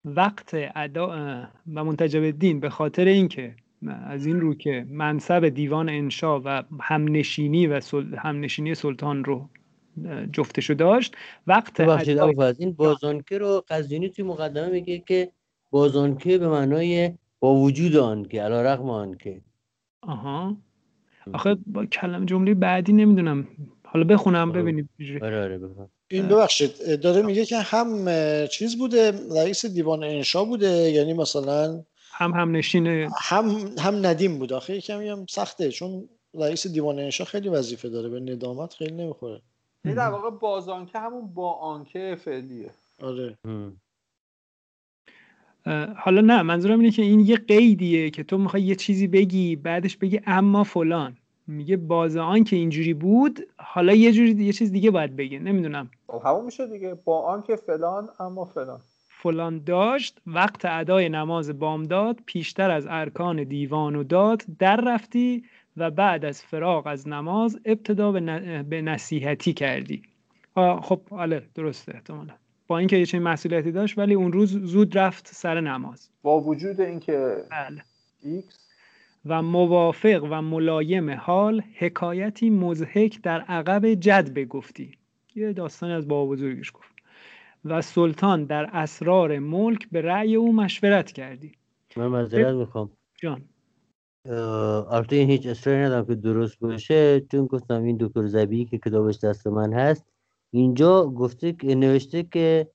وقت 0.06 0.50
ادا 0.76 1.08
و 1.74 1.84
منتجب 1.84 2.30
دین 2.30 2.60
به 2.60 2.70
خاطر 2.70 3.04
اینکه 3.04 3.54
از 4.06 4.26
این 4.26 4.40
رو 4.40 4.54
که 4.54 4.86
منصب 4.90 5.48
دیوان 5.48 5.88
انشا 5.88 6.40
و 6.40 6.62
همنشینی 6.80 7.66
و 7.66 7.80
سل... 7.80 8.14
همنشینی 8.14 8.74
سلطان 8.74 9.24
رو 9.24 9.48
جفتشو 10.32 10.74
داشت 10.74 11.16
وقت 11.46 11.80
ببخشید 11.80 12.18
ادای- 12.18 12.30
ابوالفضل 12.30 12.64
این 12.64 12.72
بازانکه 12.72 13.38
رو 13.38 13.64
قزوینی 13.68 14.08
توی 14.08 14.24
مقدمه 14.24 14.70
میگه 14.70 14.98
که 14.98 15.32
بازانکه 15.70 16.38
به 16.38 16.48
معنای 16.48 17.12
با 17.40 17.54
وجود 17.54 17.96
آن 17.96 18.24
که 18.24 18.42
علا 18.42 18.62
رقم 18.62 18.90
آن 18.90 19.14
که. 19.14 19.40
آها. 20.02 20.56
آخه 21.32 21.56
با 21.66 21.86
کلم 21.86 22.24
جمله 22.24 22.54
بعدی 22.54 22.92
نمی‌دونم. 22.92 23.46
حالا 23.96 24.08
بخونم 24.14 24.48
آه. 24.50 24.56
ببینید. 24.56 24.88
آره 25.22 25.42
آره 25.44 25.60
این 26.10 26.28
ببخشید 26.28 27.00
داره 27.00 27.22
میگه 27.22 27.44
که 27.44 27.58
هم 27.58 28.06
چیز 28.46 28.78
بوده 28.78 29.12
رئیس 29.36 29.66
دیوان 29.66 30.04
انشا 30.04 30.44
بوده 30.44 30.68
یعنی 30.68 31.12
مثلا 31.12 31.84
هم 32.12 32.30
هم 32.32 32.56
نشین 32.56 32.86
هم 33.20 33.74
هم 33.78 34.06
ندیم 34.06 34.38
بود. 34.38 34.52
آخه 34.52 34.80
کمی 34.80 35.08
هم 35.08 35.26
سخته 35.28 35.70
چون 35.70 36.08
رئیس 36.34 36.66
دیوان 36.66 36.98
انشا 36.98 37.24
خیلی 37.24 37.48
وظیفه 37.48 37.88
داره 37.88 38.08
به 38.08 38.20
ندامت 38.20 38.74
خیلی 38.74 38.94
نمی‌خوره. 38.94 39.40
این 39.84 39.94
در 39.94 40.08
واقع 40.08 40.30
بازانکه 40.30 40.98
همون 40.98 41.34
با 41.34 41.52
آنکه 41.52 42.16
فعلیه. 42.24 42.70
آره. 43.02 43.38
حالا 45.96 46.20
نه 46.20 46.42
منظورم 46.42 46.80
اینه 46.80 46.92
که 46.92 47.02
این 47.02 47.20
یه 47.20 47.36
قیدیه 47.36 48.10
که 48.10 48.24
تو 48.24 48.38
می‌خوای 48.38 48.62
یه 48.62 48.74
چیزی 48.74 49.06
بگی 49.06 49.56
بعدش 49.56 49.96
بگی 49.96 50.20
اما 50.26 50.64
فلان. 50.64 51.16
میگه 51.46 51.76
باز 51.76 52.16
آن 52.16 52.44
که 52.44 52.56
اینجوری 52.56 52.94
بود 52.94 53.40
حالا 53.56 53.94
یه 53.94 54.12
جوری 54.12 54.44
یه 54.44 54.52
چیز 54.52 54.72
دیگه 54.72 54.90
باید 54.90 55.16
بگه 55.16 55.38
نمی‌دونم. 55.38 55.90
خب 56.06 56.22
همون 56.24 56.44
میشه 56.44 56.66
دیگه. 56.66 56.94
با 57.04 57.20
آنکه 57.22 57.56
فلان 57.56 58.08
اما 58.20 58.44
فلان. 58.44 58.80
فلان 59.22 59.64
داشت 59.64 60.18
وقت 60.26 60.64
ادای 60.64 61.08
نماز 61.08 61.58
بامداد 61.58 62.20
پیشتر 62.26 62.70
از 62.70 62.86
ارکان 62.90 63.44
دیوان 63.44 63.96
و 63.96 64.04
داد 64.04 64.42
در 64.58 64.80
رفتی 64.86 65.44
و 65.76 65.90
بعد 65.90 66.24
از 66.24 66.42
فراغ 66.42 66.86
از 66.86 67.08
نماز 67.08 67.58
ابتدا 67.64 68.12
به, 68.12 68.20
ن- 68.20 68.62
به 68.62 68.82
نصیحتی 68.82 69.52
کردی. 69.52 70.02
خب 70.82 71.00
حالا 71.10 71.42
درسته 71.54 71.94
احتمالا. 71.94 72.34
با 72.66 72.78
اینکه 72.78 72.96
یه 72.96 73.06
چنین 73.06 73.22
مسئولیتی 73.22 73.72
داشت 73.72 73.98
ولی 73.98 74.14
اون 74.14 74.32
روز 74.32 74.52
زود 74.52 74.98
رفت 74.98 75.26
سر 75.26 75.60
نماز. 75.60 76.10
با 76.22 76.40
وجود 76.40 76.80
اینکه 76.80 77.36
بله. 77.50 77.82
ایکس 78.22 78.65
و 79.28 79.42
موافق 79.42 80.26
و 80.30 80.42
ملایم 80.42 81.10
حال 81.10 81.62
حکایتی 81.74 82.50
مضحک 82.50 83.22
در 83.22 83.40
عقب 83.40 83.86
جد 83.86 84.34
بگفتی. 84.34 84.98
یه 85.34 85.52
داستانی 85.52 85.92
از 85.92 86.08
بابا 86.08 86.32
بزرگش 86.32 86.72
گفت. 86.74 86.96
و 87.64 87.82
سلطان 87.82 88.44
در 88.44 88.70
اسرار 88.72 89.38
ملک 89.38 89.88
به 89.92 90.00
رأی 90.00 90.36
او 90.36 90.52
مشورت 90.52 91.12
کردی. 91.12 91.52
من 91.96 92.06
معذرت 92.06 92.54
می‌خوام. 92.54 92.90
جان. 93.22 93.42
البته 94.90 95.16
این 95.16 95.30
هیچ 95.30 95.46
اصراری 95.46 95.78
ندارم 95.78 96.06
که 96.06 96.14
درست 96.14 96.58
باشه 96.60 97.20
چون 97.20 97.46
گفتم 97.46 97.82
این 97.82 97.96
دکتر 98.00 98.26
زبی 98.26 98.64
که 98.64 98.78
کتابش 98.78 99.18
دست 99.24 99.46
من 99.46 99.72
هست 99.72 100.04
اینجا 100.50 101.06
گفته 101.06 101.52
که 101.52 101.74
نوشته 101.74 102.22
که 102.22 102.70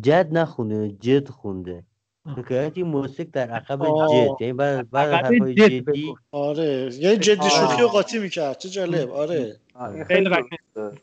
جد 0.00 0.28
نخونده 0.32 0.88
جد 0.88 1.28
خونده. 1.28 1.84
آه. 2.26 2.38
حکایتی 2.38 2.82
موسیق 2.82 3.28
در 3.32 3.50
عقب. 3.50 3.78
جد 3.84 4.40
یعنی 4.40 4.52
بعد 4.52 4.90
بعد 4.90 5.12
حرفای 5.12 5.54
جد 5.54 5.68
جدی. 5.68 6.14
آره 6.32 6.90
یعنی 6.94 7.16
جدی. 7.16 7.50
شوخی 7.50 7.82
و 7.82 7.86
قاطی 7.86 8.18
می‌کرد 8.18 8.58
چه 8.58 8.68
جالب 8.68 9.10
آره 9.10 9.56
این 9.94 10.04
خیلی. 10.04 10.30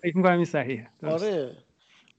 فکر 0.01 0.18
می‌کنم 0.18 0.36
این 0.36 0.45
صحیحه. 0.45 0.88
آره 1.03 1.51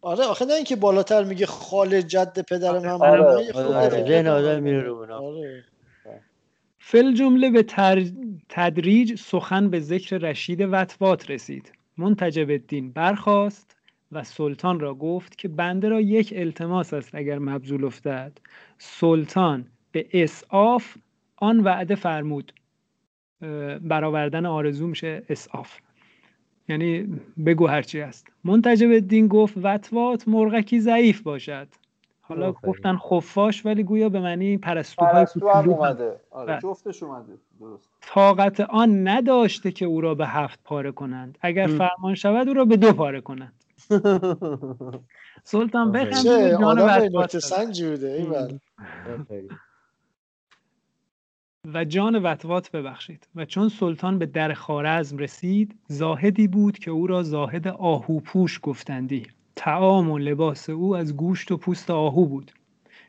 آره 0.03 0.24
آخه 0.24 0.44
نه 0.44 0.53
اینکه 0.55 0.76
بالاتر 0.76 1.24
میگه 1.24 1.46
خال 1.46 2.01
جد 2.01 2.38
پدر 2.49 2.72
من 2.78 2.86
آره. 2.86 3.24
آره، 3.24 3.53
آره، 3.53 3.88
فکر 3.88 4.07
ذهن. 4.09 4.26
آدم 4.26 4.62
میره 4.62 4.82
رو. 4.82 5.12
آره 5.12 5.64
فل 6.78 7.14
جمله 7.14 7.51
به 7.51 7.62
تر... 7.62 8.05
تدریج 8.49 9.18
سخن 9.18 9.70
به 9.70 9.80
ذکر 9.80 10.18
رشید 10.18 10.61
وطوات 10.61 11.30
رسید 11.30 11.72
منتجب 11.96 12.51
الدین 12.51 12.92
برخاست 12.92 13.77
و 14.12 14.24
سلطان 14.24 14.80
را 14.80 14.94
گفت 14.94 15.38
که 15.38 15.48
بنده 15.48 15.88
را 15.88 16.00
یک 16.00 16.32
التماس 16.36 16.94
است 16.94 17.14
اگر 17.14 17.38
مبذول 17.38 17.84
افتد. 17.84 18.32
سلطان 18.78 19.66
به 19.92 20.06
اسعاف 20.12 20.96
آن 21.36 21.61
وعده 21.61 21.94
فرمود. 21.94 22.52
برآوردن 23.80 24.46
آرزو 24.46 24.86
میشه 24.86 25.22
اسعاف. 25.28 25.78
یعنی 26.68 27.20
بگو 27.46 27.66
هرچی 27.66 28.00
هست. 28.00 28.26
منتجب 28.44 28.90
الدین 28.90 29.28
گفت 29.28 29.54
وطوات 29.62 30.28
مرغکی 30.28 30.80
ضعیف 30.80 31.20
باشد. 31.22 31.68
حالا 32.20 32.48
آفرین. 32.48 32.72
گفتن 32.72 32.96
خفاش 32.96 33.66
ولی 33.66 33.82
گویا 33.82 34.09
به 34.09 34.20
معنی 34.20 34.59
پرستوهای 34.59 35.12
پرستو. 35.12 35.46
اومده. 35.46 36.16
آره 36.30 36.46
بله. 36.46 36.61
جفتش 36.61 37.02
اومده. 37.02 37.32
درست. 37.61 37.88
طاقت 38.00 38.61
آن 38.61 39.09
نداشته 39.09 39.72
که 39.72 39.84
او 39.84 40.00
را 40.00 40.14
به 40.14 40.26
هفت 40.26 40.61
پاره 40.64 40.92
کنند. 40.92 41.38
اگر 41.40 41.68
هم. 41.68 41.78
فرمان 41.78 42.14
شود 42.14 42.48
او 42.48 42.54
را 42.54 42.64
به 42.64 42.76
دو 42.76 42.92
پاره 42.92 43.20
کنند. 43.20 43.52
سلطان 45.45 45.89
آفرین. 45.89 46.11
بخند 46.11 46.24
چه 46.24 46.57
جان 46.61 47.28
شد. 47.28 47.39
سنجی 47.39 47.91
بوده. 47.91 48.61
و 51.74 51.84
جان 51.84 52.22
وطوات 52.22 52.70
ببخشید 52.70 53.28
و 53.34 53.45
چون 53.45 53.68
سلطان 53.68 54.18
به 54.18 54.26
در 54.26 54.55
خوارزم 54.55 55.18
رسید 55.18 55.78
زاهدی 55.86 56.49
بود 56.49 56.78
که 56.78 56.91
او 56.91 57.07
را 57.07 57.22
زاهد 57.22 57.68
آهوپوش 57.68 58.61
گفتندی 58.62 59.26
تعام 59.57 60.11
و 60.11 60.18
لباس 60.18 60.70
او 60.70 60.97
از 60.97 61.16
گوشت 61.16 61.53
و 61.53 61.57
پوست 61.57 61.91
آهو 61.91 62.26
بود 62.26 62.53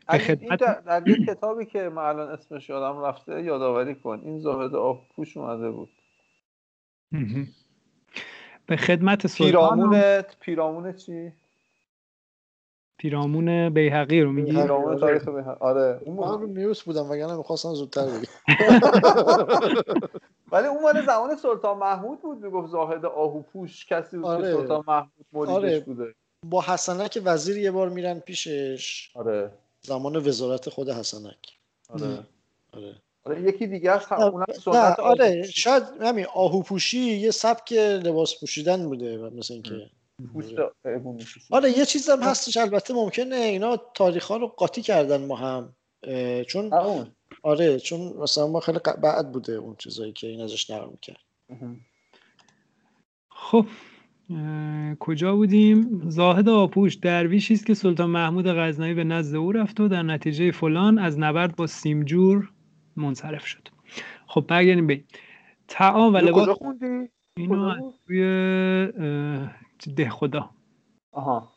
به 0.08 0.14
این 0.14 0.22
خدمت 0.22 0.60
در, 0.60 0.80
در 0.80 1.08
یه 1.08 1.26
کتابی 1.26 1.66
که 1.66 1.88
من 1.88 2.02
الان 2.02 2.28
اسمش 2.28 2.68
یادم 2.68 3.00
رفته 3.00 3.42
یادآوری 3.42 3.94
کن 3.94 4.20
این 4.24 4.38
زاهد 4.38 4.74
آبپوش 4.74 5.36
اومده 5.36 5.70
بود. 5.70 5.90
به 8.70 8.76
خدمت 8.76 9.26
سلطان 9.26 9.46
پیرامونت 9.46 10.36
پیرامون 10.40 10.92
چی؟ 10.92 11.32
پیرامون 12.98 13.74
بیهقی 13.74 14.20
رو 14.20 14.32
میگی 14.32 14.50
بیهقی. 14.50 14.62
پیرامون. 14.62 14.96
تاریخ 14.98 15.28
به 15.28 15.42
آره 15.44 16.00
اون 16.04 16.16
موقع- 16.16 16.40
رو 16.40 16.46
میوس 16.46 16.82
بودم 16.82 17.10
وگرنه 17.10 17.36
می‌خواستم 17.36 17.74
زودتر 17.74 18.06
بگم 18.06 18.22
ولی 20.52 20.66
اون 20.66 20.82
مال 20.82 21.06
زمان 21.06 21.36
سلطان 21.36 21.78
محمود 21.78 22.22
بود 22.22 22.44
می‌گفت 22.44 22.68
زاهد 22.68 23.04
آهوپوش 23.04 23.86
کسی 23.86 24.16
بود 24.16 24.26
آره. 24.26 24.52
که 24.52 24.58
سلطان 24.60 24.84
محمود 24.88 25.26
مریدش 25.32 25.54
آره. 25.54 25.80
بوده 25.80 26.14
با 26.46 26.62
حسنک 26.62 27.20
وزیر 27.24 27.56
یه 27.56 27.70
بار 27.70 27.88
میرن 27.88 28.20
پیشش 28.20 29.10
آره 29.14 29.50
زمان 29.80 30.16
وزارت 30.16 30.68
خود 30.68 30.88
حسنک 30.88 31.58
آره 31.88 32.18
آره 32.72 32.94
آره 33.24 33.42
یکی 33.42 33.66
دیگه 33.66 33.90
است 33.90 34.12
هم- 34.12 34.20
اونم 34.20 34.46
سنت 34.64 34.98
آره. 34.98 35.42
شاید 35.42 35.82
همین 36.00 36.26
آهوپوشی 36.34 36.98
یه 36.98 37.30
سبک 37.30 37.72
لباس 37.72 38.40
پوشیدن 38.40 38.84
بوده 38.88 39.18
و 39.18 39.30
مثل 39.36 39.54
اینکه. 39.54 39.90
آره 41.50 41.78
یه 41.78 41.86
چیز 41.86 42.10
هم 42.10 42.22
هستش 42.22 42.56
البته 42.56 42.94
ممکنه 42.94 43.36
اینا 43.36 43.76
تاریخ 43.94 44.26
ها 44.26 44.36
رو 44.36 44.46
قاطی 44.46 44.82
کردن 44.82 45.26
ما 45.26 45.36
هم 45.36 45.74
چون 46.48 46.70
آره 47.42 47.78
چون 47.78 48.00
مثلا 48.18 48.46
ما 48.46 48.60
خیلی 48.60 48.78
بعد 49.02 49.32
بوده 49.32 49.52
اون 49.52 49.76
چیزایی 49.78 50.12
که 50.12 50.26
این 50.26 50.40
ازش 50.40 50.70
نقل 50.70 50.88
می‌کرد. 50.90 51.20
خب 53.28 53.66
کجا 54.98 55.36
بودیم؟ 55.36 56.02
زاهد 56.10 56.48
آپوش 56.48 56.94
درویشی 56.94 57.54
است 57.54 57.66
که 57.66 57.74
سلطان 57.74 58.10
محمود 58.10 58.46
غزنوی 58.46 58.94
به 58.94 59.04
نزد 59.04 59.36
او 59.36 59.52
رفت 59.52 59.80
و 59.80 59.88
در 59.88 60.02
نتیجه 60.02 60.50
فلان 60.50 60.98
از 60.98 61.18
نبرد 61.18 61.56
با 61.56 61.66
سیمجور 61.66 62.50
منصرف 63.00 63.46
شد. 63.46 63.68
خب 64.26 64.44
برگردیم 64.48 64.86
به 64.86 65.04
تعام 65.68 66.14
و 66.14 66.16
لباس. 66.16 66.42
کجا 66.44 66.54
خوندی؟ 66.54 67.08
اینو؟ 67.36 67.92
توی 68.06 68.22
اه، 68.24 69.50
ده 69.96 70.10
خدا. 70.10 70.50
آها. 71.12 71.52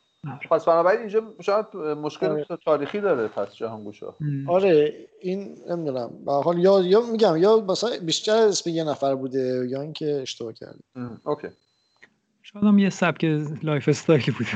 پس 0.51 0.65
بنابراین 0.65 0.99
اینجا 0.99 1.33
شاید 1.41 1.75
مشکل 1.75 2.25
آره. 2.25 2.45
تاریخی 2.65 3.01
داره 3.01 3.27
پس 3.27 3.55
جهانگوشا. 3.55 4.13
آره 4.47 4.93
این 5.21 5.57
نمی‌دونم. 5.69 6.09
به 6.25 6.31
هر 6.31 6.41
حال 6.41 6.59
یا 6.59 6.81
یا 6.81 7.01
میگم 7.11 7.37
یا 7.37 7.65
مثلا 7.69 7.89
بیشتر 8.05 8.31
اسم 8.47 8.69
یه 8.69 8.83
نفر 8.83 9.15
بوده 9.15 9.67
یا 9.69 9.81
اینکه 9.81 10.19
اشتباه 10.21 10.53
کرده 10.53 10.79
OK. 11.23 11.47
شاید 12.41 12.65
هم 12.65 12.79
یه 12.79 12.89
سبک 12.89 13.23
lifestyle 13.63 13.89
ی 13.89 14.31
بوده. 14.31 14.49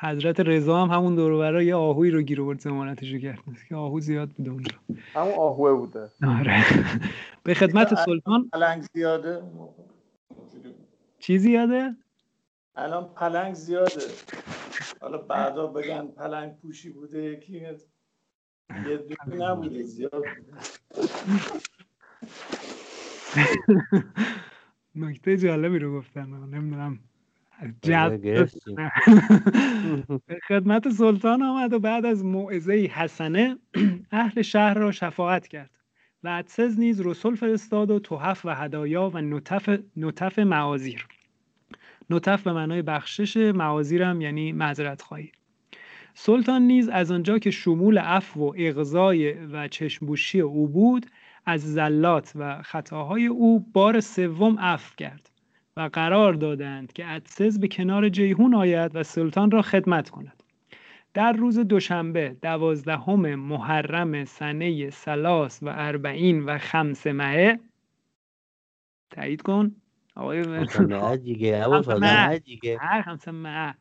حضرت 0.00 0.40
رضا 0.40 0.82
هم 0.84 0.90
همون 0.90 1.14
دور 1.14 1.54
و 1.56 1.62
یه 1.62 1.74
آهوی 1.74 2.10
رو 2.10 2.22
گیر 2.22 2.42
آورد 2.42 2.60
ضمانتش 2.60 3.12
رو 3.12 3.18
کرد 3.18 3.38
که 3.68 3.76
آهو 3.76 4.00
زیاد 4.00 4.28
بوده 4.28 4.50
اونجا. 4.50 4.78
همون 5.14 5.32
آهوه 5.32 5.72
بوده. 5.72 6.10
آره. 6.38 6.64
به 7.42 7.54
خدمت 7.54 7.94
سلطان. 7.94 8.48
پلنگ 8.52 8.84
زیاده. 8.94 9.42
چی 11.18 11.38
زیاده 11.38 11.96
الان 12.76 13.14
پلنگ 13.14 13.54
زیاده. 13.54 14.02
حالا 15.00 15.18
بعدا 15.18 15.66
بگن 15.66 16.06
پلنگ 16.06 16.56
پوشی 16.56 16.90
بوده 16.90 17.22
یکی 17.22 17.52
یه 17.52 17.76
دونه 18.96 19.50
نبوده 19.50 19.82
زیاد 19.82 20.12
بوده. 20.12 20.58
نکته 24.94 25.36
جالبی 25.36 25.78
رو 25.78 25.98
گفتن 25.98 26.26
نمی‌دونم. 26.26 26.98
خدمت 30.48 30.88
سلطان 30.88 31.42
آمد 31.42 31.72
و 31.72 31.78
بعد 31.78 32.06
از 32.06 32.24
موعظه 32.24 32.72
حسنه 32.72 33.58
اهل 34.12 34.42
شهر 34.42 34.74
را 34.74 34.92
شفاعت 34.92 35.48
کرد 35.48 35.70
و 36.22 36.28
عدسز 36.28 36.78
نیز 36.78 37.00
رسول 37.00 37.34
فرستاد 37.34 37.90
و 37.90 37.98
تحف 37.98 38.44
و 38.44 38.54
هدایا 38.54 39.10
و 39.14 39.18
نطف, 39.18 39.78
نطف 39.96 40.38
معازیر 40.38 41.06
نطف 42.10 42.42
به 42.42 42.52
معنای 42.52 42.82
بخشش 42.82 43.36
معازیر 43.36 44.02
هم 44.02 44.20
یعنی 44.20 44.52
معذرت 44.52 45.02
خواهی. 45.02 45.32
سلطان 46.14 46.62
نیز 46.62 46.88
از 46.88 47.10
آنجا 47.10 47.38
که 47.38 47.50
شمول 47.50 47.98
عفو 47.98 48.40
و 48.40 48.52
اغضای 48.58 49.32
و 49.32 49.68
چشمبوشی 49.68 50.40
او 50.40 50.68
بود 50.68 51.06
از 51.46 51.72
زلات 51.72 52.32
و 52.34 52.62
خطاهای 52.62 53.26
او 53.26 53.60
بار 53.60 54.00
سوم 54.00 54.58
عفو 54.58 54.94
کرد. 54.96 55.30
و 55.78 55.88
قرار 55.92 56.32
دادند 56.32 56.92
که 56.92 57.04
عدسز 57.04 57.60
به 57.60 57.68
کنار 57.68 58.08
جیهون 58.08 58.54
آید 58.54 58.96
و 58.96 59.02
سلطان 59.02 59.50
را 59.50 59.62
خدمت 59.62 60.10
کند. 60.10 60.42
در 61.14 61.32
روز 61.32 61.58
دوشنبه 61.58 62.36
دوازدهم 62.42 63.34
محرم 63.34 64.24
سنه 64.24 64.90
سلاس 64.90 65.62
و 65.62 65.68
اربعین 65.68 66.44
و 66.44 66.58
خمس 66.58 67.06
مهه 67.06 67.60
تایید 69.10 69.42
کن. 69.42 69.74
آقای 70.16 70.42
دیگه 72.38 72.78
هر 72.80 73.02
خمس 73.02 73.28
مهه 73.28 73.74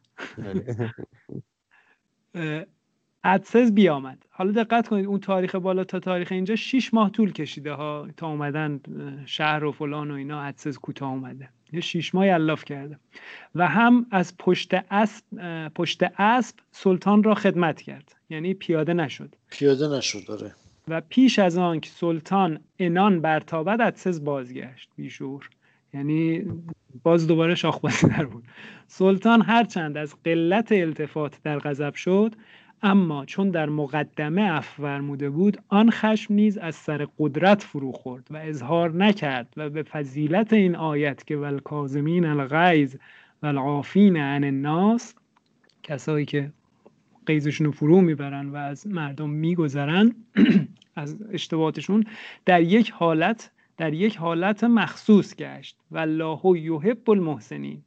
آره. 0.47 0.93
اه، 2.35 2.65
عدسز 3.23 3.71
بیامد. 3.73 4.25
حالا 4.29 4.51
دقت 4.51 4.87
کنید 4.87 5.05
اون 5.05 5.19
تاریخ 5.19 5.55
بالا 5.55 5.83
تا 5.83 5.99
تاریخ 5.99 6.31
اینجا 6.31 6.55
6 6.55 6.93
ماه 6.93 7.11
طول 7.11 7.31
کشیده 7.31 7.73
ها 7.73 8.07
تا 8.17 8.27
اومدن 8.27 8.79
شهر 9.25 9.63
و 9.63 9.71
فلان 9.71 10.11
و 10.11 10.13
اینا 10.13 10.43
عدسز 10.43 10.77
کوتاه 10.77 11.09
اومده. 11.09 11.56
یه 11.73 11.81
6 11.81 12.15
ماه 12.15 12.27
الاف 12.27 12.65
کرده. 12.65 12.99
و 13.55 13.67
هم 13.67 14.05
از 14.11 14.37
پشت 14.37 14.73
اسب 14.91 15.23
پشت 15.75 16.03
اسب 16.03 16.55
سلطان 16.71 17.23
را 17.23 17.35
خدمت 17.35 17.81
کرد. 17.81 18.15
یعنی 18.29 18.53
پیاده 18.53 18.93
نشد. 18.93 19.35
پیاده 19.49 19.87
نشد 19.87 20.27
داره 20.27 20.55
و 20.87 21.01
پیش 21.01 21.39
از 21.39 21.57
آن 21.57 21.79
که 21.79 21.89
سلطان 21.89 22.59
انان 22.79 23.21
برتابد 23.21 23.81
عدسز 23.81 24.23
بازگشت 24.23 24.89
بیشور. 24.95 25.49
یعنی 25.93 26.45
باز 27.03 27.27
دوباره 27.27 27.55
شاخبازی 27.55 28.07
در 28.07 28.25
بود. 28.25 28.43
سلطان 28.87 29.41
هرچند 29.41 29.97
از 29.97 30.15
قلت 30.23 30.71
التفات 30.71 31.37
در 31.43 31.59
غضب 31.59 31.93
شد 31.93 32.35
اما 32.81 33.25
چون 33.25 33.49
در 33.49 33.69
مقدمه 33.69 34.41
عفو 34.41 34.81
فرموده 34.81 35.29
بود 35.29 35.57
آن 35.67 35.89
خشم 35.91 36.33
نیز 36.33 36.57
از 36.57 36.75
سر 36.75 37.07
قدرت 37.19 37.63
فرو 37.63 37.91
خورد 37.91 38.27
و 38.31 38.37
اظهار 38.37 38.95
نکرد 38.95 39.53
و 39.57 39.69
به 39.69 39.83
فضیلت 39.83 40.53
این 40.53 40.75
آیت 40.75 41.27
که 41.27 41.37
والکاظمین 41.37 42.25
الغیظ 42.25 42.95
والعافین 43.43 44.17
عن 44.17 44.43
الناس 44.43 45.13
کسایی 45.83 46.25
که 46.25 46.51
قیزشون 47.25 47.65
رو 47.65 47.71
فرو 47.71 48.01
می‌برن 48.01 48.49
و 48.49 48.55
از 48.55 48.87
مردم 48.87 49.29
میگذرن 49.29 50.15
از 50.95 51.21
اشتباهاتشون 51.31 52.03
در 52.45 52.61
یک 52.61 52.91
حالت 52.91 53.51
در 53.77 53.93
یک 53.93 54.17
حالت 54.17 54.63
مخصوص 54.63 55.35
گشت. 55.35 55.77
و 55.91 55.97
الله 55.97 56.59
یحب 56.59 57.09
المحسنین 57.09 57.83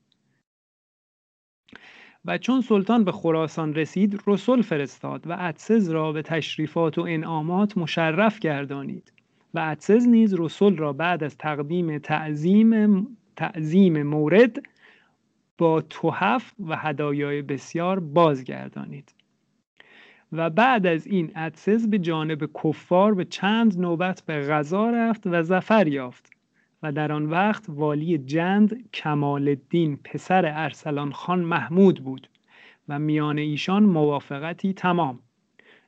و 2.24 2.38
چون 2.38 2.60
سلطان 2.60 3.04
به 3.04 3.12
خراسان 3.12 3.74
رسید 3.74 4.20
رسول 4.26 4.62
فرستاد 4.62 5.26
و 5.26 5.32
عدسز 5.32 5.90
را 5.90 6.12
به 6.12 6.22
تشریفات 6.22 6.98
و 6.98 7.00
انعامات 7.00 7.78
مشرف 7.78 8.38
گردانید 8.38 9.12
و 9.54 9.60
عدسز 9.60 10.08
نیز 10.08 10.34
رسول 10.38 10.76
را 10.76 10.92
بعد 10.92 11.24
از 11.24 11.38
تقدیم 11.38 11.98
تعظیم 11.98 13.06
تعظیم 13.36 14.02
مورد 14.02 14.58
با 15.58 15.80
تحف 15.80 16.54
و 16.68 16.76
هدایای 16.76 17.42
بسیار 17.42 18.00
بازگردانید. 18.00 19.14
و 20.32 20.50
بعد 20.50 20.86
از 20.86 21.06
این 21.06 21.30
عدسز 21.30 21.88
به 21.88 21.98
جانب 21.98 22.50
کفار 22.64 23.14
به 23.14 23.24
چند 23.24 23.78
نوبت 23.78 24.22
به 24.26 24.40
غزا 24.40 24.90
رفت 24.90 25.26
و 25.26 25.42
ظفر 25.42 25.88
یافت 25.88 26.29
و 26.82 26.92
در 26.92 27.12
آن 27.12 27.26
وقت 27.26 27.64
والی 27.68 28.18
جند 28.18 28.90
کمال 28.92 29.48
الدین 29.48 29.96
پسر 29.96 30.46
ارسلان 30.46 31.12
خان 31.12 31.40
محمود 31.40 32.04
بود 32.04 32.28
و 32.88 32.98
میان 32.98 33.38
ایشان 33.38 33.82
موافقتی 33.82 34.72
تمام. 34.72 35.18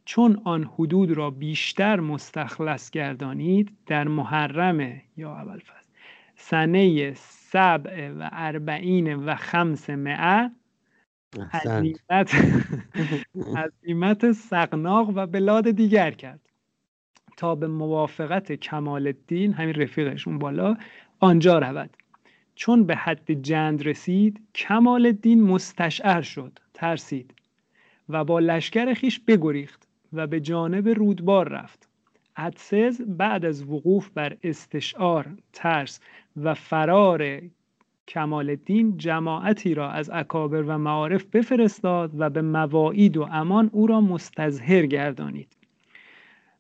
چون 0.05 0.41
آن 0.45 0.65
حدود 0.65 1.13
را 1.13 1.31
بیشتر 1.31 2.01
مستخلص 2.01 2.91
گردانید 2.91 3.73
در 3.87 4.09
محرم 4.09 5.01
یا 5.17 5.37
اول 5.37 5.59
فصل 5.59 5.91
سنه 6.37 7.13
سبع 7.15 8.11
و 8.11 8.29
اربعین 8.33 9.15
و 9.15 9.35
خمس 9.35 9.91
عزیمت 11.53 12.35
عزیمت 13.65 14.33
سقناق 14.33 15.13
و 15.15 15.27
بلاد 15.27 15.71
دیگر 15.71 16.11
کرد. 16.11 16.52
به 17.43 17.67
موافقت 17.67 18.53
کمال 18.53 19.07
الدین 19.07 19.53
همین 19.53 19.75
رفیقش 19.75 20.29
اون 20.29 20.39
بالا 20.39 20.77
آنجا 21.21 21.59
رود. 21.59 21.91
چون 22.55 22.85
به 22.85 22.97
حد 22.97 23.33
جند 23.33 23.87
رسید 23.87 24.41
کمال 24.55 25.07
الدین 25.07 25.43
مستشعر 25.43 26.23
شد 26.23 26.59
ترسید 26.75 27.35
و 28.09 28.25
با 28.25 28.39
لشکر 28.39 28.95
خیش 28.95 29.21
بگریخت 29.21 29.89
و 30.13 30.27
به 30.27 30.41
جانب 30.41 30.89
رودبار 30.89 31.49
رفت. 31.49 31.89
عدسز 32.37 33.01
بعد 33.01 33.45
از 33.45 33.71
وقوف 33.71 34.11
بر 34.11 34.37
استشعار 34.43 35.27
ترس 35.53 36.01
و 36.37 36.55
فرار 36.55 37.41
کمال 38.09 38.51
الدین 38.51 38.97
جماعتی 38.97 39.75
را 39.75 39.91
از 39.91 40.11
اکابر 40.13 40.63
و 40.63 40.79
معارف 40.79 41.25
بفرستاد 41.25 42.11
و 42.21 42.31
به 42.31 42.43
مواعید 42.43 43.17
و 43.17 43.23
امان 43.23 43.71
او 43.73 43.87
را 43.87 44.01
مستظهر 44.01 44.87
گردانید. 44.87 45.57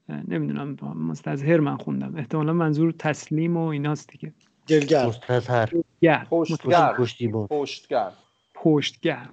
نمی‌دونم 0.09 0.77
مستظهر 0.95 1.61
من 1.61 1.77
خوندم. 1.77 2.17
احتمالا 2.17 2.53
منظور 2.53 2.93
تسلیم 2.99 3.57
و 3.57 3.67
ایناست 3.67 4.09
دیگه. 4.09 4.33
دلگر 4.67 5.07
مستظهر. 5.07 5.71
گر 6.01 6.27
پشتگر. 6.31 6.93
پشتگر. 7.49 8.13
پشتگر. 8.55 9.29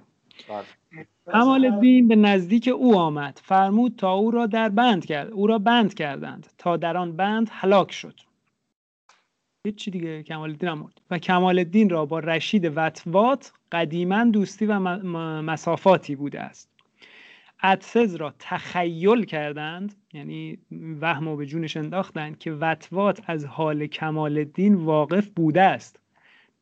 کمال 1.32 1.64
الدین 1.64 2.08
به 2.08 2.16
نزدیک 2.16 2.68
او 2.68 2.96
آمد. 2.96 3.40
فرمود 3.42 3.94
تا 3.96 4.12
او 4.12 4.30
را 4.30 4.46
در 4.46 4.68
بند 4.68 5.04
کرد. 5.04 5.30
او 5.30 5.46
را 5.46 5.58
بند 5.58 5.94
کردند. 5.94 6.46
تا 6.58 6.76
در 6.76 6.96
آن 6.96 7.16
بند 7.16 7.48
هلاک 7.52 7.92
شد. 7.92 8.20
هیچی 9.66 9.90
دیگه 9.90 10.22
کمال 10.22 10.50
الدین 10.50 10.68
هم 10.68 10.78
مرد 10.78 11.00
و 11.10 11.18
کمال 11.18 11.58
الدین 11.58 11.90
را 11.90 12.06
با 12.06 12.18
رشید 12.18 12.72
وطوات 12.76 13.52
قدیما 13.72 14.24
دوستی 14.24 14.66
و 14.66 14.78
مسافاتی 15.42 16.16
بوده 16.16 16.40
است. 16.40 16.70
عدسز 17.62 18.14
را 18.14 18.34
تخیل 18.38 19.24
کردند 19.24 19.94
یعنی 20.12 20.58
وهم 21.00 21.28
و 21.28 21.36
به 21.36 21.46
جونش 21.46 21.76
انداختند 21.76 22.38
که 22.38 22.52
وطوات 22.52 23.20
از 23.26 23.44
حال 23.44 23.86
کمال 23.86 24.38
الدین 24.38 24.74
واقف 24.74 25.28
بوده 25.28 25.62
است. 25.62 26.00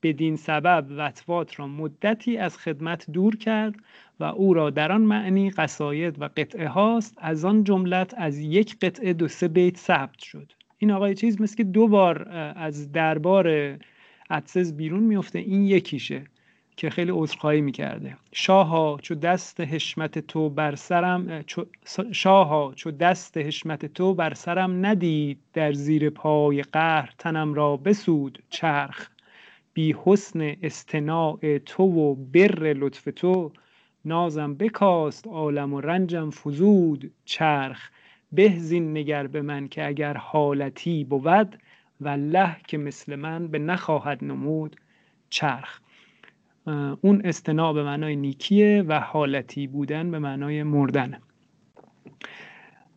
بدین 0.03 0.37
سبب 0.37 0.87
وطوات 0.91 1.61
را 1.61 1.67
مدتی 1.67 2.37
از 2.37 2.59
خدمت 2.59 3.11
دور 3.11 3.37
کرد 3.37 3.75
و 4.21 4.25
او 4.25 4.55
را 4.55 4.71
در 4.71 4.93
آن 4.93 5.01
معنی 5.01 5.51
قصاید 5.51 6.23
و 6.23 6.29
قطعه 6.37 6.69
هاست. 6.69 7.15
از 7.19 7.45
آن 7.45 7.65
جملت 7.65 8.15
از 8.17 8.39
یک 8.39 8.79
قطعه 8.79 9.13
دو 9.13 9.29
سه 9.29 9.49
بیت 9.49 9.77
ثبت 9.77 10.19
شد. 10.19 10.53
این 10.79 10.91
آقای 10.91 11.15
چیز 11.15 11.41
مثل 11.41 11.57
که 11.57 11.65
دو 11.65 11.89
بار 11.89 12.29
از 12.57 12.93
دربار 12.93 13.79
عدسز 14.31 14.77
بیرون 14.77 15.03
میفته 15.03 15.39
این 15.39 15.65
یکیشه. 15.65 16.25
که 16.79 16.91
خیلی 16.91 17.11
عذرخواهی 17.11 17.61
می‌کرده. 17.61 18.17
شاها 18.33 18.99
چو 19.03 19.15
دست 19.15 19.61
حشمت 19.61 20.19
تو 20.19 20.51
بر 20.51 20.75
سرم 20.75 21.45
شاها 22.13 22.73
چو 22.77 22.91
دست 22.91 23.37
حشمت 23.37 23.87
تو 23.87 24.15
بر 24.15 24.35
سرم 24.35 24.87
ندید 24.87 25.39
در 25.53 25.73
زیر 25.73 26.11
پای 26.11 26.63
قهر 26.63 27.15
تنم 27.19 27.55
را 27.55 27.77
بسود 27.77 28.43
چرخ. 28.51 29.09
بی 29.73 29.97
حسن 30.05 30.41
استناع 30.63 31.59
تو 31.59 31.83
و 31.83 32.15
بر 32.15 32.73
لطف 32.73 33.09
تو 33.17 33.53
نازم 34.05 34.55
بکاست 34.55 35.27
عالم 35.27 35.75
و 35.75 35.81
رنجم 35.81 36.31
فزود 36.31 37.11
چرخ. 37.25 37.91
به 38.33 38.49
زین 38.57 38.97
نگر 38.97 39.27
به 39.27 39.43
من 39.43 39.69
که 39.69 39.87
اگر 39.87 40.17
حالتی 40.17 41.05
بود 41.05 41.59
والله 42.01 42.57
که 42.67 42.79
مثل 42.79 43.17
من 43.17 43.49
به 43.49 43.59
نخواهد 43.59 44.25
نمود 44.25 44.77
چرخ. 45.31 45.81
اون 47.01 47.21
استناع 47.25 47.73
به 47.73 47.85
معنای 47.85 48.17
نیکیه 48.17 48.85
و 48.89 49.01
حالتی 49.01 49.67
بودن 49.67 50.11
به 50.11 50.19
معنای 50.19 50.63
مردن. 50.63 51.19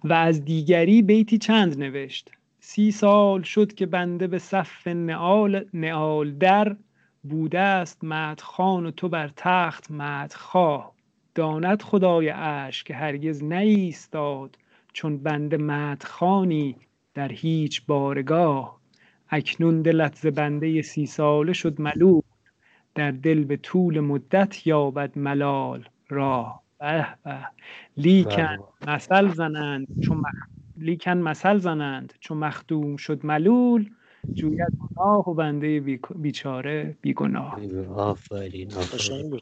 و 0.03 0.13
از 0.13 0.45
دیگری 0.45 1.01
بیتی 1.01 1.37
چند 1.37 1.79
نوشت؟ 1.79 2.31
سی 2.59 2.91
سال 2.91 3.41
شد 3.41 3.73
که 3.73 3.85
بنده 3.85 4.27
به 4.27 4.39
صف 4.39 4.87
نعال, 4.87 5.65
نعال 5.73 6.31
در 6.31 6.75
بوده 7.23 7.59
است 7.59 8.03
خان 8.41 8.85
و 8.85 8.91
تو 8.91 9.09
بر 9.09 9.31
تخت 9.35 9.87
خواه. 10.35 10.93
داند 11.35 11.81
خدای 11.81 12.29
عرش 12.29 12.83
که 12.83 12.93
هرگز 12.93 13.43
نیستاد 13.43 14.57
چون 14.93 15.17
بنده 15.17 15.57
خانی 16.05 16.75
در 17.13 17.31
هیچ 17.31 17.85
بارگاه. 17.85 18.81
اکنون 19.29 19.81
دلت 19.81 20.15
ز 20.15 20.27
بنده 20.27 20.81
سی 20.81 21.05
ساله 21.05 21.53
شد 21.53 21.81
ملول. 21.81 22.21
در 22.95 23.11
دل 23.11 23.43
به 23.43 23.57
طول 23.57 23.99
مدت 23.99 24.67
یابد 24.67 25.17
ملال 25.17 25.89
راه. 26.09 26.63
به 26.79 27.07
به. 27.23 27.47
لیکن 27.97 28.57
مثل 28.87 29.33
زنند 29.33 29.87
چون 29.99 30.23
لیکن 30.77 31.17
مثل 31.17 31.57
زنند 31.57 32.13
چون 32.19 32.37
مخدوم 32.37 32.97
شد 32.97 33.25
ملول 33.25 33.89
جوید 34.35 34.73
گناه 34.97 35.29
و 35.29 35.33
بنده 35.33 35.99
بیچاره 36.15 36.97
بیگناه 37.01 37.59
آفرین 37.95 38.73
آفرین. 38.73 39.39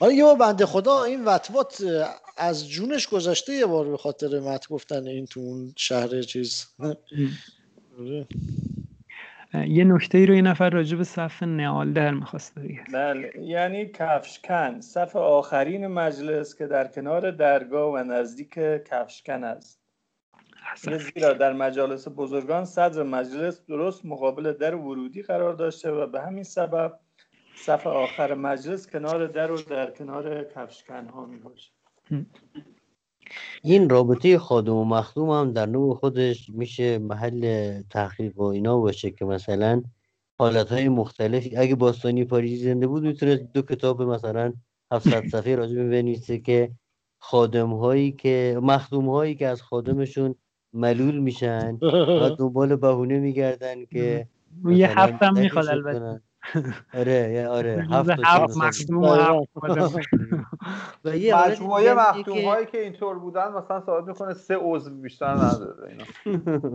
حالا 0.00 0.12
یه 0.12 0.34
بنده 0.40 0.66
خدا 0.66 1.04
این 1.04 1.24
وطوات 1.24 1.84
از 2.36 2.68
جونش 2.68 3.08
گذشته 3.08 3.52
یه 3.52 3.66
بار 3.66 3.88
به 3.88 3.96
خاطر 3.96 4.40
مت 4.40 4.68
گفتن 4.68 5.06
این 5.06 5.26
تو 5.26 5.40
اون 5.40 5.72
شهر 5.76 6.22
چیز. 6.22 6.66
یه 9.54 9.84
نکته 9.84 10.18
ای 10.18 10.26
رو 10.26 10.34
این 10.34 10.46
نفر 10.46 10.70
راجع 10.70 10.96
به 10.96 11.04
صف 11.04 11.42
در 11.42 12.10
می‌خواست 12.10 12.58
بگه. 12.58 12.84
بله 12.92 13.32
یعنی 13.40 13.86
کفشکن. 13.86 14.80
صف 14.80 15.16
آخرین 15.16 15.86
مجلس 15.86 16.54
که 16.54 16.66
در 16.66 16.86
کنار 16.86 17.30
درگاه 17.30 17.92
و 17.92 17.96
نزدیک 17.96 18.54
کفشکن 18.84 19.44
است. 19.44 19.80
زیرا 20.76 21.32
در 21.32 21.52
مجالس 21.52 22.08
بزرگان 22.16 22.64
صدر 22.64 23.02
مجلس 23.02 23.66
درست 23.66 24.04
مقابل 24.04 24.52
در 24.52 24.74
ورودی 24.74 25.22
قرار 25.22 25.52
داشته 25.54 25.90
و 25.90 26.06
به 26.06 26.20
همین 26.20 26.44
سبب 26.44 26.98
صف 27.56 27.86
آخر 27.86 28.34
مجلس 28.34 28.86
کنار 28.86 29.26
در 29.26 29.50
و 29.50 29.56
در 29.56 29.90
کنار 29.90 30.44
کفشکن 30.44 31.06
ها 31.06 31.26
می 31.26 31.38
باشه 31.38 31.70
این 33.62 33.88
رابطه 33.88 34.38
خادم 34.38 34.74
و 34.74 34.84
مخدوم 34.84 35.30
هم 35.30 35.52
در 35.52 35.66
نوع 35.66 35.94
خودش 35.94 36.48
میشه 36.48 36.98
محل 36.98 37.72
تحقیق 37.90 38.38
و 38.38 38.42
اینا 38.42 38.78
باشه 38.78 39.10
که 39.10 39.24
مثلا 39.24 39.82
حالت 40.38 40.72
های 40.72 40.88
مختلفی 40.88 41.56
اگه 41.56 41.74
باستانی 41.74 42.24
پاریزی 42.24 42.64
زنده 42.64 42.86
بود 42.86 43.02
می‌تونست 43.02 43.42
دو 43.54 43.62
کتاب 43.62 44.02
مثلا 44.02 44.52
700 44.92 45.26
صفحه 45.26 45.54
راجع 45.56 45.74
بنویسه 45.74 46.38
که 46.38 46.70
خادم 47.18 47.74
هایی 47.74 48.12
که 48.12 48.58
مخدوم 48.62 49.08
هایی 49.08 49.34
که 49.34 49.46
از 49.46 49.62
خادمشون 49.62 50.34
ملول 50.72 51.18
میشن 51.18 51.78
و 52.22 52.30
دنبال 52.38 52.76
بهونه 52.76 53.18
میگردن 53.18 53.84
که 53.84 54.26
یه 54.64 55.00
هفتم 55.00 55.34
می‌خواد 55.34 55.68
البته. 55.68 56.20
آره 56.94 57.48
آره. 57.48 57.86
هفت 57.90 58.10
هفت 58.24 58.56
مخدوم 58.56 59.02
و 61.04 61.16
یه 61.16 61.46
مجموعه 61.48 61.94
مخدوم 61.94 62.44
هایی 62.44 62.66
که 62.66 62.80
اینطور 62.80 63.18
بودن 63.18 63.52
مثلا 63.52 63.80
ثابت 63.86 64.08
می‌کنه 64.08 64.34
سه 64.34 64.56
عضو 64.56 64.90
بیشتر 64.90 65.34
نداره 65.34 65.88
اینا. 65.88 66.04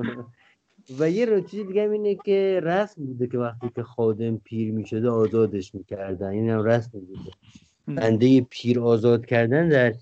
و 1.00 1.10
یه 1.10 1.42
چیزی 1.42 1.64
دیگه 1.64 1.82
اینه 1.82 2.16
که 2.16 2.60
رسم 2.64 3.06
بوده 3.06 3.28
که 3.28 3.38
وقتی 3.38 3.72
که 3.76 3.84
خادم 3.84 4.38
پیر 4.38 4.72
می‌شده 4.72 5.10
آزادش 5.10 5.76
می‌کردن. 5.76 6.28
این 6.28 6.50
هم 6.50 6.64
رسم 6.64 6.92
بوده. 6.92 7.32
بنده 7.88 8.42
پیر 8.42 8.80
آزاد 8.80 9.26
کردن 9.26 9.70
در 9.70 9.94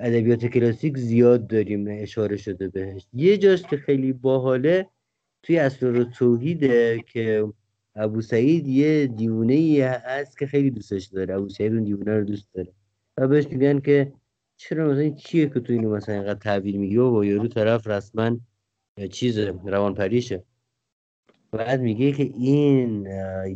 ادبیات 0.00 0.46
کلاسیک 0.46 0.98
زیاد 0.98 1.46
داریم. 1.46 1.86
اشاره 1.90 2.36
شده 2.36 2.68
بهش. 2.68 3.06
یه 3.12 3.38
جاست 3.38 3.68
که 3.68 3.76
خیلی 3.76 4.12
باحاله 4.12 4.86
توی 5.42 5.58
اسرار 5.58 6.04
توحیده 6.04 7.04
که 7.12 7.44
ابو 7.98 8.20
سعید 8.20 8.66
یه 8.66 9.06
دیونه 9.06 9.54
ای 9.54 9.80
هست 9.80 10.38
که 10.38 10.46
خیلی 10.46 10.70
دوستش 10.70 11.04
داره. 11.04 11.34
ابو 11.34 11.48
سعید 11.48 11.72
اون 11.72 11.84
دیونه 11.84 12.18
رو 12.18 12.24
دوست 12.24 12.48
داره. 12.54 12.72
و 13.16 13.28
بهش 13.28 13.46
میگن 13.46 13.80
که 13.80 14.12
چرا 14.56 14.88
مثلا 14.88 15.10
چیه 15.10 15.48
که 15.48 15.60
تو 15.60 15.72
اینو 15.72 15.96
مثلا 15.96 16.14
اینقدر 16.14 16.38
تعبیر 16.38 16.78
میگی؟ 16.78 16.98
و 16.98 17.24
یارو 17.24 17.48
طرف 17.48 17.86
رسما 17.86 18.38
چیز 19.10 19.38
روان 19.38 19.94
پریشه 19.94 20.42
بعد 21.52 21.80
میگه 21.80 22.12
که 22.12 22.22
این 22.22 23.06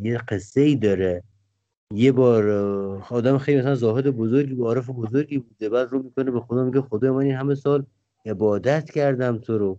یه 0.03 0.19
قصه 0.29 0.61
ای 0.61 0.77
داره. 0.77 1.23
یه 1.95 2.13
بار 2.13 2.51
آدم 3.11 3.39
خیلی 3.39 3.59
مثلا 3.59 3.75
زاهد 3.75 4.07
بزرگی 4.07 4.55
و 4.55 4.65
عارف 4.65 4.91
بزرگی 4.91 5.39
بوده. 5.39 5.69
بعد 5.69 5.89
رو 5.91 6.03
می‌کنه 6.03 6.31
به 6.31 6.41
خدا 6.41 6.65
میگه 6.65 6.81
خدا 6.81 7.13
من 7.13 7.23
این 7.23 7.35
همه 7.35 7.55
سال 7.55 7.87
عبادت 8.27 8.91
کردم 8.91 9.39
تو 9.39 9.59
رو. 9.59 9.79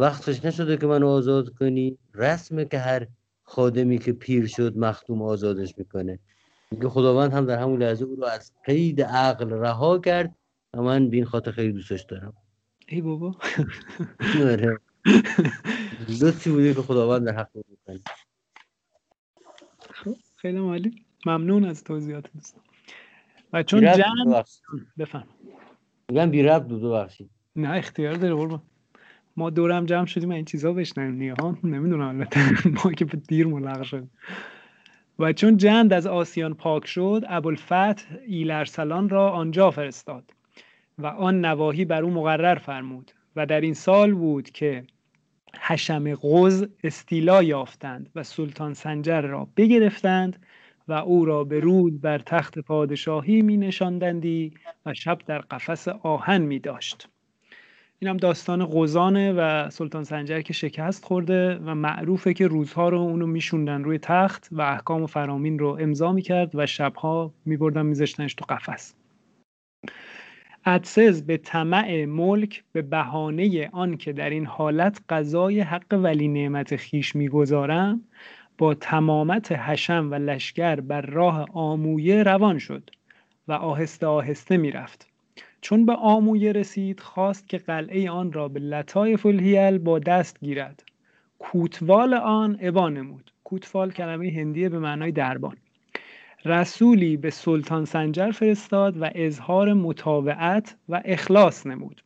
وقتش 0.00 0.44
نشده 0.44 0.76
که 0.76 0.86
منو 0.86 1.08
آزاد 1.08 1.48
کنی. 1.48 1.98
رسمه 2.14 2.64
که 2.64 2.78
هر 2.78 3.06
خادمی 3.46 3.98
که 3.98 4.12
پیر 4.12 4.46
شد 4.46 4.76
مختوم 4.76 5.22
آزادش 5.22 5.74
می‌کنه. 5.78 6.18
میگه 6.70 6.88
خداوند 6.88 7.32
هم 7.32 7.46
در 7.46 7.58
همون 7.58 7.82
لحظه 7.82 8.04
او 8.04 8.16
رو 8.16 8.24
از 8.24 8.52
قید 8.64 9.02
عقل 9.02 9.50
رها 9.50 9.98
کرد 9.98 10.34
و 10.74 10.82
من 10.82 11.08
بین 11.08 11.24
خاطر 11.24 11.50
خیلی 11.50 11.72
دوستش 11.72 12.02
دارم. 12.02 12.32
ای 12.88 13.00
بابا. 13.00 13.36
آره. 14.52 14.78
لطفی 16.22 16.50
بوده 16.50 16.74
که 16.74 16.82
خداوند 16.82 17.26
در 17.26 17.36
حق 17.36 17.50
می‌کنه 17.56 18.00
خیلی 20.36 20.60
مالی 20.60 21.06
ممنون 21.26 21.64
از 21.64 21.84
توضیحات 21.84 22.32
دوستان. 22.32 22.62
و 23.52 23.62
چون 23.62 23.80
جن 23.80 24.42
بفهم. 24.98 25.26
میگم 26.08 26.30
بی 26.30 26.42
رب 26.42 26.68
دو 26.68 26.90
بخشید 26.90 27.30
نه 27.56 27.70
اختیار 27.70 28.14
داره 28.14 28.34
قربان. 28.34 28.62
ما 29.36 29.50
دورم 29.50 29.86
جمع 29.86 30.06
شدیم 30.06 30.30
این 30.30 30.44
چیزا 30.44 30.72
بشنیم 30.72 31.14
نیه 31.14 31.34
ها 31.40 31.58
نمی‌دونم 31.64 32.08
البته. 32.08 32.40
ما 32.84 32.92
که 32.92 33.04
به 33.04 33.16
دیر 33.16 33.46
ملغ 33.46 33.82
شد 33.82 34.06
و 35.18 35.32
چون 35.32 35.56
جند 35.56 35.92
از 35.92 36.06
آسیان 36.06 36.54
پاک 36.54 36.86
شد 36.86 37.22
ابوالفتح 37.28 38.04
ایلرسلان 38.26 39.08
را 39.08 39.30
آنجا 39.30 39.70
فرستاد 39.70 40.30
و 40.98 41.06
آن 41.06 41.44
نواحی 41.44 41.84
بر 41.84 42.02
او 42.02 42.10
مقرر 42.10 42.54
فرمود 42.54 43.10
و 43.36 43.46
در 43.46 43.60
این 43.60 43.74
سال 43.74 44.14
بود 44.14 44.50
که 44.50 44.84
حشم 45.60 46.14
غز 46.14 46.66
استیلا 46.84 47.42
یافتند 47.42 48.10
و 48.14 48.22
سلطان 48.22 48.74
سنجر 48.74 49.20
را 49.20 49.48
بگرفتند 49.56 50.46
و 50.88 50.92
او 50.92 51.24
را 51.24 51.44
به 51.44 51.60
رود 51.60 52.00
بر 52.00 52.18
تخت 52.18 52.58
پادشاهی 52.58 53.42
می 53.42 53.56
نشاندندی 53.56 54.52
و 54.86 54.94
شب 54.94 55.18
در 55.26 55.38
قفس 55.38 55.88
آهن 55.88 56.42
می 56.42 56.58
داشت. 56.58 57.08
این 57.98 58.10
هم 58.10 58.16
داستان 58.16 58.68
قزانه 58.72 59.32
و 59.32 59.70
سلطان 59.70 60.04
سنجر 60.04 60.40
که 60.40 60.52
شکست 60.52 61.04
خورده 61.04 61.54
و 61.54 61.74
معروفه 61.74 62.34
که 62.34 62.46
روزها 62.46 62.88
رو 62.88 62.98
اونو 62.98 63.26
میشوندن 63.26 63.84
روی 63.84 63.98
تخت 63.98 64.48
و 64.52 64.60
احکام 64.60 65.02
و 65.02 65.06
فرامین 65.06 65.58
رو 65.58 65.78
امضا 65.80 66.12
می‌کرد 66.12 66.50
و 66.54 66.66
شبها 66.66 67.32
میبردن 67.44 67.86
میذاشتنش 67.86 68.34
تو 68.34 68.44
قفس. 68.48 68.94
ادسز 70.64 71.22
به 71.22 71.36
طمع 71.36 72.04
ملک 72.04 72.64
به 72.72 72.82
بهانه 72.82 73.68
آن 73.72 73.96
که 73.96 74.12
در 74.12 74.30
این 74.30 74.46
حالت 74.46 75.00
قضای 75.08 75.60
حق 75.60 75.98
ولی 76.02 76.28
نعمت 76.28 76.76
خیش 76.76 77.16
می‌گذارم 77.16 78.00
با 78.58 78.74
تمامت 78.74 79.52
حشم 79.52 80.08
و 80.10 80.14
لشکر 80.14 80.80
بر 80.80 81.00
راه 81.00 81.46
آمویه 81.52 82.22
روان 82.22 82.58
شد 82.58 82.90
و 83.48 83.52
آهسته 83.52 84.06
آهسته 84.06 84.56
می‌رفت. 84.56 85.15
چون 85.60 85.86
به 85.86 85.92
آمویه 85.92 86.52
رسید 86.52 87.00
خواست 87.00 87.48
که 87.48 87.58
قلعه 87.58 88.10
آن 88.10 88.32
را 88.32 88.48
به 88.48 88.60
لطای 88.60 89.16
فلهیل 89.16 89.78
با 89.78 89.98
دست 89.98 90.40
گیرد. 90.40 90.82
کوتوال 91.38 92.14
آن 92.14 92.58
ابا 92.60 92.88
نمود. 92.88 93.30
کوتوال 93.44 93.90
کلمه 93.90 94.30
هندیه 94.30 94.68
به 94.68 94.78
معنای 94.78 95.12
دربان. 95.12 95.56
رسولی 96.44 97.16
به 97.16 97.30
سلطان 97.30 97.84
سنجر 97.84 98.30
فرستاد 98.30 99.02
و 99.02 99.10
اظهار 99.14 99.72
مطاوعت 99.72 100.76
و 100.88 101.02
اخلاص 101.04 101.66
نمود 101.66 102.02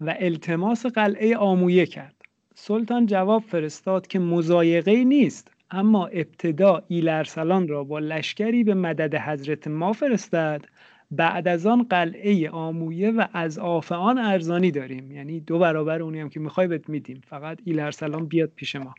و 0.00 0.14
التماس 0.18 0.86
قلعه 0.86 1.36
آمویه 1.36 1.86
کرد. 1.86 2.14
سلطان 2.54 3.06
جواب 3.06 3.42
فرستاد 3.42 4.06
که 4.06 4.18
مزایقه 4.18 5.04
نیست 5.04 5.50
اما 5.70 6.06
ابتدا 6.06 6.82
ایلرسلان 6.88 7.68
را 7.68 7.84
با 7.84 7.98
لشکری 7.98 8.64
به 8.64 8.74
مدد 8.74 9.14
حضرت 9.14 9.68
ما 9.68 9.92
فرستد 9.92 10.64
بعد 11.12 11.48
از 11.48 11.66
آن 11.66 11.82
قلعه 11.82 12.50
آمویه 12.50 13.10
و 13.10 13.26
از 13.32 13.58
آف 13.58 13.92
ارزانی 13.92 14.70
داریم. 14.70 15.12
یعنی 15.12 15.40
دو 15.40 15.58
برابر 15.58 16.02
اونی 16.02 16.20
هم 16.20 16.28
که 16.28 16.40
می‌خوای 16.40 16.66
بهت 16.66 16.88
میدیم. 16.88 17.20
فقط 17.26 17.58
ایلرسلان 17.64 18.26
بیاد 18.26 18.52
پیش 18.56 18.76
ما. 18.76 18.94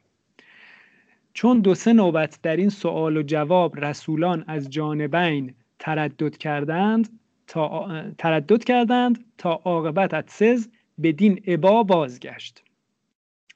چون 1.34 1.59
دو 1.59 1.76
سه 1.76 1.93
نوبت 1.93 2.39
در 2.41 2.55
این 2.55 2.70
سوال 2.70 3.18
و 3.18 3.24
جواب 3.24 3.86
رسولان 3.86 4.43
از 4.47 4.70
جانبین 4.70 5.53
تردد 5.80 6.38
کردند 6.38 7.20
تا 7.47 7.88
تردد 8.18 8.64
کردند 8.64 9.26
تا 9.38 9.53
عاقبت 9.53 10.14
اتسز 10.14 10.68
بدین 11.03 11.43
عبا 11.47 11.84
بازگشت 11.84 12.64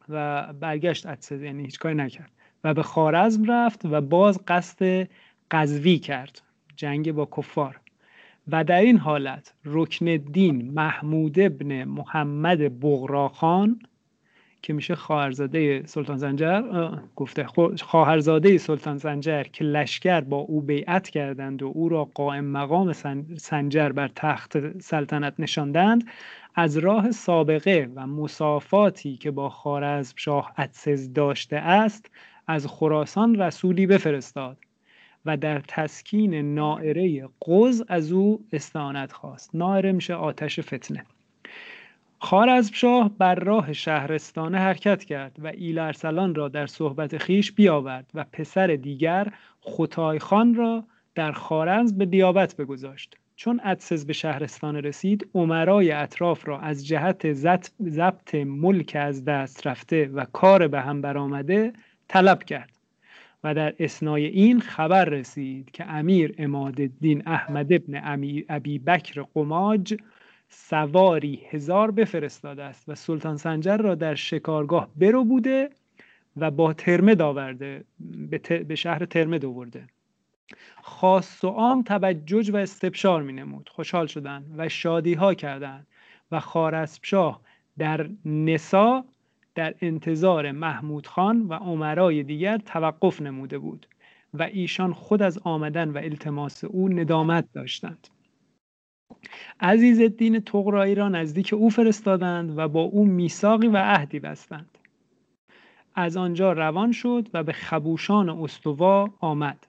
و 0.10 0.54
برگشت 0.54 1.06
اتسز 1.06 1.42
یعنی 1.42 1.64
هیچ 1.64 1.80
کاری 1.80 1.96
نکرد 1.96 2.32
و 2.64 2.74
به 2.74 2.84
خارزم 2.84 3.52
رفت 3.52 3.86
و 3.86 4.02
باز 4.02 4.40
قصد 4.48 5.10
قذوی 5.52 6.00
کرد. 6.00 6.42
جنگ 6.76 7.12
با 7.12 7.30
کفار. 7.38 7.80
و 8.52 8.64
در 8.64 8.80
این 8.80 8.98
حالت 8.98 9.54
رکن 9.66 10.08
الدین 10.08 10.72
محمود 10.74 11.40
ابن 11.40 11.84
محمد 11.84 12.80
بغراخان 12.80 13.80
که 14.62 14.74
میشه 14.74 14.96
خواهرزاده 14.96 15.86
سلطان 15.86 16.18
زنجر 16.18 16.62
گفته 17.16 17.46
خواهرزاده 17.82 18.58
سلطان 18.58 18.98
زنجر 18.98 19.44
که 19.44 19.64
لشکر 19.64 20.22
با 20.22 20.38
او 20.38 20.62
بیعت 20.62 21.10
کردند 21.10 21.64
و 21.64 21.68
او 21.68 21.90
را 21.90 22.06
قائم 22.06 22.46
مقام 22.46 22.94
سنجر 23.38 23.90
بر 23.90 24.08
تخت 24.16 24.80
سلطنت 24.80 25.34
نشاندند 25.40 26.04
از 26.56 26.78
راه 26.78 27.12
سابقه 27.12 27.90
و 27.96 28.08
مسافاتی 28.08 29.18
که 29.18 29.32
با 29.32 29.50
خارزم 29.50 30.14
شاه 30.16 30.54
ادسز 30.58 31.14
داشته 31.14 31.56
است 31.58 32.12
از 32.48 32.68
خراسان 32.68 33.36
رسولی 33.36 33.88
بفرستاد. 33.88 34.58
و 35.28 35.38
در 35.38 35.60
تسکین 35.68 36.56
نائره 36.56 37.30
قوز 37.40 37.84
از 37.88 38.12
او 38.12 38.46
استعانت 38.52 39.12
خواست. 39.12 39.56
نائره 39.56 39.92
میشه 39.92 40.14
آتش 40.14 40.60
فتنه. 40.60 41.06
شاه 42.74 43.12
بر 43.18 43.36
راه 43.36 43.74
شهرستانه 43.74 44.58
حرکت 44.58 45.04
کرد 45.04 45.36
و 45.40 45.48
ایلرسلان 45.48 46.36
را 46.36 46.48
در 46.48 46.68
صحبت 46.68 47.18
خیش 47.18 47.52
بیاورد 47.52 48.12
و 48.14 48.26
پسر 48.32 48.68
دیگر 48.68 49.34
خان 50.20 50.56
را 50.56 50.84
در 51.16 51.32
خارنز 51.32 51.94
به 51.94 52.06
دیابت 52.06 52.56
بگذاشت. 52.56 53.18
چون 53.36 53.62
ادسز 53.64 54.06
به 54.06 54.14
شهرستان 54.14 54.76
رسید 54.76 55.30
عمرای 55.36 55.92
اطراف 55.92 56.48
را 56.48 56.60
از 56.60 56.88
جهت 56.88 57.34
ضبط 57.80 58.36
ملک 58.36 58.98
از 59.00 59.26
دست 59.26 59.68
رفته 59.68 60.10
و 60.14 60.26
کار 60.34 60.68
به 60.68 60.82
هم 60.82 61.02
برآمده 61.02 61.74
طلب 62.08 62.44
کرد. 62.44 62.77
و 63.44 63.54
در 63.54 63.76
اسنای 63.80 64.26
این 64.26 64.60
خبر 64.60 65.06
رسید 65.06 65.72
که 65.72 65.86
امیر 65.86 66.36
امادالدین 66.38 67.24
احمد 67.26 67.74
ابن 67.74 68.02
ابی 68.50 68.80
بکر 68.80 69.26
قماج 69.34 69.98
سواری 70.50 71.42
هزار 71.50 71.92
بفرستاده 71.92 72.64
است 72.64 72.90
و 72.90 72.96
سلطان 72.96 73.38
سنجر 73.38 73.78
را 73.78 73.96
در 73.96 74.16
شکارگاه 74.16 74.90
برو 74.96 75.24
بوده 75.24 75.70
و 76.38 76.52
با 76.52 76.74
ترمد 76.74 77.22
آورده 77.22 77.84
به, 78.68 78.76
شهر 78.76 79.06
ترمد 79.06 79.46
آورده. 79.46 79.88
خاص 80.82 81.44
و 81.44 81.48
عام 81.48 81.84
توجج 81.84 82.50
و 82.50 82.56
استبشار 82.56 83.24
می 83.24 83.34
نمود 83.34 83.70
خوشحال 83.70 84.08
شدن 84.08 84.46
و 84.58 84.70
شادی 84.70 85.14
ها 85.14 85.34
کردند 85.34 85.88
و 86.32 86.40
خارسبشاه 86.40 87.42
در 87.78 88.10
نسا 88.26 89.06
در 89.58 89.76
انتظار 89.82 90.52
محمود 90.52 91.08
خان 91.08 91.42
و 91.42 91.54
عمرای 91.54 92.24
دیگر 92.24 92.58
توقف 92.58 93.22
نموده 93.22 93.58
بود 93.58 93.88
و 94.34 94.44
ایشان 94.44 94.94
خود 94.94 95.22
از 95.22 95.40
آمدن 95.44 95.90
و 95.90 95.98
التماس 95.98 96.64
او 96.64 96.90
ندامت 96.90 97.46
داشتند. 97.54 98.08
عزیز 99.60 100.00
الدین 100.00 100.40
تغرایی 100.40 100.96
را 100.96 101.10
نزدیک 101.10 101.54
او 101.54 101.70
فرستادند 101.70 102.58
و 102.58 102.68
با 102.68 102.82
او 102.82 103.06
میثاقی 103.06 103.68
و 103.68 103.78
عهدی 103.78 104.20
بستند. 104.20 104.78
از 105.96 106.18
آنجا 106.18 106.54
روان 106.54 106.92
شد 106.92 107.28
و 107.34 107.44
به 107.44 107.54
خبوشان 107.54 108.30
استوا 108.30 109.10
آمد 109.20 109.68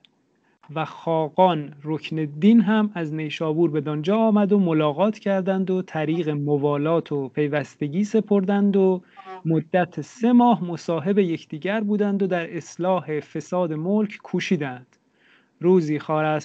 و 0.75 0.85
خاقان 0.85 1.73
رکن 1.83 2.19
الدین 2.19 2.61
هم 2.61 2.91
از 2.93 3.13
نیشابور 3.13 3.69
به 3.69 3.81
دانجا 3.81 4.17
آمد 4.17 4.51
و 4.51 4.59
ملاقات 4.59 5.19
کردند 5.19 5.71
و 5.71 5.81
طریق 5.81 6.29
موالات 6.29 7.11
و 7.11 7.27
پیوستگی 7.27 8.03
سپردند 8.03 8.77
و 8.77 9.01
مدت 9.45 10.01
سه 10.01 10.31
ماه 10.31 10.63
مصاحب 10.63 11.19
یکدیگر 11.19 11.81
بودند 11.81 12.23
و 12.23 12.27
در 12.27 12.57
اصلاح 12.57 13.19
فساد 13.19 13.73
ملک 13.73 14.17
کوشیدند. 14.17 14.95
روزی 15.61 15.99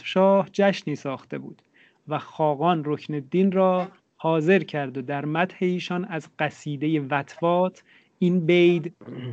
شاه 0.05 0.49
جشنی 0.53 0.97
ساخته 0.97 1.39
بود 1.39 1.63
و 2.09 2.19
خاقان 2.19 2.83
رکن 2.87 3.15
الدین 3.15 3.53
را 3.53 3.89
حاضر 4.17 4.59
کرد 4.59 4.99
و 4.99 5.03
در 5.03 5.25
مدح 5.25 5.57
ایشان 5.61 6.05
از 6.05 6.29
قصیده 6.39 7.01
وطوات 7.01 7.83
این 8.19 8.47
بیت 8.47 8.85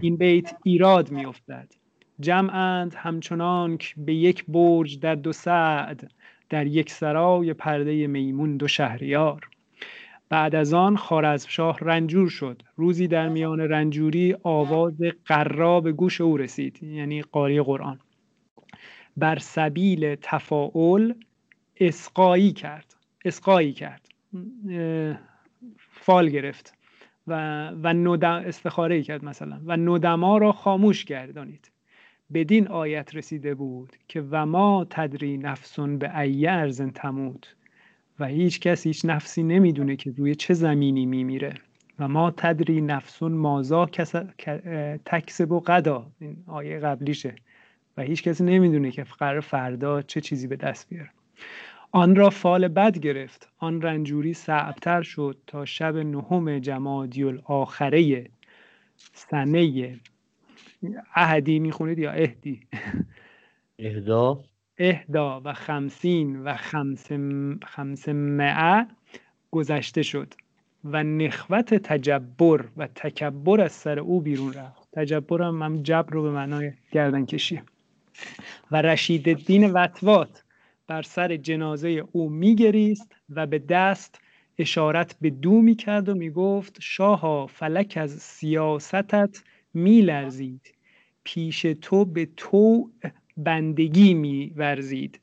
این 0.02 0.18
بیت 0.18 0.56
ایراد 0.64 1.12
میافتد. 1.12 1.74
جمعند 2.20 2.94
همچنانک 2.98 3.94
به 3.98 4.14
یک 4.14 4.46
برج 4.48 5.00
در 5.00 5.16
دو 5.16 5.34
سعد 5.34 6.12
در 6.50 6.68
یک 6.68 6.92
سرای 6.92 7.54
پرده 7.54 8.08
میمون 8.08 8.58
دو 8.58 8.68
شهریار. 8.68 9.51
بعد 10.32 10.56
از 10.56 10.74
آن 10.74 10.98
شاه 11.48 11.78
رنجور 11.82 12.30
شد. 12.30 12.62
روزی 12.76 13.08
در 13.08 13.30
میان 13.30 13.60
رنجوری 13.60 14.36
آواز 14.44 14.94
قرا 15.26 15.82
به 15.82 15.92
گوش 15.92 16.22
او 16.22 16.38
رسید 16.38 16.84
یعنی 16.84 17.22
قاری 17.22 17.62
قرآن. 17.62 18.00
بر 19.18 19.38
سبیل 19.40 20.16
تفاعل 20.16 21.14
اسقایی 21.78 22.52
کرد 22.52 22.96
اسقایی 23.26 23.74
کرد. 23.74 24.08
فال 25.78 26.30
گرفت 26.30 26.74
و, 27.28 27.68
و 27.70 27.88
ندم 27.88 28.44
استخاره 28.46 29.04
کرد 29.04 29.26
مثلا. 29.26 29.62
و 29.66 29.78
ندما 29.78 30.38
را 30.38 30.52
خاموش 30.52 31.06
گردانید. 31.06 31.72
بدین 32.34 32.68
آیت 32.68 33.16
رسیده 33.16 33.56
بود 33.56 33.96
که 34.08 34.24
و 34.32 34.46
ما 34.46 34.88
تدری 34.90 35.38
نفسون 35.38 35.98
به 35.98 36.20
ای 36.20 36.48
ارزن 36.48 36.90
تموت 36.90 37.56
و 38.22 38.26
هیچ 38.26 38.60
کس 38.60 38.88
هیچ 38.88 39.06
نفسی 39.06 39.44
نمی‌دونه 39.44 39.96
که 39.96 40.14
روی 40.18 40.36
چه 40.36 40.54
زمینی 40.54 41.06
میمیره. 41.06 41.54
و 42.00 42.08
ما 42.08 42.32
تدری 42.32 42.82
نفسون 42.82 43.32
مازا 43.32 43.86
کس... 43.86 44.16
تکسب 45.06 45.52
و 45.52 45.60
قدا. 45.60 46.12
این 46.20 46.44
آیه 46.48 46.80
قبلیشه. 46.80 47.36
و 47.98 48.02
هیچ 48.02 48.24
کسی 48.24 48.44
نمی‌دونه 48.44 48.92
که 48.92 49.04
قرار 49.04 49.40
فردا 49.40 50.02
چه 50.02 50.22
چیزی 50.22 50.48
به 50.48 50.56
دست 50.56 50.90
بیاره. 50.90 51.10
آن 51.92 52.16
را 52.16 52.30
فال 52.30 52.68
بد 52.68 53.00
گرفت. 53.00 53.50
آن 53.58 53.82
رنجوری 53.82 54.34
صعبتر 54.34 55.02
شد 55.02 55.38
تا 55.48 55.66
شب 55.66 55.98
نهم 55.98 56.60
جمادی 56.60 57.24
الاخره 57.24 58.26
سنه 59.14 60.00
اهدی 61.16 61.60
می‌خونید 61.60 62.00
یا 62.00 62.12
اهدی؟ 62.12 62.60
اهدا. 63.80 64.44
اهدا 64.78 65.42
و 65.46 65.54
خمسین 65.54 66.44
و 66.44 66.56
خمس, 66.56 68.10
معه 68.10 68.88
گذشته 69.52 70.02
شد 70.02 70.34
و 70.84 71.04
نخوت 71.04 71.74
تجبر 71.74 72.66
و 72.78 72.88
تکبر 72.88 73.62
از 73.62 73.72
سر 73.72 74.00
او 74.00 74.22
بیرون 74.22 74.54
رفت. 74.54 74.90
تجبر 74.94 75.42
هم, 75.42 75.62
هم 75.62 75.84
جبر 75.84 76.14
رو 76.14 76.24
به 76.24 76.32
معنای 76.32 76.72
گردن 76.92 77.26
کشی. 77.26 77.62
و 78.72 78.82
رشید 78.82 79.30
الدین 79.30 79.72
وطوات 79.72 80.44
بر 80.88 81.02
سر 81.02 81.36
جنازه 81.38 82.04
او 82.12 82.30
میگریست 82.30 83.16
و 83.30 83.48
به 83.48 83.60
دست 83.60 84.22
اشارت 84.58 85.16
به 85.22 85.30
دو 85.30 85.62
می‌کرد 85.62 86.10
و 86.10 86.16
می‌گفت 86.16 86.78
شاها 86.82 87.48
فلک 87.48 87.98
از 88.02 88.12
سیاستت 88.12 89.44
میلرزید. 89.74 90.74
پیش 91.24 91.62
تو 91.62 92.06
به 92.06 92.30
تو 92.38 92.90
بندگی 93.44 94.14
میورزید. 94.14 95.20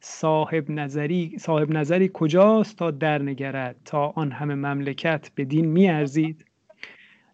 صاحب 0.00 0.70
نظری 0.70 1.36
صاحب 1.38 1.70
نظری 1.70 2.10
کجاست 2.12 2.76
تا 2.76 2.90
درنگرد 2.90 3.76
تا 3.84 4.06
آن 4.06 4.32
همه 4.32 4.54
مملکت 4.54 5.30
به 5.34 5.44
دین 5.44 5.66
میارزید 5.66 6.44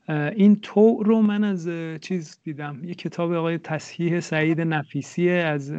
این 0.08 0.56
تو 0.56 1.02
رو 1.02 1.22
من 1.22 1.44
از 1.44 1.70
چیز 2.00 2.38
دیدم. 2.44 2.80
یه 2.84 2.94
کتاب 2.94 3.32
آقای 3.32 3.58
تصحیح 3.58 4.20
سعید 4.20 4.60
نفیسی 4.60 5.30
از 5.30 5.74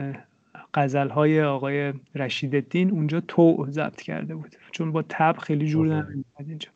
های 0.95 1.41
آقای 1.41 1.93
رشید 2.15 2.55
الدین 2.55 2.91
اونجا 2.91 3.19
تو 3.19 3.65
ضبط 3.69 4.01
کرده 4.01 4.35
بود. 4.35 4.55
چون 4.71 4.91
با 4.91 5.01
تب 5.09 5.37
خیلی 5.37 5.67
جور 5.67 5.87
نمیاد 5.87 6.25
اینجا. 6.47 6.69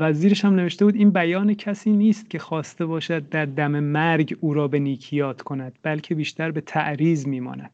و 0.00 0.12
هم 0.44 0.54
نوشته 0.54 0.84
بود 0.84 0.94
این 0.94 1.10
بیان 1.10 1.54
کسی 1.54 1.90
نیست 1.90 2.30
که 2.30 2.38
خواسته 2.38 2.86
باشد 2.86 3.28
در 3.28 3.44
دم 3.46 3.80
مرگ 3.80 4.36
او 4.40 4.54
را 4.54 4.68
به 4.68 4.78
نیکیات 4.78 5.42
کند 5.42 5.78
بلکه 5.82 6.14
بیشتر 6.14 6.50
به 6.50 6.60
تعریض 6.60 7.26
میماند. 7.26 7.70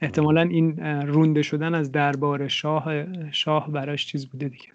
احتمالا 0.00 0.42
این 0.42 0.80
رونده 1.06 1.42
شدن 1.42 1.74
از 1.74 1.92
دربار 1.92 2.48
شاه 2.48 3.04
شاه 3.32 3.70
براش 3.70 4.06
چیز 4.06 4.26
بوده 4.26 4.48
دیگه. 4.48 4.68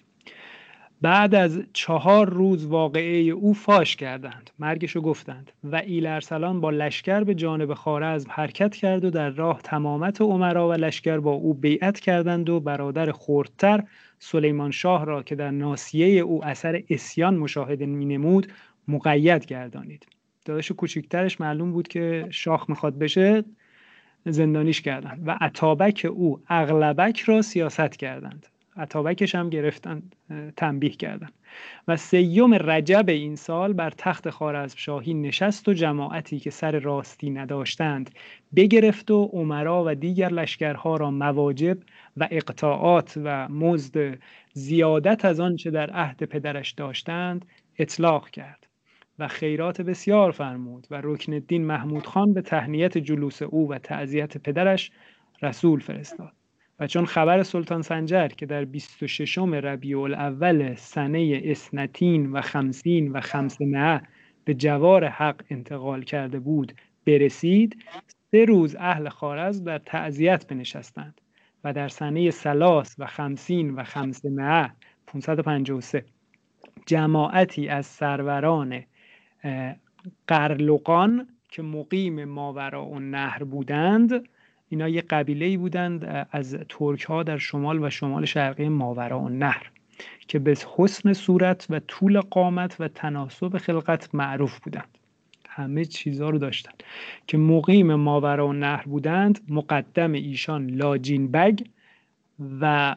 بعد 1.01 1.35
از 1.35 1.61
چهار 1.73 2.29
روز 2.29 2.65
واقعه 2.65 3.21
او 3.21 3.53
فاش 3.53 3.95
کردند 3.95 4.49
مرگشو 4.59 5.01
گفتند 5.01 5.51
و 5.63 5.75
ایلرسلان 5.75 6.61
با 6.61 6.69
لشکر 6.69 7.23
به 7.23 7.35
جانب 7.35 7.73
خارزم 7.73 8.29
حرکت 8.31 8.75
کرد 8.75 9.05
و 9.05 9.09
در 9.09 9.29
راه 9.29 9.61
تمامت 9.63 10.21
عمرا 10.21 10.69
و 10.69 10.73
لشکر 10.73 11.17
با 11.19 11.31
او 11.31 11.53
بیعت 11.53 11.99
کردند 11.99 12.49
و 12.49 12.59
برادر 12.59 13.11
خردتر 13.11 13.83
سلیمان 14.19 14.71
شاه 14.71 15.05
را 15.05 15.23
که 15.23 15.35
در 15.35 15.51
ناسیه 15.51 16.21
او 16.21 16.45
اثر 16.45 16.83
اسیان 16.89 17.37
مشاهده 17.37 17.85
می 17.85 18.05
نمود 18.05 18.47
مقید 18.87 19.45
گردانید. 19.45 20.07
داداش 20.45 20.71
کوچیکترش 20.71 21.41
معلوم 21.41 21.71
بود 21.71 21.87
که 21.87 22.27
شاخ 22.29 22.69
می‌خواد 22.69 22.97
بشه 22.97 23.43
زندانیش 24.25 24.81
کردند 24.81 25.21
و 25.25 25.37
عطابک 25.41 26.07
او 26.11 26.39
اغلبک 26.47 27.19
را 27.19 27.41
سیاست 27.41 27.97
کردند. 27.97 28.45
عطابکش 28.79 29.35
هم 29.35 29.49
گرفتن 29.49 30.01
تنبیه 30.57 30.89
کردند 30.89 31.33
و 31.87 31.97
سیوم 31.97 32.53
رجب 32.53 33.05
این 33.07 33.35
سال 33.35 33.73
بر 33.73 33.89
تخت 33.97 34.29
شاهی 34.75 35.13
نشست 35.13 35.67
و 35.67 35.73
جماعتی 35.73 36.39
که 36.39 36.49
سر 36.49 36.79
راستی 36.79 37.29
نداشتند 37.29 38.09
بگرفت 38.55 39.11
و 39.11 39.29
عمرا 39.33 39.83
و 39.87 39.95
دیگر 39.95 40.29
لشکرها 40.29 40.97
را 40.97 41.11
مواجب 41.11 41.77
و 42.17 42.27
اقطاعات 42.31 43.19
و 43.23 43.47
مزد 43.47 44.19
زیادت 44.53 45.25
از 45.25 45.39
آنچه 45.39 45.71
در 45.71 45.89
عهد 45.89 46.23
پدرش 46.23 46.71
داشتند 46.71 47.45
اطلاق 47.79 48.29
کرد 48.29 48.67
و 49.19 49.27
خیرات 49.27 49.81
بسیار 49.81 50.31
فرمود 50.31 50.87
و 50.91 51.01
رکن 51.03 51.33
الدین 51.33 51.65
محمود 51.65 52.07
خان 52.07 52.33
به 52.33 52.41
تهنیت 52.41 52.97
جلوس 52.97 53.41
او 53.41 53.69
و 53.69 53.77
تعذیت 53.77 54.37
پدرش 54.37 54.91
رسول 55.41 55.79
فرستاد. 55.79 56.38
و 56.79 56.87
چون 56.87 57.05
خبر 57.05 57.43
سلطان 57.43 57.81
سنجر 57.81 58.27
که 58.27 58.45
در 58.45 58.65
26 58.65 59.37
ربیع 59.37 59.99
الاول 59.99 60.75
سنه 60.75 61.41
اسنتین 61.43 62.31
و 62.31 62.41
خمسین 62.41 63.11
و 63.11 63.21
خمسمه 63.21 64.01
به 64.45 64.53
جوار 64.53 65.05
حق 65.05 65.41
انتقال 65.49 66.03
کرده 66.03 66.39
بود 66.39 66.73
برسید 67.05 67.77
سه 68.31 68.45
روز 68.45 68.75
اهل 68.75 69.09
خارز 69.09 69.63
در 69.63 69.77
تعذیت 69.77 70.47
بنشستند 70.47 71.21
و 71.63 71.73
در 71.73 71.87
سنه 71.87 72.31
سلاس 72.31 72.95
و 72.97 73.05
خمسین 73.05 73.75
و 73.75 73.83
خمسمه 73.83 74.71
553 75.07 76.05
جماعتی 76.85 77.67
از 77.67 77.85
سروران 77.85 78.83
قرلقان 80.27 81.27
که 81.49 81.61
مقیم 81.61 82.25
ماورا 82.25 82.85
و 82.85 82.99
نهر 82.99 83.43
بودند 83.43 84.29
اینا 84.69 84.89
یه 84.89 85.01
قبیله 85.01 85.45
ای 85.45 85.57
بودند 85.57 86.27
از 86.31 86.57
ترک 86.69 87.01
ها 87.01 87.23
در 87.23 87.37
شمال 87.37 87.83
و 87.83 87.89
شمال 87.89 88.25
شرقی 88.25 88.69
ماورا 88.69 89.19
و 89.19 89.29
نهر 89.29 89.71
که 90.27 90.39
به 90.39 90.57
حسن 90.77 91.13
صورت 91.13 91.67
و 91.69 91.79
طول 91.79 92.19
قامت 92.19 92.75
و 92.79 92.87
تناسب 92.87 93.57
خلقت 93.57 94.15
معروف 94.15 94.59
بودند. 94.59 94.97
همه 95.49 95.85
چیزها 95.85 96.29
رو 96.29 96.37
داشتن 96.37 96.71
که 97.27 97.37
مقیم 97.37 97.95
ماورا 97.95 98.47
و 98.47 98.53
نهر 98.53 98.83
بودند 98.83 99.39
مقدم 99.49 100.11
ایشان 100.11 100.69
لاجین 100.69 101.31
بگ 101.31 101.59
و 102.61 102.95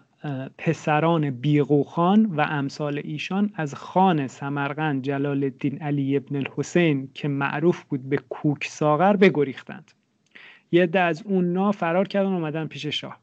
پسران 0.59 1.31
بیغوخان 1.31 2.25
و 2.27 2.41
امثال 2.41 3.01
ایشان 3.05 3.51
از 3.55 3.75
خان 3.75 4.27
سمرقند 4.27 5.03
جلال 5.03 5.45
الدین 5.45 5.83
علی 5.83 6.17
ابن 6.17 6.37
الحسین 6.37 7.09
که 7.15 7.29
معروف 7.29 7.85
بود 7.85 8.09
به 8.09 8.17
کوک 8.17 8.65
ساغر 8.65 9.17
بگریختند. 9.17 9.93
یه 10.73 10.87
ده 10.87 11.01
از 11.01 11.23
اون 11.23 11.71
فرار 11.71 12.09
کردن 12.09 12.33
اومدن 12.33 12.67
پیش 12.67 12.87
شاه 12.87 13.19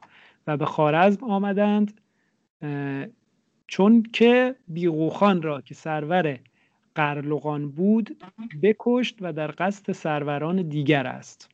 و 0.47 0.57
به 0.57 0.65
خارزم 0.65 1.23
آمدند 1.23 2.01
چون 3.67 4.03
که 4.13 4.55
بیغوخان 4.67 5.41
را 5.41 5.61
که 5.61 5.73
سرور 5.73 6.39
قرلقان 6.95 7.71
بود 7.71 8.17
بکشت 8.61 9.17
و 9.21 9.33
در 9.33 9.53
قصد 9.57 9.91
سروران 9.91 10.69
دیگر 10.69 11.07
است. 11.07 11.49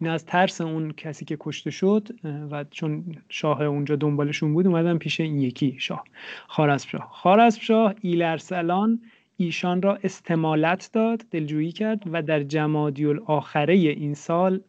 این 0.00 0.10
از 0.10 0.26
ترس 0.26 0.60
اون 0.60 0.92
کسی 0.92 1.24
که 1.24 1.36
کشته 1.40 1.70
شد 1.70 2.08
و 2.50 2.64
چون 2.70 3.16
شاه 3.28 3.62
اونجا 3.62 3.96
دنبالشون 3.96 4.54
بود 4.54 4.66
اومدن 4.66 4.98
پیش 4.98 5.20
این 5.20 5.40
یکی 5.40 5.76
شاه 5.78 6.04
خارزم 6.46 6.88
شاه. 6.88 7.08
خارزم 7.12 7.60
شاه 7.60 7.94
ایلرسلان 8.00 9.00
ایشان 9.36 9.82
را 9.82 9.98
استمالت 10.02 10.90
داد 10.92 11.24
دلجویی 11.30 11.72
کرد 11.72 12.02
و 12.12 12.22
در 12.22 12.42
جمادی 12.42 13.06
الاخره 13.06 13.74
این 13.74 14.14
سال 14.14 14.60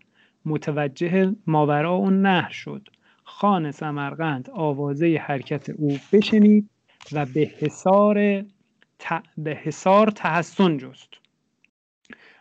متوجه 0.45 1.35
ماورا 1.47 1.99
و 1.99 2.09
نهر 2.09 2.49
شد. 2.49 2.89
خان 3.23 3.71
سمرقند 3.71 4.49
آوازه 4.49 5.17
حرکت 5.17 5.69
او 5.69 5.99
بشنید 6.11 6.69
و 7.11 7.25
به 7.25 7.51
حسار 7.59 8.43
به 9.37 9.51
حسار 9.63 10.07
تحسن 10.07 10.77
جست. 10.77 11.09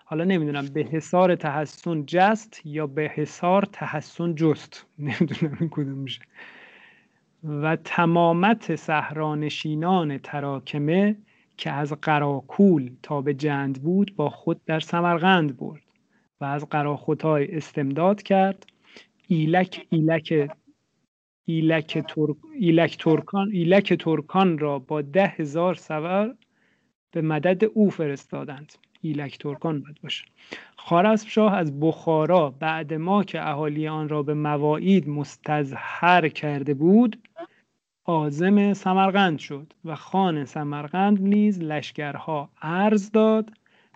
حالا 0.05 0.25
نمی‌دونم 0.25 0.67
به 0.67 0.81
حسار 0.81 1.35
تحسن 1.35 2.05
جست 2.07 2.61
یا 2.65 2.87
به 2.87 3.13
حسار 3.15 3.63
تحسن 3.73 4.35
جست. 4.35 4.87
نمی‌دونم 4.99 5.57
این 5.61 5.69
کدوم 5.71 5.99
میشه 5.99 6.21
و 7.45 7.77
تمامت 7.77 8.77
صحرانشینان 8.77 10.19
تراکمه 10.19 11.17
که 11.57 11.71
از 11.71 11.93
قراکول 11.93 12.91
تا 13.03 13.21
به 13.21 13.35
جند 13.35 13.83
بود 13.83 14.17
با 14.17 14.31
خود 14.31 14.65
در 14.65 14.81
سمرقند 14.81 15.57
برد. 15.57 15.84
از 16.45 16.69
قراخوتای 16.69 17.57
استمداد 17.57 18.23
کرد. 18.23 18.67
ایلک 19.29 19.87
ایلک 19.91 20.51
ایلک, 21.45 21.99
ترک، 21.99 22.37
ایلک, 22.59 22.97
ترکان 22.99 23.51
ایلک 23.53 23.93
ترکان 23.93 24.59
را 24.59 24.79
با 24.79 25.03
ده 25.03 25.27
هزار 25.27 25.75
سوار 25.75 26.37
به 27.11 27.21
مدد 27.23 27.65
او 27.65 27.91
فرستادند. 27.91 28.73
ایلک 29.01 29.39
ترکان 29.39 29.81
باید 29.81 30.01
باشه. 30.03 30.25
خارزم 30.77 31.29
شاه 31.29 31.55
از 31.55 31.81
بخارا 31.81 32.51
بعد 32.51 32.95
ما 32.95 33.25
که 33.25 33.49
اهالی 33.49 33.89
آن 33.89 34.09
را 34.09 34.23
به 34.23 34.35
مواعید 34.35 35.09
مستظهر 35.09 36.29
کرده 36.29 36.75
بود 36.75 37.29
آزم 38.05 38.73
سمرقند 38.73 39.39
شد 39.39 39.73
و 39.85 39.95
خان 39.95 40.45
سمرقند 40.45 41.23
نیز 41.23 41.61
لشکرها 41.61 42.51
عرض 42.63 43.11
داد 43.11 43.51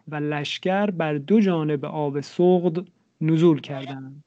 و 0.09 0.15
لشکر 0.15 0.91
بر 0.91 1.15
دو 1.15 1.41
جانب 1.41 1.85
آب 1.85 2.21
سغد 2.21 2.87
نزول 3.21 3.61
کردند. 3.61 4.25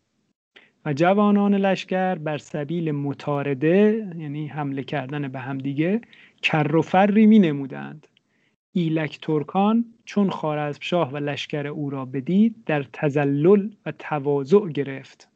و 0.85 0.93
جوانان 0.93 1.55
لشکر 1.55 2.15
بر 2.15 2.37
سبیل 2.37 2.91
متارده 2.91 4.07
یعنی 4.17 4.47
حمله 4.47 4.83
کردن 4.83 5.27
به 5.27 5.39
همدیگه 5.39 6.01
کر 6.41 6.75
و 6.75 6.81
فری 6.81 7.25
می 7.25 7.39
نمودند 7.39 8.07
ایلک 8.73 9.19
ترکان 9.21 9.85
چون 10.05 10.31
شاه 10.79 11.11
و 11.11 11.17
لشکر 11.17 11.67
او 11.67 11.89
را 11.89 12.05
بدید 12.05 12.55
در 12.65 12.85
تزلل 12.93 13.69
و 13.85 13.91
تواضع 13.99 14.67
گرفت. 14.67 15.27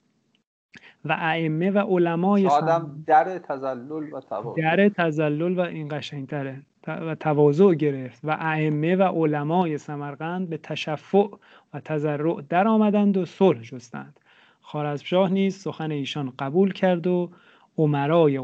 و 1.05 1.11
ائمه 1.19 1.71
و 1.71 1.77
علمای 1.77 2.47
آدم 2.47 3.03
در 3.07 3.37
تزلل 3.37 4.13
و 4.13 4.21
تواضع. 4.21 4.61
در 4.61 4.89
تزلل 4.89 5.57
و 5.57 5.59
این 5.59 5.87
قشنگتره. 5.87 6.61
و 6.87 7.15
تواضع 7.15 7.73
گرفت 7.73 8.19
و 8.23 8.37
ائمه 8.39 8.95
و 8.95 9.03
علمای 9.03 9.77
سمرقند 9.77 10.49
به 10.49 10.57
تشفع 10.57 11.27
و 11.73 11.79
تضرع 11.79 12.41
در 12.49 12.67
آمدند 12.67 13.17
و 13.17 13.25
صلح 13.25 13.61
جستند. 13.61 14.19
خارزمشاه 14.61 15.31
نیز 15.31 15.57
سخن 15.57 15.91
ایشان 15.91 16.33
قبول 16.39 16.73
کرد 16.73 17.07
و 17.07 17.31
عمرای 17.77 18.39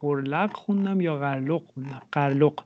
قرلق 0.00 0.56
خوندم 0.56 1.00
یا 1.00 1.18
قرلق 1.18 1.62
خوندم؟ 1.74 2.02
قرلق 2.12 2.62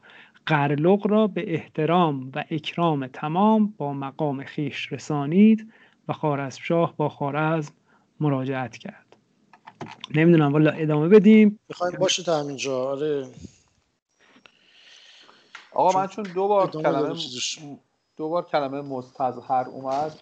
قرلق 0.47 1.07
را 1.07 1.27
به 1.27 1.55
احترام 1.55 2.33
و 2.35 2.45
اکرام 2.51 3.07
تمام 3.07 3.75
با 3.79 3.93
مقام 3.93 4.45
خیش 4.45 4.93
رسانید 4.93 5.73
و 6.09 6.13
خارزمشاه 6.13 6.95
با 6.97 7.09
خارزم 7.09 7.73
مراجعت 8.21 8.77
کرد. 8.77 9.17
نمی‌دونم 10.15 10.53
والا 10.53 10.71
ادامه 10.71 11.09
بدیم. 11.09 11.59
بخوایم 11.71 11.99
باشه 12.01 12.23
تا 12.23 12.41
همینجا. 12.41 12.91
آره. 12.91 13.27
آقا 15.81 16.01
من 16.01 16.07
چون 16.07 16.25
دو 16.35 16.49
بار 16.49 16.71
کلمه 16.71 17.15
دو 18.17 18.29
بار 18.29 18.45
کلمه 18.45 18.81
مستظهر 18.81 19.69
اومد 19.69 20.21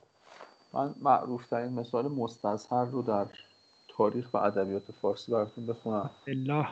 من 0.72 0.94
معروف 1.02 1.46
ترین 1.46 1.72
مثال 1.72 2.09
مستظهر 2.09 2.84
رو 2.84 3.02
در 3.02 3.26
تاریخ 3.88 4.34
و 4.34 4.36
ادبیات 4.36 4.82
فارسی 5.02 5.32
براتون 5.32 5.66
بخونم. 5.66 6.11
الله 6.28 6.66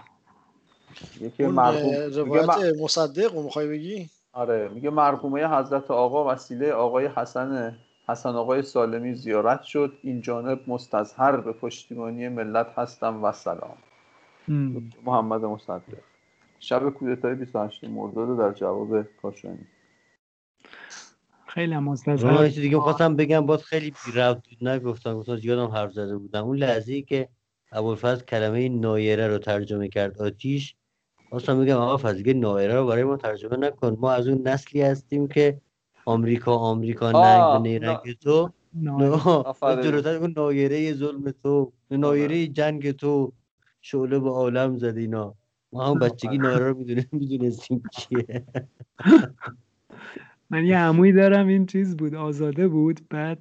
یکی 1.20 1.47
مرحوم 1.47 1.95
روایت 1.95 2.80
مصدق 2.80 3.34
رو 3.34 3.43
می‌خوای 3.43 3.68
بگی؟ 3.68 4.11
آره 4.32 4.68
میگه 4.68 4.91
مرحومه 4.91 5.47
حضرت 5.47 5.91
آقا 5.91 6.32
وسیله 6.32 6.72
آقای 6.72 7.07
حسن 7.07 7.78
حسن 8.09 8.34
آقای 8.34 8.62
سالمی 8.62 9.14
زیارت 9.14 9.62
شد. 9.62 9.93
این 10.03 10.20
جانب 10.20 10.61
مستظهر 10.66 11.37
به 11.37 11.53
پشتیبانی 11.53 12.28
ملت 12.28 12.78
هستم 12.78 13.24
و 13.24 13.32
سلام. 13.32 13.76
محمد 15.05 15.45
مصدق. 15.45 15.80
شب 16.61 16.90
کودتای 16.90 17.34
28 17.34 17.84
مرداد 17.84 18.38
در 18.38 18.52
جواب 18.52 19.02
کاشانی 19.02 19.66
خیلی 21.46 21.74
هم 21.74 21.84
مستظهر 21.84 22.48
دیگه 22.48 22.80
خواستم 22.80 23.16
بگم 23.16 23.46
باز 23.46 23.64
خیلی 23.64 23.90
بی 23.90 24.12
نگفتم 24.61 25.14
گفتم 25.14 25.36
زیادم 25.36 25.66
حرف 25.66 25.92
زده 25.92 26.16
بودم. 26.16 26.44
اون 26.44 26.57
لحظه 26.57 27.02
که 27.02 27.28
ابوالفضل 27.72 28.24
کلمه 28.24 28.68
نایره 28.68 29.28
رو 29.28 29.38
ترجمه 29.38 29.88
کرد 29.88 30.22
آتیش 30.22 30.76
خواستم 31.28 31.61
بگم 31.61 31.76
آقا 31.76 31.96
فضل 31.96 32.32
نایره 32.32 32.74
رو 32.74 32.86
برای 32.86 33.04
ما 33.04 33.16
ترجمه 33.16 33.57
نکن. 33.57 33.96
ما 34.00 34.12
از 34.12 34.28
اون 34.28 34.48
نسلی 34.48 34.82
هستیم 34.82 35.28
که 35.28 35.61
آمریکا 36.04 36.57
آمریکا 36.57 37.12
ننگ 37.12 37.62
نیرنگ 37.62 38.18
تو. 38.20 38.50
جلوتر 39.82 40.18
نایره 40.18 40.92
ظلم 40.92 41.30
تو 41.42 41.72
نایره 41.90 42.46
جنگ 42.46 42.90
تو 42.90 43.32
شعله 43.80 44.18
به 44.18 44.30
عالم 44.30 44.76
زد 44.76 44.96
اینا. 44.96 45.34
ما 45.77 45.87
هم 45.87 45.99
بچگی 45.99 46.39
نایره 46.39 46.68
رو 46.68 46.87
می‌دونستیم 47.12 47.83
چیه 47.93 48.45
من 50.51 50.64
یه 50.64 50.79
عمویی 50.79 51.12
دارم 51.12 51.47
این 51.47 51.66
چیز 51.66 51.97
بود 51.97 52.14
آزاده 52.14 52.68
بود 52.68 53.01
بعد 53.11 53.39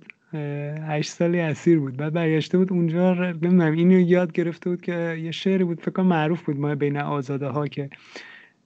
هشت 0.87 1.11
سالی 1.11 1.39
اسیر 1.39 1.79
بود 1.79 1.97
بعد 1.97 2.13
برگشته 2.13 2.57
بود 2.57 2.73
اونجا 2.73 3.13
نمی‌دونم 3.13 3.71
اینو 3.73 3.99
یاد 3.99 4.31
گرفته 4.31 4.69
بود 4.69 4.81
که 4.81 5.17
یه 5.23 5.31
شعر 5.31 5.63
بود 5.63 5.81
فکر 5.81 6.01
معروف 6.01 6.43
بود 6.43 6.59
ما 6.59 6.75
بین 6.75 6.97
آزاده 6.97 7.47
ها 7.47 7.67
که 7.67 7.89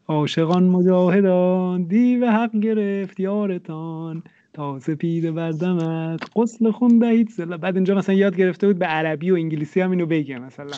عاشقان 0.07 0.63
مجاهدان 0.63 1.83
دیو 1.83 2.31
حق 2.31 2.55
گرفت 2.55 3.19
یارتان 3.19 4.23
تا 4.59 4.79
سپید 4.79 5.31
بردمت 5.31 6.19
قسل 6.35 6.71
خون 6.71 6.99
دهید. 6.99 7.45
بعد 7.61 7.75
اینجا 7.75 7.95
مثلا 7.95 8.15
یاد 8.15 8.35
گرفته 8.35 8.67
بود 8.67 8.79
به 8.79 8.85
عربی 8.85 9.31
و 9.31 9.35
انگلیسی 9.35 9.81
هم 9.81 9.91
اینو 9.91 10.05
بگه 10.05 10.39
مثلا. 10.39 10.77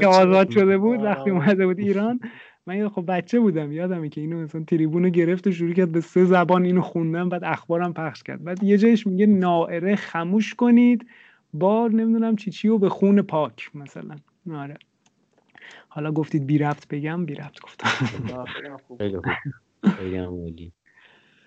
که 0.00 0.06
آزاد 0.22 0.50
شده 0.50 0.78
بود 0.78 1.02
وقتی 1.02 1.30
اومده 1.30 1.66
بود 1.66 1.78
ایران. 1.78 2.20
من 2.66 2.88
خب 2.88 3.04
بچه 3.08 3.40
بودم 3.40 3.72
یادمه 3.72 4.08
که 4.08 4.20
اینو 4.20 4.42
مثلا 4.42 4.64
تریبونو 4.64 5.08
گرفت 5.08 5.46
و 5.46 5.52
شروع 5.52 5.72
کرد 5.72 5.92
به 5.92 6.00
سه 6.00 6.24
زبان 6.24 6.64
اینو 6.64 6.80
خوندم 6.80 7.28
بعد 7.28 7.44
اخبارم 7.44 7.92
پخش 7.94 8.22
کرد. 8.22 8.44
بعد 8.44 8.62
یه 8.62 8.78
جایش 8.78 9.06
میگه 9.06 9.26
نائره 9.26 9.96
خموش 9.96 10.54
کنید. 10.54 11.06
بار 11.54 11.90
نمی‌دونم 11.90 12.36
چی 12.36 12.50
چی 12.50 12.68
و 12.68 12.78
به 12.78 12.88
خون 12.88 13.22
پاک 13.22 13.70
مثلا. 13.74 14.16
آره. 14.52 14.76
حالا 15.88 16.12
گفتید 16.12 16.46
بی 16.46 16.58
رفت 16.58 16.88
بگم 16.88 17.26
بی 17.26 17.34
رفت 17.34 17.60
گفتم. 17.62 17.88
خیلی 18.98 19.18
خوب. 19.18 19.26
خیلی 19.88 20.72